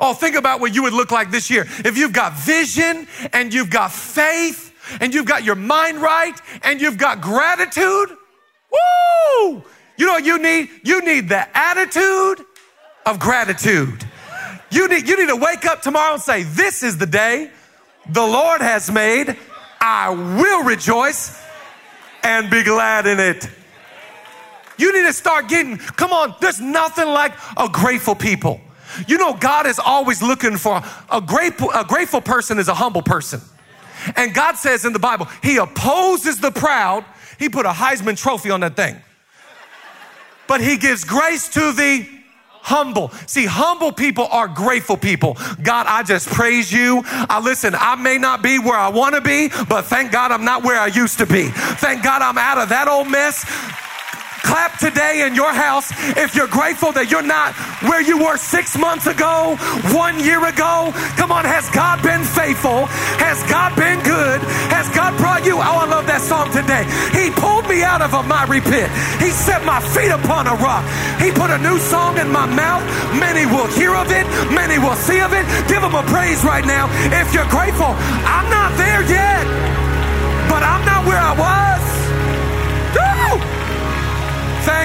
Oh, 0.05 0.13
think 0.13 0.35
about 0.35 0.59
what 0.59 0.75
you 0.75 0.83
would 0.83 0.91
look 0.91 1.11
like 1.11 1.31
this 1.31 1.49
year. 1.49 1.65
If 1.85 1.97
you've 1.97 2.11
got 2.11 2.33
vision 2.33 3.07
and 3.31 3.53
you've 3.53 3.69
got 3.69 3.89
faith 3.89 4.73
and 4.99 5.13
you've 5.13 5.25
got 5.25 5.45
your 5.45 5.55
mind 5.55 6.01
right 6.01 6.37
and 6.61 6.81
you've 6.81 6.97
got 6.97 7.21
gratitude, 7.21 8.09
woo! 8.69 9.63
You 9.95 10.05
know 10.05 10.11
what 10.11 10.25
you 10.25 10.39
need? 10.39 10.69
You 10.83 11.05
need 11.05 11.29
the 11.29 11.47
attitude 11.57 12.45
of 13.05 13.17
gratitude. 13.17 14.05
You 14.71 14.89
need, 14.89 15.07
you 15.07 15.15
need 15.15 15.29
to 15.29 15.37
wake 15.37 15.65
up 15.65 15.81
tomorrow 15.81 16.15
and 16.15 16.21
say, 16.21 16.43
This 16.43 16.83
is 16.83 16.97
the 16.97 17.05
day 17.05 17.49
the 18.09 18.27
Lord 18.27 18.59
has 18.59 18.91
made. 18.91 19.37
I 19.79 20.09
will 20.09 20.65
rejoice 20.65 21.41
and 22.23 22.49
be 22.49 22.61
glad 22.63 23.07
in 23.07 23.21
it. 23.21 23.47
You 24.77 24.91
need 24.91 25.07
to 25.07 25.13
start 25.13 25.47
getting, 25.47 25.77
come 25.77 26.11
on, 26.11 26.35
there's 26.41 26.59
nothing 26.59 27.07
like 27.07 27.31
a 27.55 27.69
grateful 27.69 28.15
people. 28.15 28.59
You 29.07 29.17
know, 29.17 29.33
God 29.33 29.65
is 29.65 29.79
always 29.79 30.21
looking 30.21 30.57
for 30.57 30.81
a 31.11 31.21
grateful, 31.21 31.71
a 31.71 31.83
grateful 31.83 32.21
person 32.21 32.59
is 32.59 32.67
a 32.67 32.73
humble 32.73 33.01
person. 33.01 33.41
And 34.15 34.33
God 34.33 34.55
says 34.55 34.85
in 34.85 34.93
the 34.93 34.99
Bible, 34.99 35.27
He 35.41 35.57
opposes 35.57 36.39
the 36.39 36.51
proud. 36.51 37.05
He 37.39 37.49
put 37.49 37.65
a 37.65 37.69
Heisman 37.69 38.17
trophy 38.17 38.51
on 38.51 38.59
that 38.61 38.75
thing. 38.75 38.97
But 40.47 40.61
He 40.61 40.77
gives 40.77 41.03
grace 41.03 41.47
to 41.49 41.71
the 41.71 42.07
humble. 42.63 43.09
See, 43.27 43.45
humble 43.45 43.91
people 43.91 44.27
are 44.31 44.47
grateful 44.47 44.97
people. 44.97 45.37
God, 45.61 45.85
I 45.87 46.03
just 46.03 46.27
praise 46.29 46.71
you. 46.71 47.03
I 47.05 47.39
listen, 47.41 47.75
I 47.75 47.95
may 47.95 48.17
not 48.17 48.41
be 48.41 48.57
where 48.57 48.77
I 48.77 48.87
want 48.87 49.15
to 49.15 49.21
be, 49.21 49.49
but 49.67 49.83
thank 49.83 50.11
God 50.11 50.31
I'm 50.31 50.45
not 50.45 50.63
where 50.63 50.79
I 50.79 50.87
used 50.87 51.17
to 51.19 51.25
be. 51.25 51.49
Thank 51.49 52.03
God 52.03 52.21
I'm 52.21 52.37
out 52.37 52.57
of 52.57 52.69
that 52.69 52.87
old 52.87 53.11
mess. 53.11 53.43
Clap 54.43 54.77
today 54.77 55.25
in 55.25 55.35
your 55.35 55.51
house 55.51 55.89
if 56.19 56.35
you're 56.35 56.51
grateful 56.51 56.91
that 56.91 57.09
you're 57.09 57.25
not 57.25 57.55
where 57.87 58.01
you 58.01 58.19
were 58.19 58.37
six 58.37 58.77
months 58.77 59.07
ago, 59.07 59.55
one 59.95 60.19
year 60.19 60.43
ago. 60.43 60.91
Come 61.15 61.31
on, 61.31 61.47
has 61.47 61.71
God 61.71 62.03
been 62.03 62.23
faithful? 62.27 62.85
Has 63.23 63.39
God 63.47 63.71
been 63.79 64.03
good? 64.03 64.43
Has 64.67 64.91
God 64.91 65.15
brought 65.17 65.47
you? 65.47 65.57
Oh, 65.57 65.79
I 65.83 65.87
love 65.87 66.05
that 66.11 66.21
song 66.21 66.51
today. 66.51 66.83
He 67.15 67.31
pulled 67.31 67.67
me 67.71 67.87
out 67.87 68.03
of 68.03 68.11
a 68.13 68.23
miry 68.23 68.59
pit. 68.59 68.91
He 69.23 69.31
set 69.31 69.63
my 69.63 69.79
feet 69.79 70.11
upon 70.11 70.47
a 70.51 70.55
rock. 70.59 70.83
He 71.23 71.31
put 71.31 71.49
a 71.49 71.57
new 71.57 71.79
song 71.79 72.19
in 72.19 72.27
my 72.27 72.45
mouth. 72.45 72.83
Many 73.15 73.47
will 73.47 73.71
hear 73.71 73.95
of 73.95 74.11
it, 74.11 74.27
many 74.51 74.75
will 74.77 74.99
see 74.99 75.23
of 75.23 75.31
it. 75.31 75.47
Give 75.71 75.81
him 75.81 75.95
a 75.95 76.03
praise 76.11 76.43
right 76.43 76.67
now. 76.67 76.91
If 77.15 77.31
you're 77.33 77.47
grateful, 77.47 77.95
I'm 78.27 78.47
not 78.51 78.75
there 78.75 79.03
yet, 79.07 79.43
but 80.51 80.61
I'm 80.63 80.83
not 80.83 81.07
where 81.07 81.19
I 81.19 81.31
was. 81.31 81.82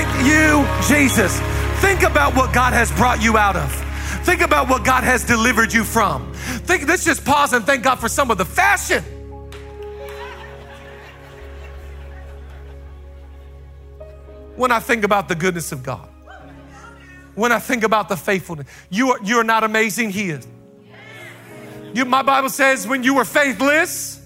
Thank 0.01 0.29
you, 0.29 0.65
Jesus. 0.87 1.41
Think 1.81 2.05
about 2.05 2.37
what 2.37 2.55
God 2.55 2.73
has 2.73 2.93
brought 2.93 3.21
you 3.21 3.37
out 3.37 3.57
of. 3.57 3.73
Think 4.25 4.43
about 4.43 4.69
what 4.69 4.85
God 4.85 5.03
has 5.03 5.25
delivered 5.25 5.73
you 5.73 5.83
from. 5.83 6.33
Think, 6.35 6.87
let's 6.87 7.05
just 7.05 7.25
pause 7.25 7.53
and 7.53 7.67
thank 7.67 7.83
God 7.83 7.97
for 7.97 8.09
some 8.09 8.31
of 8.31 8.39
the 8.39 8.45
fashion. 8.45 9.03
When 14.55 14.71
I 14.71 14.79
think 14.79 15.03
about 15.03 15.27
the 15.27 15.35
goodness 15.35 15.73
of 15.73 15.83
God, 15.83 16.09
when 17.35 17.51
I 17.51 17.59
think 17.59 17.83
about 17.83 18.09
the 18.09 18.17
faithfulness, 18.17 18.69
you 18.91 19.11
are, 19.11 19.19
you 19.25 19.39
are 19.39 19.45
not 19.45 19.65
amazing, 19.65 20.11
He 20.11 20.31
is. 20.31 20.47
You, 21.93 22.05
my 22.05 22.23
Bible 22.23 22.51
says, 22.51 22.87
when 22.87 23.03
you 23.03 23.15
were 23.15 23.25
faithless, 23.25 24.25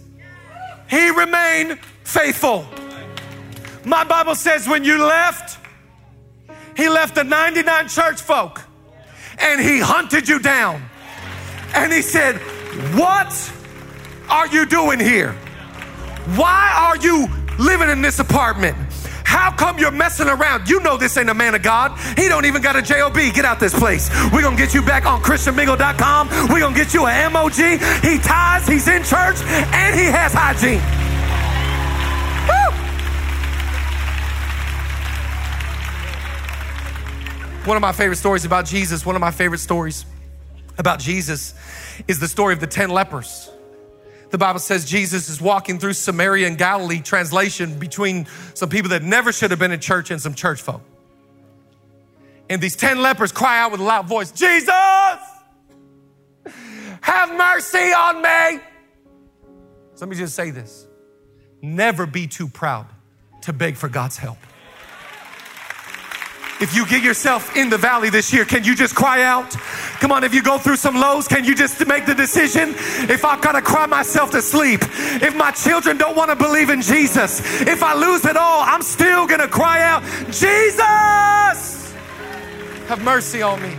He 0.90 1.08
remained 1.08 1.78
faithful. 2.04 2.66
My 3.86 4.04
Bible 4.04 4.34
says 4.34 4.68
when 4.68 4.84
you 4.84 5.02
left, 5.02 5.60
he 6.76 6.88
left 6.88 7.14
the 7.14 7.24
99 7.24 7.88
church 7.88 8.20
folk 8.20 8.62
and 9.38 9.60
he 9.60 9.80
hunted 9.80 10.28
you 10.28 10.38
down. 10.38 10.82
And 11.74 11.92
he 11.92 12.02
said, 12.02 12.36
What 12.96 13.52
are 14.28 14.46
you 14.48 14.66
doing 14.66 15.00
here? 15.00 15.32
Why 16.36 16.72
are 16.74 16.96
you 16.96 17.28
living 17.58 17.88
in 17.88 18.02
this 18.02 18.18
apartment? 18.18 18.76
How 19.24 19.50
come 19.50 19.78
you're 19.78 19.90
messing 19.90 20.28
around? 20.28 20.68
You 20.68 20.80
know 20.80 20.98
this 20.98 21.16
ain't 21.16 21.30
a 21.30 21.34
man 21.34 21.54
of 21.54 21.62
God. 21.62 21.98
He 22.18 22.28
don't 22.28 22.44
even 22.44 22.60
got 22.60 22.76
a 22.76 22.82
JOB. 22.82 23.14
Get 23.14 23.44
out 23.44 23.58
this 23.58 23.72
place. 23.72 24.10
We're 24.32 24.42
gonna 24.42 24.56
get 24.56 24.74
you 24.74 24.82
back 24.82 25.06
on 25.06 25.22
ChristianMingle.com. 25.22 26.28
We're 26.50 26.60
gonna 26.60 26.76
get 26.76 26.92
you 26.92 27.06
an 27.06 27.32
MOG. 27.32 27.54
He 28.02 28.18
ties, 28.18 28.68
he's 28.68 28.86
in 28.88 29.02
church, 29.02 29.40
and 29.42 29.98
he 29.98 30.04
has 30.04 30.34
hygiene. 30.34 31.11
One 37.64 37.76
of 37.76 37.80
my 37.80 37.92
favorite 37.92 38.16
stories 38.16 38.44
about 38.44 38.66
Jesus, 38.66 39.06
one 39.06 39.14
of 39.14 39.20
my 39.20 39.30
favorite 39.30 39.60
stories 39.60 40.04
about 40.78 40.98
Jesus 40.98 41.54
is 42.08 42.18
the 42.18 42.26
story 42.26 42.54
of 42.54 42.58
the 42.58 42.66
10 42.66 42.90
lepers. 42.90 43.48
The 44.30 44.38
Bible 44.38 44.58
says 44.58 44.84
Jesus 44.84 45.28
is 45.28 45.40
walking 45.40 45.78
through 45.78 45.92
Samaria 45.92 46.48
and 46.48 46.58
Galilee, 46.58 47.00
translation 47.00 47.78
between 47.78 48.26
some 48.54 48.68
people 48.68 48.90
that 48.90 49.04
never 49.04 49.30
should 49.30 49.52
have 49.52 49.60
been 49.60 49.70
in 49.70 49.78
church 49.78 50.10
and 50.10 50.20
some 50.20 50.34
church 50.34 50.60
folk. 50.60 50.82
And 52.50 52.60
these 52.60 52.74
10 52.74 53.00
lepers 53.00 53.30
cry 53.30 53.60
out 53.60 53.70
with 53.70 53.80
a 53.80 53.84
loud 53.84 54.08
voice, 54.08 54.32
Jesus, 54.32 54.68
have 57.00 57.36
mercy 57.36 57.78
on 57.78 58.22
me. 58.22 58.60
So 59.94 60.00
let 60.00 60.08
me 60.08 60.16
just 60.16 60.34
say 60.34 60.50
this 60.50 60.88
never 61.62 62.06
be 62.06 62.26
too 62.26 62.48
proud 62.48 62.86
to 63.42 63.52
beg 63.52 63.76
for 63.76 63.88
God's 63.88 64.16
help. 64.16 64.38
If 66.62 66.76
you 66.76 66.86
get 66.86 67.02
yourself 67.02 67.56
in 67.56 67.70
the 67.70 67.76
valley 67.76 68.08
this 68.08 68.32
year, 68.32 68.44
can 68.44 68.62
you 68.62 68.76
just 68.76 68.94
cry 68.94 69.24
out? 69.24 69.50
Come 69.98 70.12
on, 70.12 70.22
if 70.22 70.32
you 70.32 70.44
go 70.44 70.58
through 70.58 70.76
some 70.76 70.94
lows, 70.94 71.26
can 71.26 71.44
you 71.44 71.56
just 71.56 71.84
make 71.88 72.06
the 72.06 72.14
decision? 72.14 72.74
If 73.10 73.24
I've 73.24 73.40
got 73.40 73.52
to 73.52 73.62
cry 73.62 73.86
myself 73.86 74.30
to 74.30 74.40
sleep, 74.40 74.80
if 74.84 75.34
my 75.34 75.50
children 75.50 75.98
don't 75.98 76.16
want 76.16 76.30
to 76.30 76.36
believe 76.36 76.70
in 76.70 76.80
Jesus, 76.80 77.40
if 77.62 77.82
I 77.82 77.94
lose 77.94 78.24
it 78.24 78.36
all, 78.36 78.60
I'm 78.62 78.82
still 78.82 79.26
going 79.26 79.40
to 79.40 79.48
cry 79.48 79.82
out, 79.82 80.04
Jesus, 80.30 81.92
have 82.86 83.02
mercy 83.02 83.42
on 83.42 83.60
me. 83.60 83.76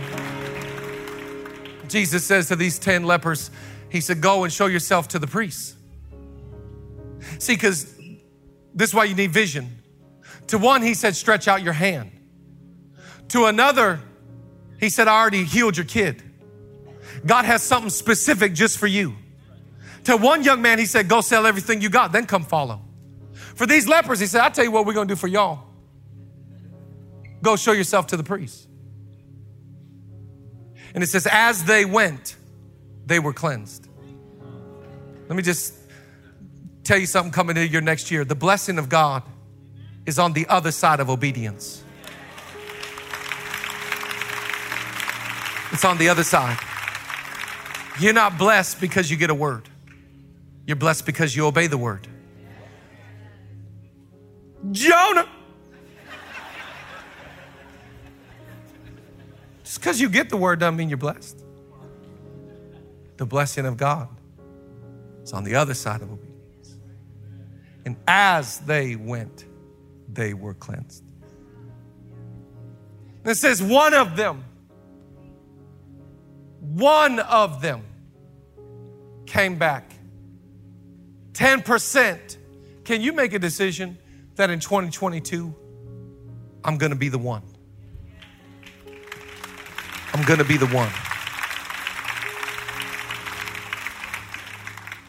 Jesus 1.88 2.22
says 2.22 2.48
to 2.48 2.56
these 2.56 2.78
10 2.78 3.04
lepers, 3.04 3.50
He 3.88 4.02
said, 4.02 4.20
Go 4.20 4.44
and 4.44 4.52
show 4.52 4.66
yourself 4.66 5.08
to 5.08 5.18
the 5.18 5.26
priests. 5.26 5.74
See, 7.38 7.54
because 7.54 7.94
this 8.74 8.90
is 8.90 8.94
why 8.94 9.04
you 9.04 9.14
need 9.14 9.30
vision. 9.30 9.78
To 10.48 10.58
one, 10.58 10.82
He 10.82 10.92
said, 10.92 11.16
Stretch 11.16 11.48
out 11.48 11.62
your 11.62 11.72
hand. 11.72 12.10
To 13.28 13.46
another, 13.46 14.00
he 14.78 14.88
said, 14.88 15.08
I 15.08 15.20
already 15.20 15.44
healed 15.44 15.76
your 15.76 15.86
kid. 15.86 16.22
God 17.24 17.44
has 17.44 17.62
something 17.62 17.90
specific 17.90 18.54
just 18.54 18.78
for 18.78 18.86
you. 18.86 19.14
To 20.04 20.16
one 20.16 20.42
young 20.42 20.60
man, 20.60 20.78
he 20.78 20.86
said, 20.86 21.08
Go 21.08 21.20
sell 21.20 21.46
everything 21.46 21.80
you 21.80 21.88
got, 21.88 22.12
then 22.12 22.26
come 22.26 22.44
follow. 22.44 22.82
For 23.54 23.66
these 23.66 23.86
lepers, 23.86 24.20
he 24.20 24.26
said, 24.26 24.40
I'll 24.40 24.50
tell 24.50 24.64
you 24.64 24.70
what 24.70 24.84
we're 24.84 24.92
gonna 24.92 25.06
do 25.06 25.16
for 25.16 25.28
y'all. 25.28 25.60
Go 27.42 27.56
show 27.56 27.72
yourself 27.72 28.08
to 28.08 28.16
the 28.16 28.24
priest. 28.24 28.68
And 30.94 31.02
it 31.02 31.08
says, 31.08 31.26
As 31.30 31.64
they 31.64 31.84
went, 31.84 32.36
they 33.06 33.18
were 33.18 33.32
cleansed. 33.32 33.88
Let 35.28 35.36
me 35.36 35.42
just 35.42 35.74
tell 36.84 36.98
you 36.98 37.06
something 37.06 37.32
coming 37.32 37.56
into 37.56 37.70
your 37.70 37.82
next 37.82 38.10
year. 38.10 38.24
The 38.24 38.34
blessing 38.34 38.78
of 38.78 38.88
God 38.88 39.22
is 40.06 40.18
on 40.18 40.32
the 40.32 40.46
other 40.48 40.70
side 40.70 41.00
of 41.00 41.08
obedience. 41.08 41.83
It's 45.74 45.84
on 45.84 45.98
the 45.98 46.08
other 46.08 46.22
side. 46.22 46.56
You're 47.98 48.12
not 48.12 48.38
blessed 48.38 48.80
because 48.80 49.10
you 49.10 49.16
get 49.16 49.30
a 49.30 49.34
word. 49.34 49.68
You're 50.66 50.76
blessed 50.76 51.04
because 51.04 51.34
you 51.34 51.46
obey 51.46 51.66
the 51.66 51.76
word. 51.76 52.06
Jonah. 54.70 55.28
Just 59.64 59.80
because 59.80 60.00
you 60.00 60.08
get 60.08 60.30
the 60.30 60.36
word 60.36 60.60
doesn't 60.60 60.76
mean 60.76 60.88
you're 60.88 60.96
blessed. 60.96 61.42
The 63.16 63.26
blessing 63.26 63.66
of 63.66 63.76
God 63.76 64.08
is 65.24 65.32
on 65.32 65.42
the 65.42 65.56
other 65.56 65.74
side 65.74 66.02
of 66.02 66.12
obedience. 66.12 66.76
And 67.84 67.96
as 68.06 68.60
they 68.60 68.94
went, 68.94 69.44
they 70.08 70.34
were 70.34 70.54
cleansed. 70.54 71.02
It 73.24 73.34
says, 73.34 73.60
one 73.60 73.92
of 73.92 74.14
them, 74.14 74.44
one 76.74 77.20
of 77.20 77.62
them 77.62 77.84
came 79.26 79.56
back. 79.56 79.92
10%. 81.32 82.36
Can 82.84 83.00
you 83.00 83.12
make 83.12 83.32
a 83.32 83.38
decision 83.38 83.96
that 84.34 84.50
in 84.50 84.58
2022, 84.58 85.54
I'm 86.64 86.76
gonna 86.76 86.96
be 86.96 87.08
the 87.08 87.18
one? 87.18 87.42
I'm 90.12 90.24
gonna 90.24 90.44
be 90.44 90.56
the 90.56 90.66
one. 90.66 90.90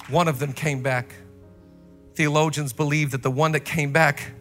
One 0.09 0.27
of 0.27 0.37
them 0.37 0.53
came 0.53 0.83
back. 0.83 1.15
Theologians 2.13 2.73
believe 2.73 3.11
that 3.11 3.23
the 3.23 3.31
one 3.31 3.53
that 3.53 3.61
came 3.61 3.91
back, 3.91 4.33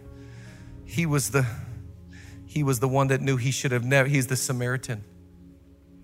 he 0.84 1.06
was 1.06 1.30
the 1.30 1.46
he 2.46 2.62
was 2.62 2.80
the 2.80 2.88
one 2.88 3.08
that 3.08 3.22
knew 3.22 3.36
he 3.36 3.50
should 3.50 3.72
have 3.72 3.84
never 3.84 4.08
he's 4.08 4.26
the 4.26 4.36
Samaritan. 4.36 5.04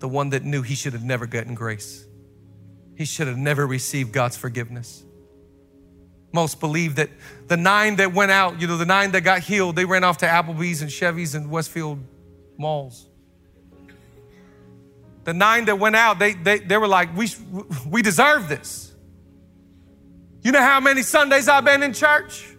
The 0.01 0.09
one 0.09 0.31
that 0.31 0.43
knew 0.43 0.63
he 0.63 0.73
should 0.73 0.93
have 0.93 1.03
never 1.03 1.27
gotten 1.27 1.53
grace. 1.53 2.05
He 2.97 3.05
should 3.05 3.27
have 3.27 3.37
never 3.37 3.65
received 3.65 4.11
God's 4.11 4.35
forgiveness. 4.35 5.03
Most 6.33 6.59
believe 6.59 6.95
that 6.95 7.09
the 7.47 7.55
nine 7.55 7.97
that 7.97 8.11
went 8.11 8.31
out, 8.31 8.59
you 8.59 8.65
know, 8.65 8.77
the 8.77 8.85
nine 8.85 9.11
that 9.11 9.21
got 9.21 9.41
healed, 9.41 9.75
they 9.75 9.85
ran 9.85 10.03
off 10.03 10.17
to 10.17 10.25
Applebee's 10.25 10.81
and 10.81 10.91
Chevy's 10.91 11.35
and 11.35 11.51
Westfield 11.51 11.99
malls. 12.57 13.07
The 15.23 15.33
nine 15.35 15.65
that 15.65 15.77
went 15.77 15.95
out, 15.95 16.17
they, 16.17 16.33
they, 16.33 16.59
they 16.59 16.77
were 16.77 16.87
like, 16.87 17.15
we, 17.15 17.29
we 17.87 18.01
deserve 18.01 18.49
this. 18.49 18.91
You 20.41 20.51
know 20.51 20.61
how 20.61 20.79
many 20.79 21.03
Sundays 21.03 21.47
I've 21.47 21.65
been 21.65 21.83
in 21.83 21.93
church? 21.93 22.55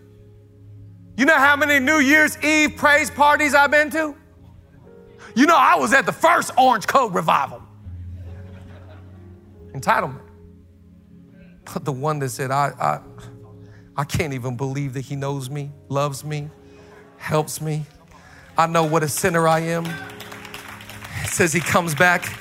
You 1.16 1.24
know 1.24 1.38
how 1.38 1.56
many 1.56 1.84
New 1.84 1.98
Year's 1.98 2.40
Eve 2.42 2.76
praise 2.76 3.10
parties 3.10 3.52
I've 3.52 3.72
been 3.72 3.90
to? 3.90 4.14
You 5.34 5.46
know, 5.46 5.56
I 5.56 5.76
was 5.76 5.92
at 5.92 6.06
the 6.06 6.12
first 6.12 6.50
Orange 6.58 6.86
Code 6.86 7.14
revival. 7.14 7.62
Entitlement. 9.72 10.20
But 11.72 11.84
the 11.84 11.92
one 11.92 12.18
that 12.18 12.30
said, 12.30 12.50
I, 12.50 12.72
I, 12.78 13.00
I 13.96 14.04
can't 14.04 14.34
even 14.34 14.56
believe 14.56 14.94
that 14.94 15.02
he 15.02 15.16
knows 15.16 15.48
me, 15.48 15.70
loves 15.88 16.24
me, 16.24 16.50
helps 17.16 17.60
me. 17.60 17.84
I 18.58 18.66
know 18.66 18.84
what 18.84 19.02
a 19.02 19.08
sinner 19.08 19.48
I 19.48 19.60
am. 19.60 19.86
It 19.86 21.28
says 21.28 21.52
he 21.52 21.60
comes 21.60 21.94
back, 21.94 22.38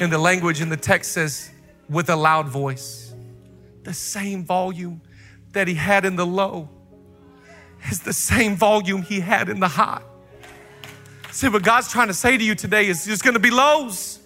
and 0.00 0.10
the 0.10 0.18
language 0.18 0.60
in 0.60 0.68
the 0.68 0.76
text 0.76 1.12
says, 1.12 1.50
with 1.90 2.08
a 2.08 2.16
loud 2.16 2.48
voice. 2.48 3.14
The 3.82 3.92
same 3.92 4.44
volume 4.44 5.02
that 5.52 5.68
he 5.68 5.74
had 5.74 6.04
in 6.04 6.16
the 6.16 6.26
low 6.26 6.68
is 7.90 8.00
the 8.00 8.12
same 8.12 8.56
volume 8.56 9.02
he 9.02 9.20
had 9.20 9.48
in 9.48 9.60
the 9.60 9.68
high. 9.68 10.02
See, 11.30 11.48
what 11.48 11.62
God's 11.62 11.90
trying 11.90 12.08
to 12.08 12.14
say 12.14 12.36
to 12.36 12.44
you 12.44 12.54
today 12.54 12.86
is 12.86 13.04
there's 13.04 13.22
gonna 13.22 13.38
be 13.38 13.50
lows 13.50 14.18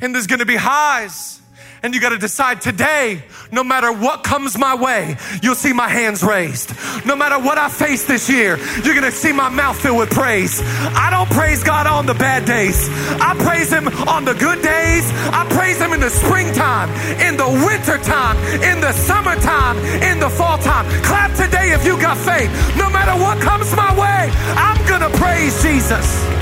and 0.00 0.14
there's 0.14 0.26
gonna 0.26 0.46
be 0.46 0.56
highs. 0.56 1.40
And 1.82 1.94
you 1.94 2.00
got 2.00 2.08
to 2.08 2.18
decide 2.18 2.62
today, 2.62 3.22
no 3.52 3.62
matter 3.62 3.92
what 3.92 4.24
comes 4.24 4.58
my 4.58 4.74
way, 4.74 5.16
you'll 5.42 5.54
see 5.54 5.72
my 5.72 5.88
hands 5.88 6.22
raised. 6.22 6.72
No 7.06 7.14
matter 7.14 7.38
what 7.38 7.58
I 7.58 7.68
face 7.68 8.04
this 8.06 8.28
year, 8.28 8.56
you're 8.82 8.94
going 8.94 9.02
to 9.02 9.12
see 9.12 9.32
my 9.32 9.48
mouth 9.48 9.78
filled 9.78 9.98
with 9.98 10.10
praise. 10.10 10.60
I 10.64 11.10
don't 11.10 11.30
praise 11.30 11.62
God 11.62 11.86
on 11.86 12.06
the 12.06 12.14
bad 12.14 12.44
days. 12.44 12.88
I 13.20 13.36
praise 13.38 13.70
Him 13.70 13.86
on 14.08 14.24
the 14.24 14.34
good 14.34 14.62
days. 14.62 15.04
I 15.30 15.46
praise 15.50 15.78
Him 15.78 15.92
in 15.92 16.00
the 16.00 16.10
springtime, 16.10 16.90
in 17.20 17.36
the 17.36 17.46
wintertime, 17.46 18.36
in 18.64 18.80
the 18.80 18.92
summertime, 18.92 19.78
in 20.02 20.18
the 20.18 20.30
fall 20.30 20.58
time. 20.58 20.86
Clap 21.04 21.36
today 21.36 21.72
if 21.72 21.84
you 21.84 22.00
got 22.00 22.16
faith. 22.16 22.50
No 22.76 22.90
matter 22.90 23.12
what 23.12 23.40
comes 23.40 23.74
my 23.76 23.92
way, 23.94 24.32
I'm 24.56 24.88
going 24.88 25.02
to 25.02 25.18
praise 25.18 25.62
Jesus. 25.62 26.35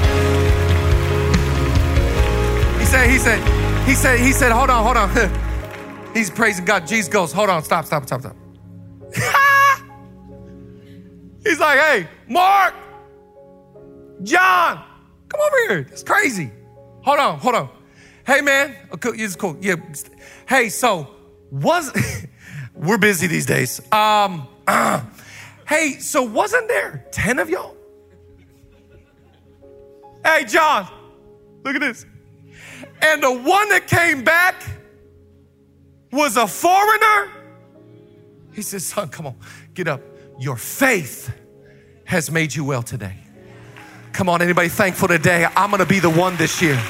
He 2.79 2.87
said, 2.87 3.11
He 3.11 3.19
said, 3.19 3.65
he 3.85 3.95
said, 3.95 4.19
he 4.19 4.33
said, 4.33 4.51
hold 4.51 4.71
on, 4.71 4.83
hold 4.83 4.97
on. 4.97 5.11
He's 6.15 6.31
praising 6.31 6.65
God. 6.65 6.87
Jesus 6.87 7.12
goes, 7.12 7.33
hold 7.33 7.51
on, 7.51 7.62
stop, 7.62 7.85
stop, 7.85 8.07
stop, 8.07 8.23
stop. 8.23 8.35
He's 11.45 11.61
like, 11.61 11.79
hey, 11.79 12.09
Mark, 12.27 12.75
John, 14.23 14.83
come 15.29 15.41
over 15.41 15.57
here. 15.69 15.87
It's 15.93 16.03
crazy. 16.03 16.51
Hold 17.03 17.19
on, 17.19 17.39
hold 17.41 17.55
on. 17.57 17.69
Hey, 18.27 18.41
man, 18.41 18.75
okay, 18.95 19.11
it's 19.11 19.37
cool. 19.37 19.59
Yeah. 19.61 19.77
Hey, 20.49 20.71
so 20.71 21.11
was 21.51 21.93
we're 22.75 22.97
busy 22.97 23.27
these 23.27 23.45
days. 23.45 23.81
Um, 23.93 24.49
uh, 24.67 25.03
hey, 25.69 25.99
so 25.99 26.23
wasn't 26.23 26.69
there 26.69 27.05
10 27.12 27.39
of 27.39 27.51
y'all? 27.51 27.74
Hey, 30.25 30.45
John, 30.45 30.89
look 31.64 31.75
at 31.75 31.81
this. 31.81 32.07
And 33.03 33.22
the 33.22 33.31
one 33.31 33.68
that 33.68 33.87
came 33.87 34.25
back 34.25 34.55
was 36.11 36.37
a 36.37 36.47
foreigner. 36.47 37.31
He 38.53 38.62
says, 38.62 38.87
Son, 38.87 39.09
come 39.09 39.27
on, 39.27 39.37
get 39.75 39.89
up. 39.89 40.01
Your 40.39 40.57
faith 40.57 41.33
has 42.05 42.31
made 42.31 42.55
you 42.55 42.64
well 42.64 42.83
today. 42.83 43.18
Come 44.12 44.29
on, 44.29 44.41
anybody 44.41 44.68
thankful 44.68 45.09
today? 45.09 45.47
I'm 45.57 45.70
gonna 45.70 45.85
be 45.85 45.99
the 45.99 46.11
one 46.11 46.37
this 46.37 46.62
year. 46.62 46.81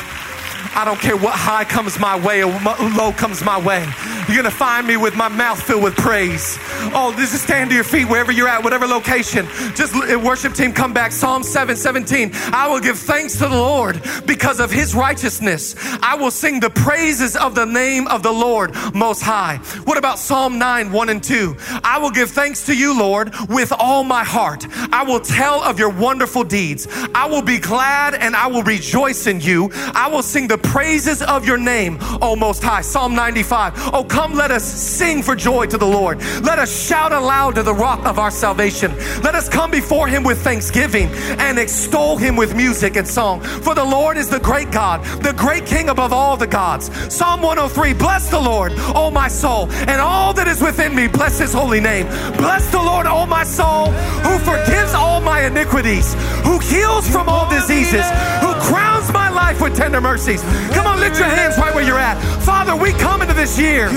I 0.74 0.84
don't 0.84 1.00
care 1.00 1.16
what 1.16 1.34
high 1.34 1.64
comes 1.64 1.98
my 1.98 2.16
way 2.18 2.42
or 2.42 2.52
low 2.96 3.12
comes 3.12 3.44
my 3.44 3.60
way. 3.60 3.86
You're 4.28 4.36
gonna 4.36 4.50
find 4.50 4.86
me 4.86 4.96
with 4.96 5.16
my 5.16 5.28
mouth 5.28 5.62
filled 5.62 5.82
with 5.82 5.96
praise. 5.96 6.58
Oh, 6.94 7.14
just 7.16 7.34
stand 7.42 7.70
to 7.70 7.76
your 7.76 7.84
feet 7.84 8.06
wherever 8.06 8.32
you're 8.32 8.48
at, 8.48 8.64
whatever 8.64 8.86
location. 8.86 9.46
Just 9.74 9.94
uh, 9.94 10.18
worship 10.18 10.54
team, 10.54 10.72
come 10.72 10.92
back. 10.92 11.12
Psalm 11.12 11.42
7 11.42 11.76
17. 11.76 12.30
I 12.52 12.68
will 12.68 12.80
give 12.80 12.98
thanks 12.98 13.34
to 13.34 13.48
the 13.48 13.56
Lord 13.56 14.00
because 14.26 14.60
of 14.60 14.70
his 14.70 14.94
righteousness. 14.94 15.74
I 16.02 16.16
will 16.16 16.30
sing 16.30 16.60
the 16.60 16.70
praises 16.70 17.36
of 17.36 17.54
the 17.54 17.66
name 17.66 18.06
of 18.08 18.22
the 18.22 18.32
Lord 18.32 18.74
most 18.94 19.22
high. 19.22 19.58
What 19.84 19.98
about 19.98 20.18
Psalm 20.18 20.58
9 20.58 20.90
1 20.90 21.08
and 21.08 21.22
2? 21.22 21.56
I 21.84 21.98
will 21.98 22.10
give 22.10 22.30
thanks 22.30 22.64
to 22.66 22.76
you, 22.76 22.98
Lord, 22.98 23.32
with 23.48 23.72
all 23.78 24.04
my 24.04 24.24
heart. 24.24 24.66
I 24.92 25.04
will 25.04 25.20
tell 25.20 25.62
of 25.62 25.78
your 25.78 25.90
wonderful 25.90 26.44
deeds. 26.44 26.86
I 27.14 27.26
will 27.26 27.42
be 27.42 27.58
glad 27.58 28.14
and 28.14 28.34
I 28.34 28.46
will 28.46 28.62
rejoice 28.62 29.26
in 29.26 29.40
you. 29.40 29.70
I 29.94 30.08
will 30.08 30.22
sing 30.22 30.48
the 30.48 30.53
praises 30.58 31.22
of 31.22 31.46
your 31.46 31.58
name, 31.58 31.98
O 32.20 32.36
Most 32.36 32.62
High. 32.62 32.80
Psalm 32.80 33.14
95. 33.14 33.94
Oh, 33.94 34.04
come, 34.04 34.34
let 34.34 34.50
us 34.50 34.64
sing 34.64 35.22
for 35.22 35.34
joy 35.34 35.66
to 35.66 35.78
the 35.78 35.86
Lord. 35.86 36.18
Let 36.42 36.58
us 36.58 36.86
shout 36.86 37.12
aloud 37.12 37.54
to 37.56 37.62
the 37.62 37.74
rock 37.74 38.04
of 38.04 38.18
our 38.18 38.30
salvation. 38.30 38.92
Let 39.22 39.34
us 39.34 39.48
come 39.48 39.70
before 39.70 40.08
him 40.08 40.24
with 40.24 40.42
thanksgiving 40.42 41.08
and 41.38 41.58
extol 41.58 42.16
him 42.16 42.36
with 42.36 42.54
music 42.54 42.96
and 42.96 43.06
song. 43.06 43.40
For 43.40 43.74
the 43.74 43.84
Lord 43.84 44.16
is 44.16 44.28
the 44.28 44.40
great 44.40 44.70
God, 44.70 45.04
the 45.22 45.32
great 45.32 45.66
King 45.66 45.88
above 45.88 46.12
all 46.12 46.36
the 46.36 46.46
gods. 46.46 46.90
Psalm 47.12 47.42
103 47.42 47.92
Bless 47.94 48.30
the 48.30 48.40
Lord, 48.40 48.72
O 48.94 49.10
my 49.10 49.28
soul, 49.28 49.70
and 49.72 50.00
all 50.00 50.32
that 50.34 50.48
is 50.48 50.60
within 50.60 50.94
me. 50.94 51.06
Bless 51.06 51.38
his 51.38 51.52
holy 51.52 51.80
name. 51.80 52.06
Bless 52.36 52.70
the 52.70 52.82
Lord, 52.82 53.06
O 53.06 53.26
my 53.26 53.44
soul, 53.44 53.86
who 54.26 54.38
forgives 54.38 54.94
all 54.94 55.20
my 55.20 55.42
iniquities, 55.46 56.14
who 56.44 56.58
heals 56.58 57.08
from 57.08 57.28
all 57.28 57.48
diseases, 57.48 58.04
who 58.40 58.52
crowns 58.68 59.12
my 59.12 59.23
life 59.44 59.60
with 59.60 59.76
tender 59.76 60.00
mercies. 60.00 60.42
Come 60.72 60.86
on, 60.86 60.98
lift 61.00 61.18
your 61.18 61.28
hands 61.28 61.58
right 61.58 61.74
where 61.74 61.84
you're 61.84 61.98
at. 61.98 62.16
Father, 62.42 62.74
we 62.74 62.92
come 62.92 63.20
into 63.20 63.34
this 63.34 63.58
year 63.58 63.88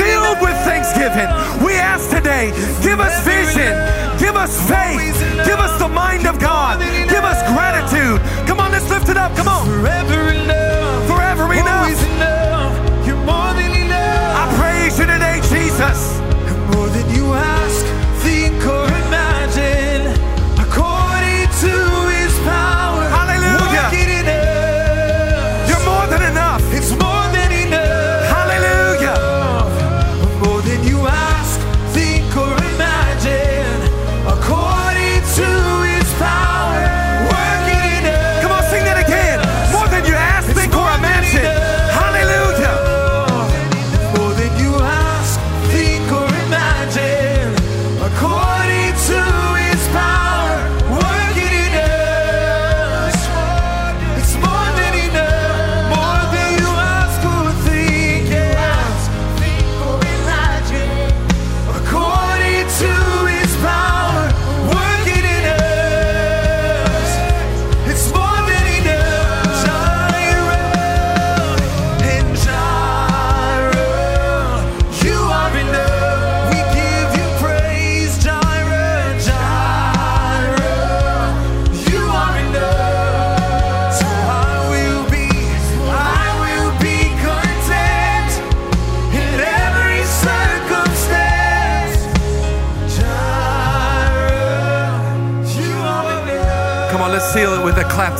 filled 0.00 0.40
with 0.40 0.56
thanksgiving. 0.64 1.28
We 1.64 1.74
ask 1.74 2.08
today, 2.08 2.52
give 2.80 2.98
us 2.98 3.14
vision, 3.20 3.72
give 4.18 4.34
us 4.34 4.52
faith, 4.64 5.16
give 5.44 5.60
us 5.60 5.78
the 5.78 5.88
mind 5.88 6.26
of 6.26 6.40
God, 6.40 6.80
give 7.14 7.24
us 7.32 7.38
gratitude. 7.52 8.18
Come 8.48 8.60
on, 8.60 8.72
let's 8.72 8.88
lift 8.88 9.10
it 9.10 9.18
up. 9.18 9.36
Come 9.36 9.48
on. 9.48 9.66
Forever 9.66 10.32
enough. 10.32 11.06
Forever 11.06 11.52
enough. 11.52 11.82
Always 11.84 12.02
enough. 12.16 13.06
You're 13.06 13.24
more 13.28 13.52
than 13.60 13.72
enough. 13.84 14.40
I 14.40 14.44
praise 14.56 14.98
you 14.98 15.04
today, 15.04 15.40
Jesus. 15.52 16.17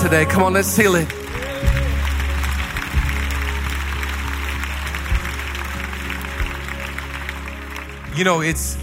Today. 0.09 0.25
Come 0.25 0.43
on, 0.43 0.55
let's 0.55 0.69
seal 0.69 0.95
it. 0.95 1.07
You 8.17 8.25
know, 8.25 8.41
it's 8.41 8.79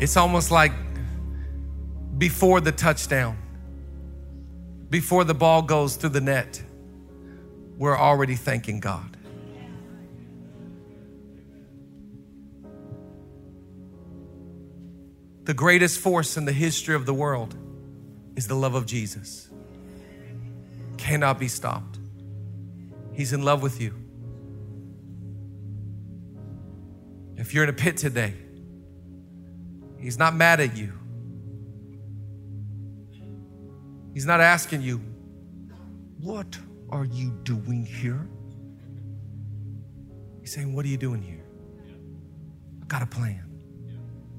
it's 0.00 0.16
almost 0.16 0.50
like 0.50 0.72
before 2.18 2.60
the 2.60 2.72
touchdown, 2.72 3.38
before 4.88 5.22
the 5.22 5.34
ball 5.34 5.62
goes 5.62 5.94
through 5.94 6.10
the 6.10 6.20
net, 6.20 6.60
we're 7.78 7.96
already 7.96 8.34
thanking 8.34 8.80
God. 8.80 9.16
The 15.44 15.54
greatest 15.54 16.00
force 16.00 16.36
in 16.36 16.44
the 16.44 16.52
history 16.52 16.96
of 16.96 17.06
the 17.06 17.14
world 17.14 17.54
is 18.34 18.48
the 18.48 18.56
love 18.56 18.74
of 18.74 18.84
Jesus. 18.86 19.49
Cannot 21.10 21.40
be 21.40 21.48
stopped. 21.48 21.98
He's 23.12 23.32
in 23.32 23.42
love 23.42 23.62
with 23.62 23.80
you. 23.80 23.92
If 27.36 27.52
you're 27.52 27.64
in 27.64 27.70
a 27.70 27.72
pit 27.72 27.96
today, 27.96 28.32
He's 29.98 30.20
not 30.20 30.36
mad 30.36 30.60
at 30.60 30.76
you. 30.76 30.92
He's 34.14 34.24
not 34.24 34.40
asking 34.40 34.82
you, 34.82 34.98
What 36.20 36.56
are 36.90 37.06
you 37.06 37.32
doing 37.42 37.84
here? 37.84 38.28
He's 40.40 40.54
saying, 40.54 40.72
What 40.72 40.84
are 40.84 40.88
you 40.88 40.96
doing 40.96 41.22
here? 41.22 41.44
I've 42.80 42.86
got 42.86 43.02
a 43.02 43.06
plan, 43.06 43.50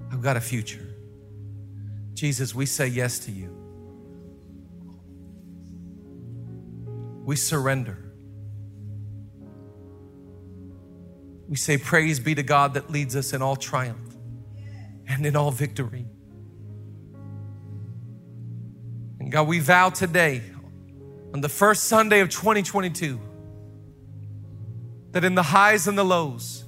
I've 0.09 0.21
got 0.21 0.37
a 0.37 0.41
future. 0.41 0.87
Jesus, 2.13 2.55
we 2.55 2.65
say 2.65 2.87
yes 2.87 3.19
to 3.25 3.31
you. 3.33 3.60
We 7.23 7.35
surrender. 7.35 8.11
We 11.47 11.55
say, 11.55 11.77
Praise 11.77 12.19
be 12.19 12.35
to 12.35 12.43
God 12.43 12.75
that 12.75 12.89
leads 12.89 13.15
us 13.15 13.33
in 13.33 13.41
all 13.41 13.55
triumph 13.55 14.15
and 15.07 15.25
in 15.25 15.35
all 15.35 15.51
victory. 15.51 16.05
And 19.19 19.31
God, 19.31 19.47
we 19.47 19.59
vow 19.59 19.89
today, 19.89 20.41
on 21.33 21.41
the 21.41 21.49
first 21.49 21.85
Sunday 21.85 22.21
of 22.21 22.29
2022, 22.29 23.19
that 25.11 25.23
in 25.23 25.35
the 25.35 25.43
highs 25.43 25.87
and 25.87 25.97
the 25.97 26.03
lows, 26.03 26.63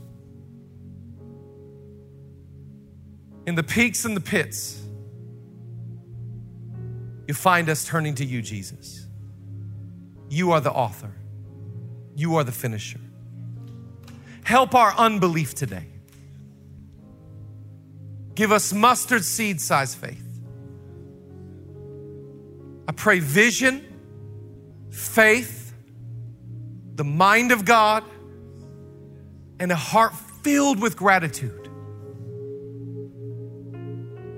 in 3.45 3.55
the 3.55 3.63
peaks 3.63 4.05
and 4.05 4.15
the 4.15 4.21
pits, 4.21 4.81
you 7.27 7.33
find 7.33 7.69
us 7.69 7.85
turning 7.85 8.15
to 8.15 8.25
you, 8.25 8.41
Jesus. 8.41 9.02
You 10.33 10.53
are 10.53 10.59
the 10.59 10.71
author, 10.71 11.11
you 12.15 12.37
are 12.37 12.43
the 12.43 12.51
finisher. 12.51 12.99
Help 14.43 14.73
our 14.73 14.91
unbelief 14.97 15.53
today. 15.53 15.85
Give 18.33 18.51
us 18.51 18.73
mustard 18.73 19.23
seed 19.23 19.61
size 19.61 19.93
faith. 19.93 20.27
I 22.87 22.93
pray 22.93 23.19
vision, 23.19 23.85
faith, 24.89 25.71
the 26.95 27.03
mind 27.03 27.51
of 27.51 27.63
God, 27.63 28.03
and 29.59 29.71
a 29.71 29.75
heart 29.75 30.15
filled 30.41 30.81
with 30.81 30.97
gratitude. 30.97 31.69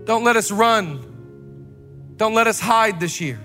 Don't 0.04 0.26
let 0.26 0.36
us 0.36 0.52
run. 0.52 2.14
Don't 2.18 2.34
let 2.34 2.48
us 2.48 2.60
hide 2.60 3.00
this 3.00 3.22
year. 3.22 3.39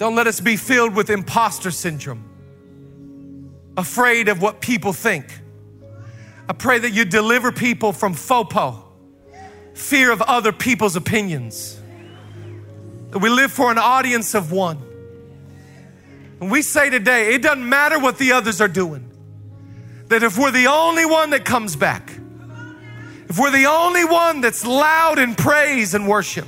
Don't 0.00 0.14
let 0.14 0.26
us 0.26 0.40
be 0.40 0.56
filled 0.56 0.94
with 0.94 1.10
imposter 1.10 1.70
syndrome, 1.70 2.24
afraid 3.76 4.30
of 4.30 4.40
what 4.40 4.62
people 4.62 4.94
think. 4.94 5.26
I 6.48 6.54
pray 6.54 6.78
that 6.78 6.94
you 6.94 7.04
deliver 7.04 7.52
people 7.52 7.92
from 7.92 8.14
FOPO, 8.14 8.82
fear 9.74 10.10
of 10.10 10.22
other 10.22 10.52
people's 10.52 10.96
opinions. 10.96 11.78
That 13.10 13.18
we 13.18 13.28
live 13.28 13.52
for 13.52 13.70
an 13.70 13.76
audience 13.76 14.34
of 14.34 14.52
one. 14.52 14.78
And 16.40 16.50
we 16.50 16.62
say 16.62 16.88
today, 16.88 17.34
it 17.34 17.42
doesn't 17.42 17.68
matter 17.68 17.98
what 17.98 18.16
the 18.16 18.32
others 18.32 18.62
are 18.62 18.68
doing. 18.68 19.06
That 20.06 20.22
if 20.22 20.38
we're 20.38 20.50
the 20.50 20.68
only 20.68 21.04
one 21.04 21.28
that 21.28 21.44
comes 21.44 21.76
back, 21.76 22.10
if 23.28 23.38
we're 23.38 23.50
the 23.50 23.66
only 23.66 24.06
one 24.06 24.40
that's 24.40 24.64
loud 24.64 25.18
in 25.18 25.34
praise 25.34 25.92
and 25.92 26.08
worship, 26.08 26.46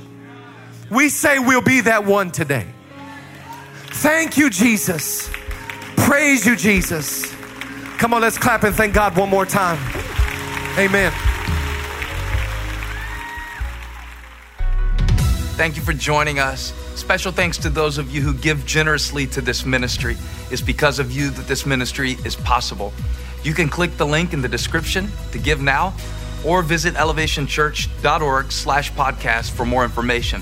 we 0.89 1.07
say 1.07 1.37
we'll 1.37 1.61
be 1.61 1.81
that 1.81 2.03
one 2.03 2.31
today. 2.31 2.65
Thank 4.01 4.37
you, 4.37 4.49
Jesus. 4.49 5.29
Praise 5.95 6.45
you, 6.45 6.55
Jesus. 6.55 7.33
Come 7.97 8.13
on, 8.13 8.21
let's 8.21 8.37
clap 8.37 8.63
and 8.63 8.75
thank 8.75 8.93
God 8.93 9.15
one 9.17 9.29
more 9.29 9.45
time. 9.45 9.77
Amen. 10.77 11.11
Thank 15.55 15.75
you 15.77 15.83
for 15.83 15.93
joining 15.93 16.39
us. 16.39 16.73
Special 16.95 17.31
thanks 17.31 17.57
to 17.59 17.69
those 17.69 17.97
of 17.97 18.13
you 18.13 18.21
who 18.21 18.33
give 18.33 18.65
generously 18.65 19.27
to 19.27 19.39
this 19.39 19.65
ministry. 19.65 20.17
It's 20.49 20.61
because 20.61 20.99
of 20.99 21.11
you 21.11 21.29
that 21.29 21.47
this 21.47 21.65
ministry 21.65 22.17
is 22.25 22.35
possible. 22.35 22.91
You 23.43 23.53
can 23.53 23.69
click 23.69 23.95
the 23.97 24.05
link 24.05 24.33
in 24.33 24.41
the 24.41 24.49
description 24.49 25.09
to 25.31 25.39
give 25.39 25.61
now 25.61 25.93
or 26.43 26.61
visit 26.61 26.95
elevationchurch.org 26.95 28.51
slash 28.51 28.91
podcast 28.93 29.51
for 29.51 29.65
more 29.65 29.83
information. 29.83 30.41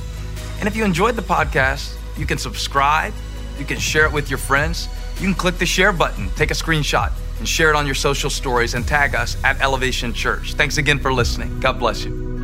And 0.59 0.67
if 0.67 0.75
you 0.75 0.85
enjoyed 0.85 1.15
the 1.15 1.21
podcast, 1.21 1.97
you 2.17 2.25
can 2.25 2.37
subscribe, 2.37 3.13
you 3.61 3.67
can 3.67 3.79
share 3.79 4.05
it 4.05 4.11
with 4.11 4.29
your 4.29 4.39
friends, 4.39 4.89
you 5.17 5.27
can 5.27 5.35
click 5.35 5.57
the 5.59 5.65
share 5.65 5.93
button, 5.93 6.29
take 6.31 6.49
a 6.49 6.55
screenshot, 6.55 7.11
and 7.37 7.47
share 7.47 7.69
it 7.69 7.75
on 7.75 7.85
your 7.85 7.95
social 7.95 8.29
stories 8.29 8.73
and 8.73 8.87
tag 8.87 9.13
us 9.13 9.37
at 9.43 9.61
Elevation 9.61 10.13
Church. 10.13 10.55
Thanks 10.55 10.77
again 10.77 10.97
for 10.97 11.13
listening. 11.13 11.59
God 11.59 11.77
bless 11.77 12.03
you. 12.03 12.40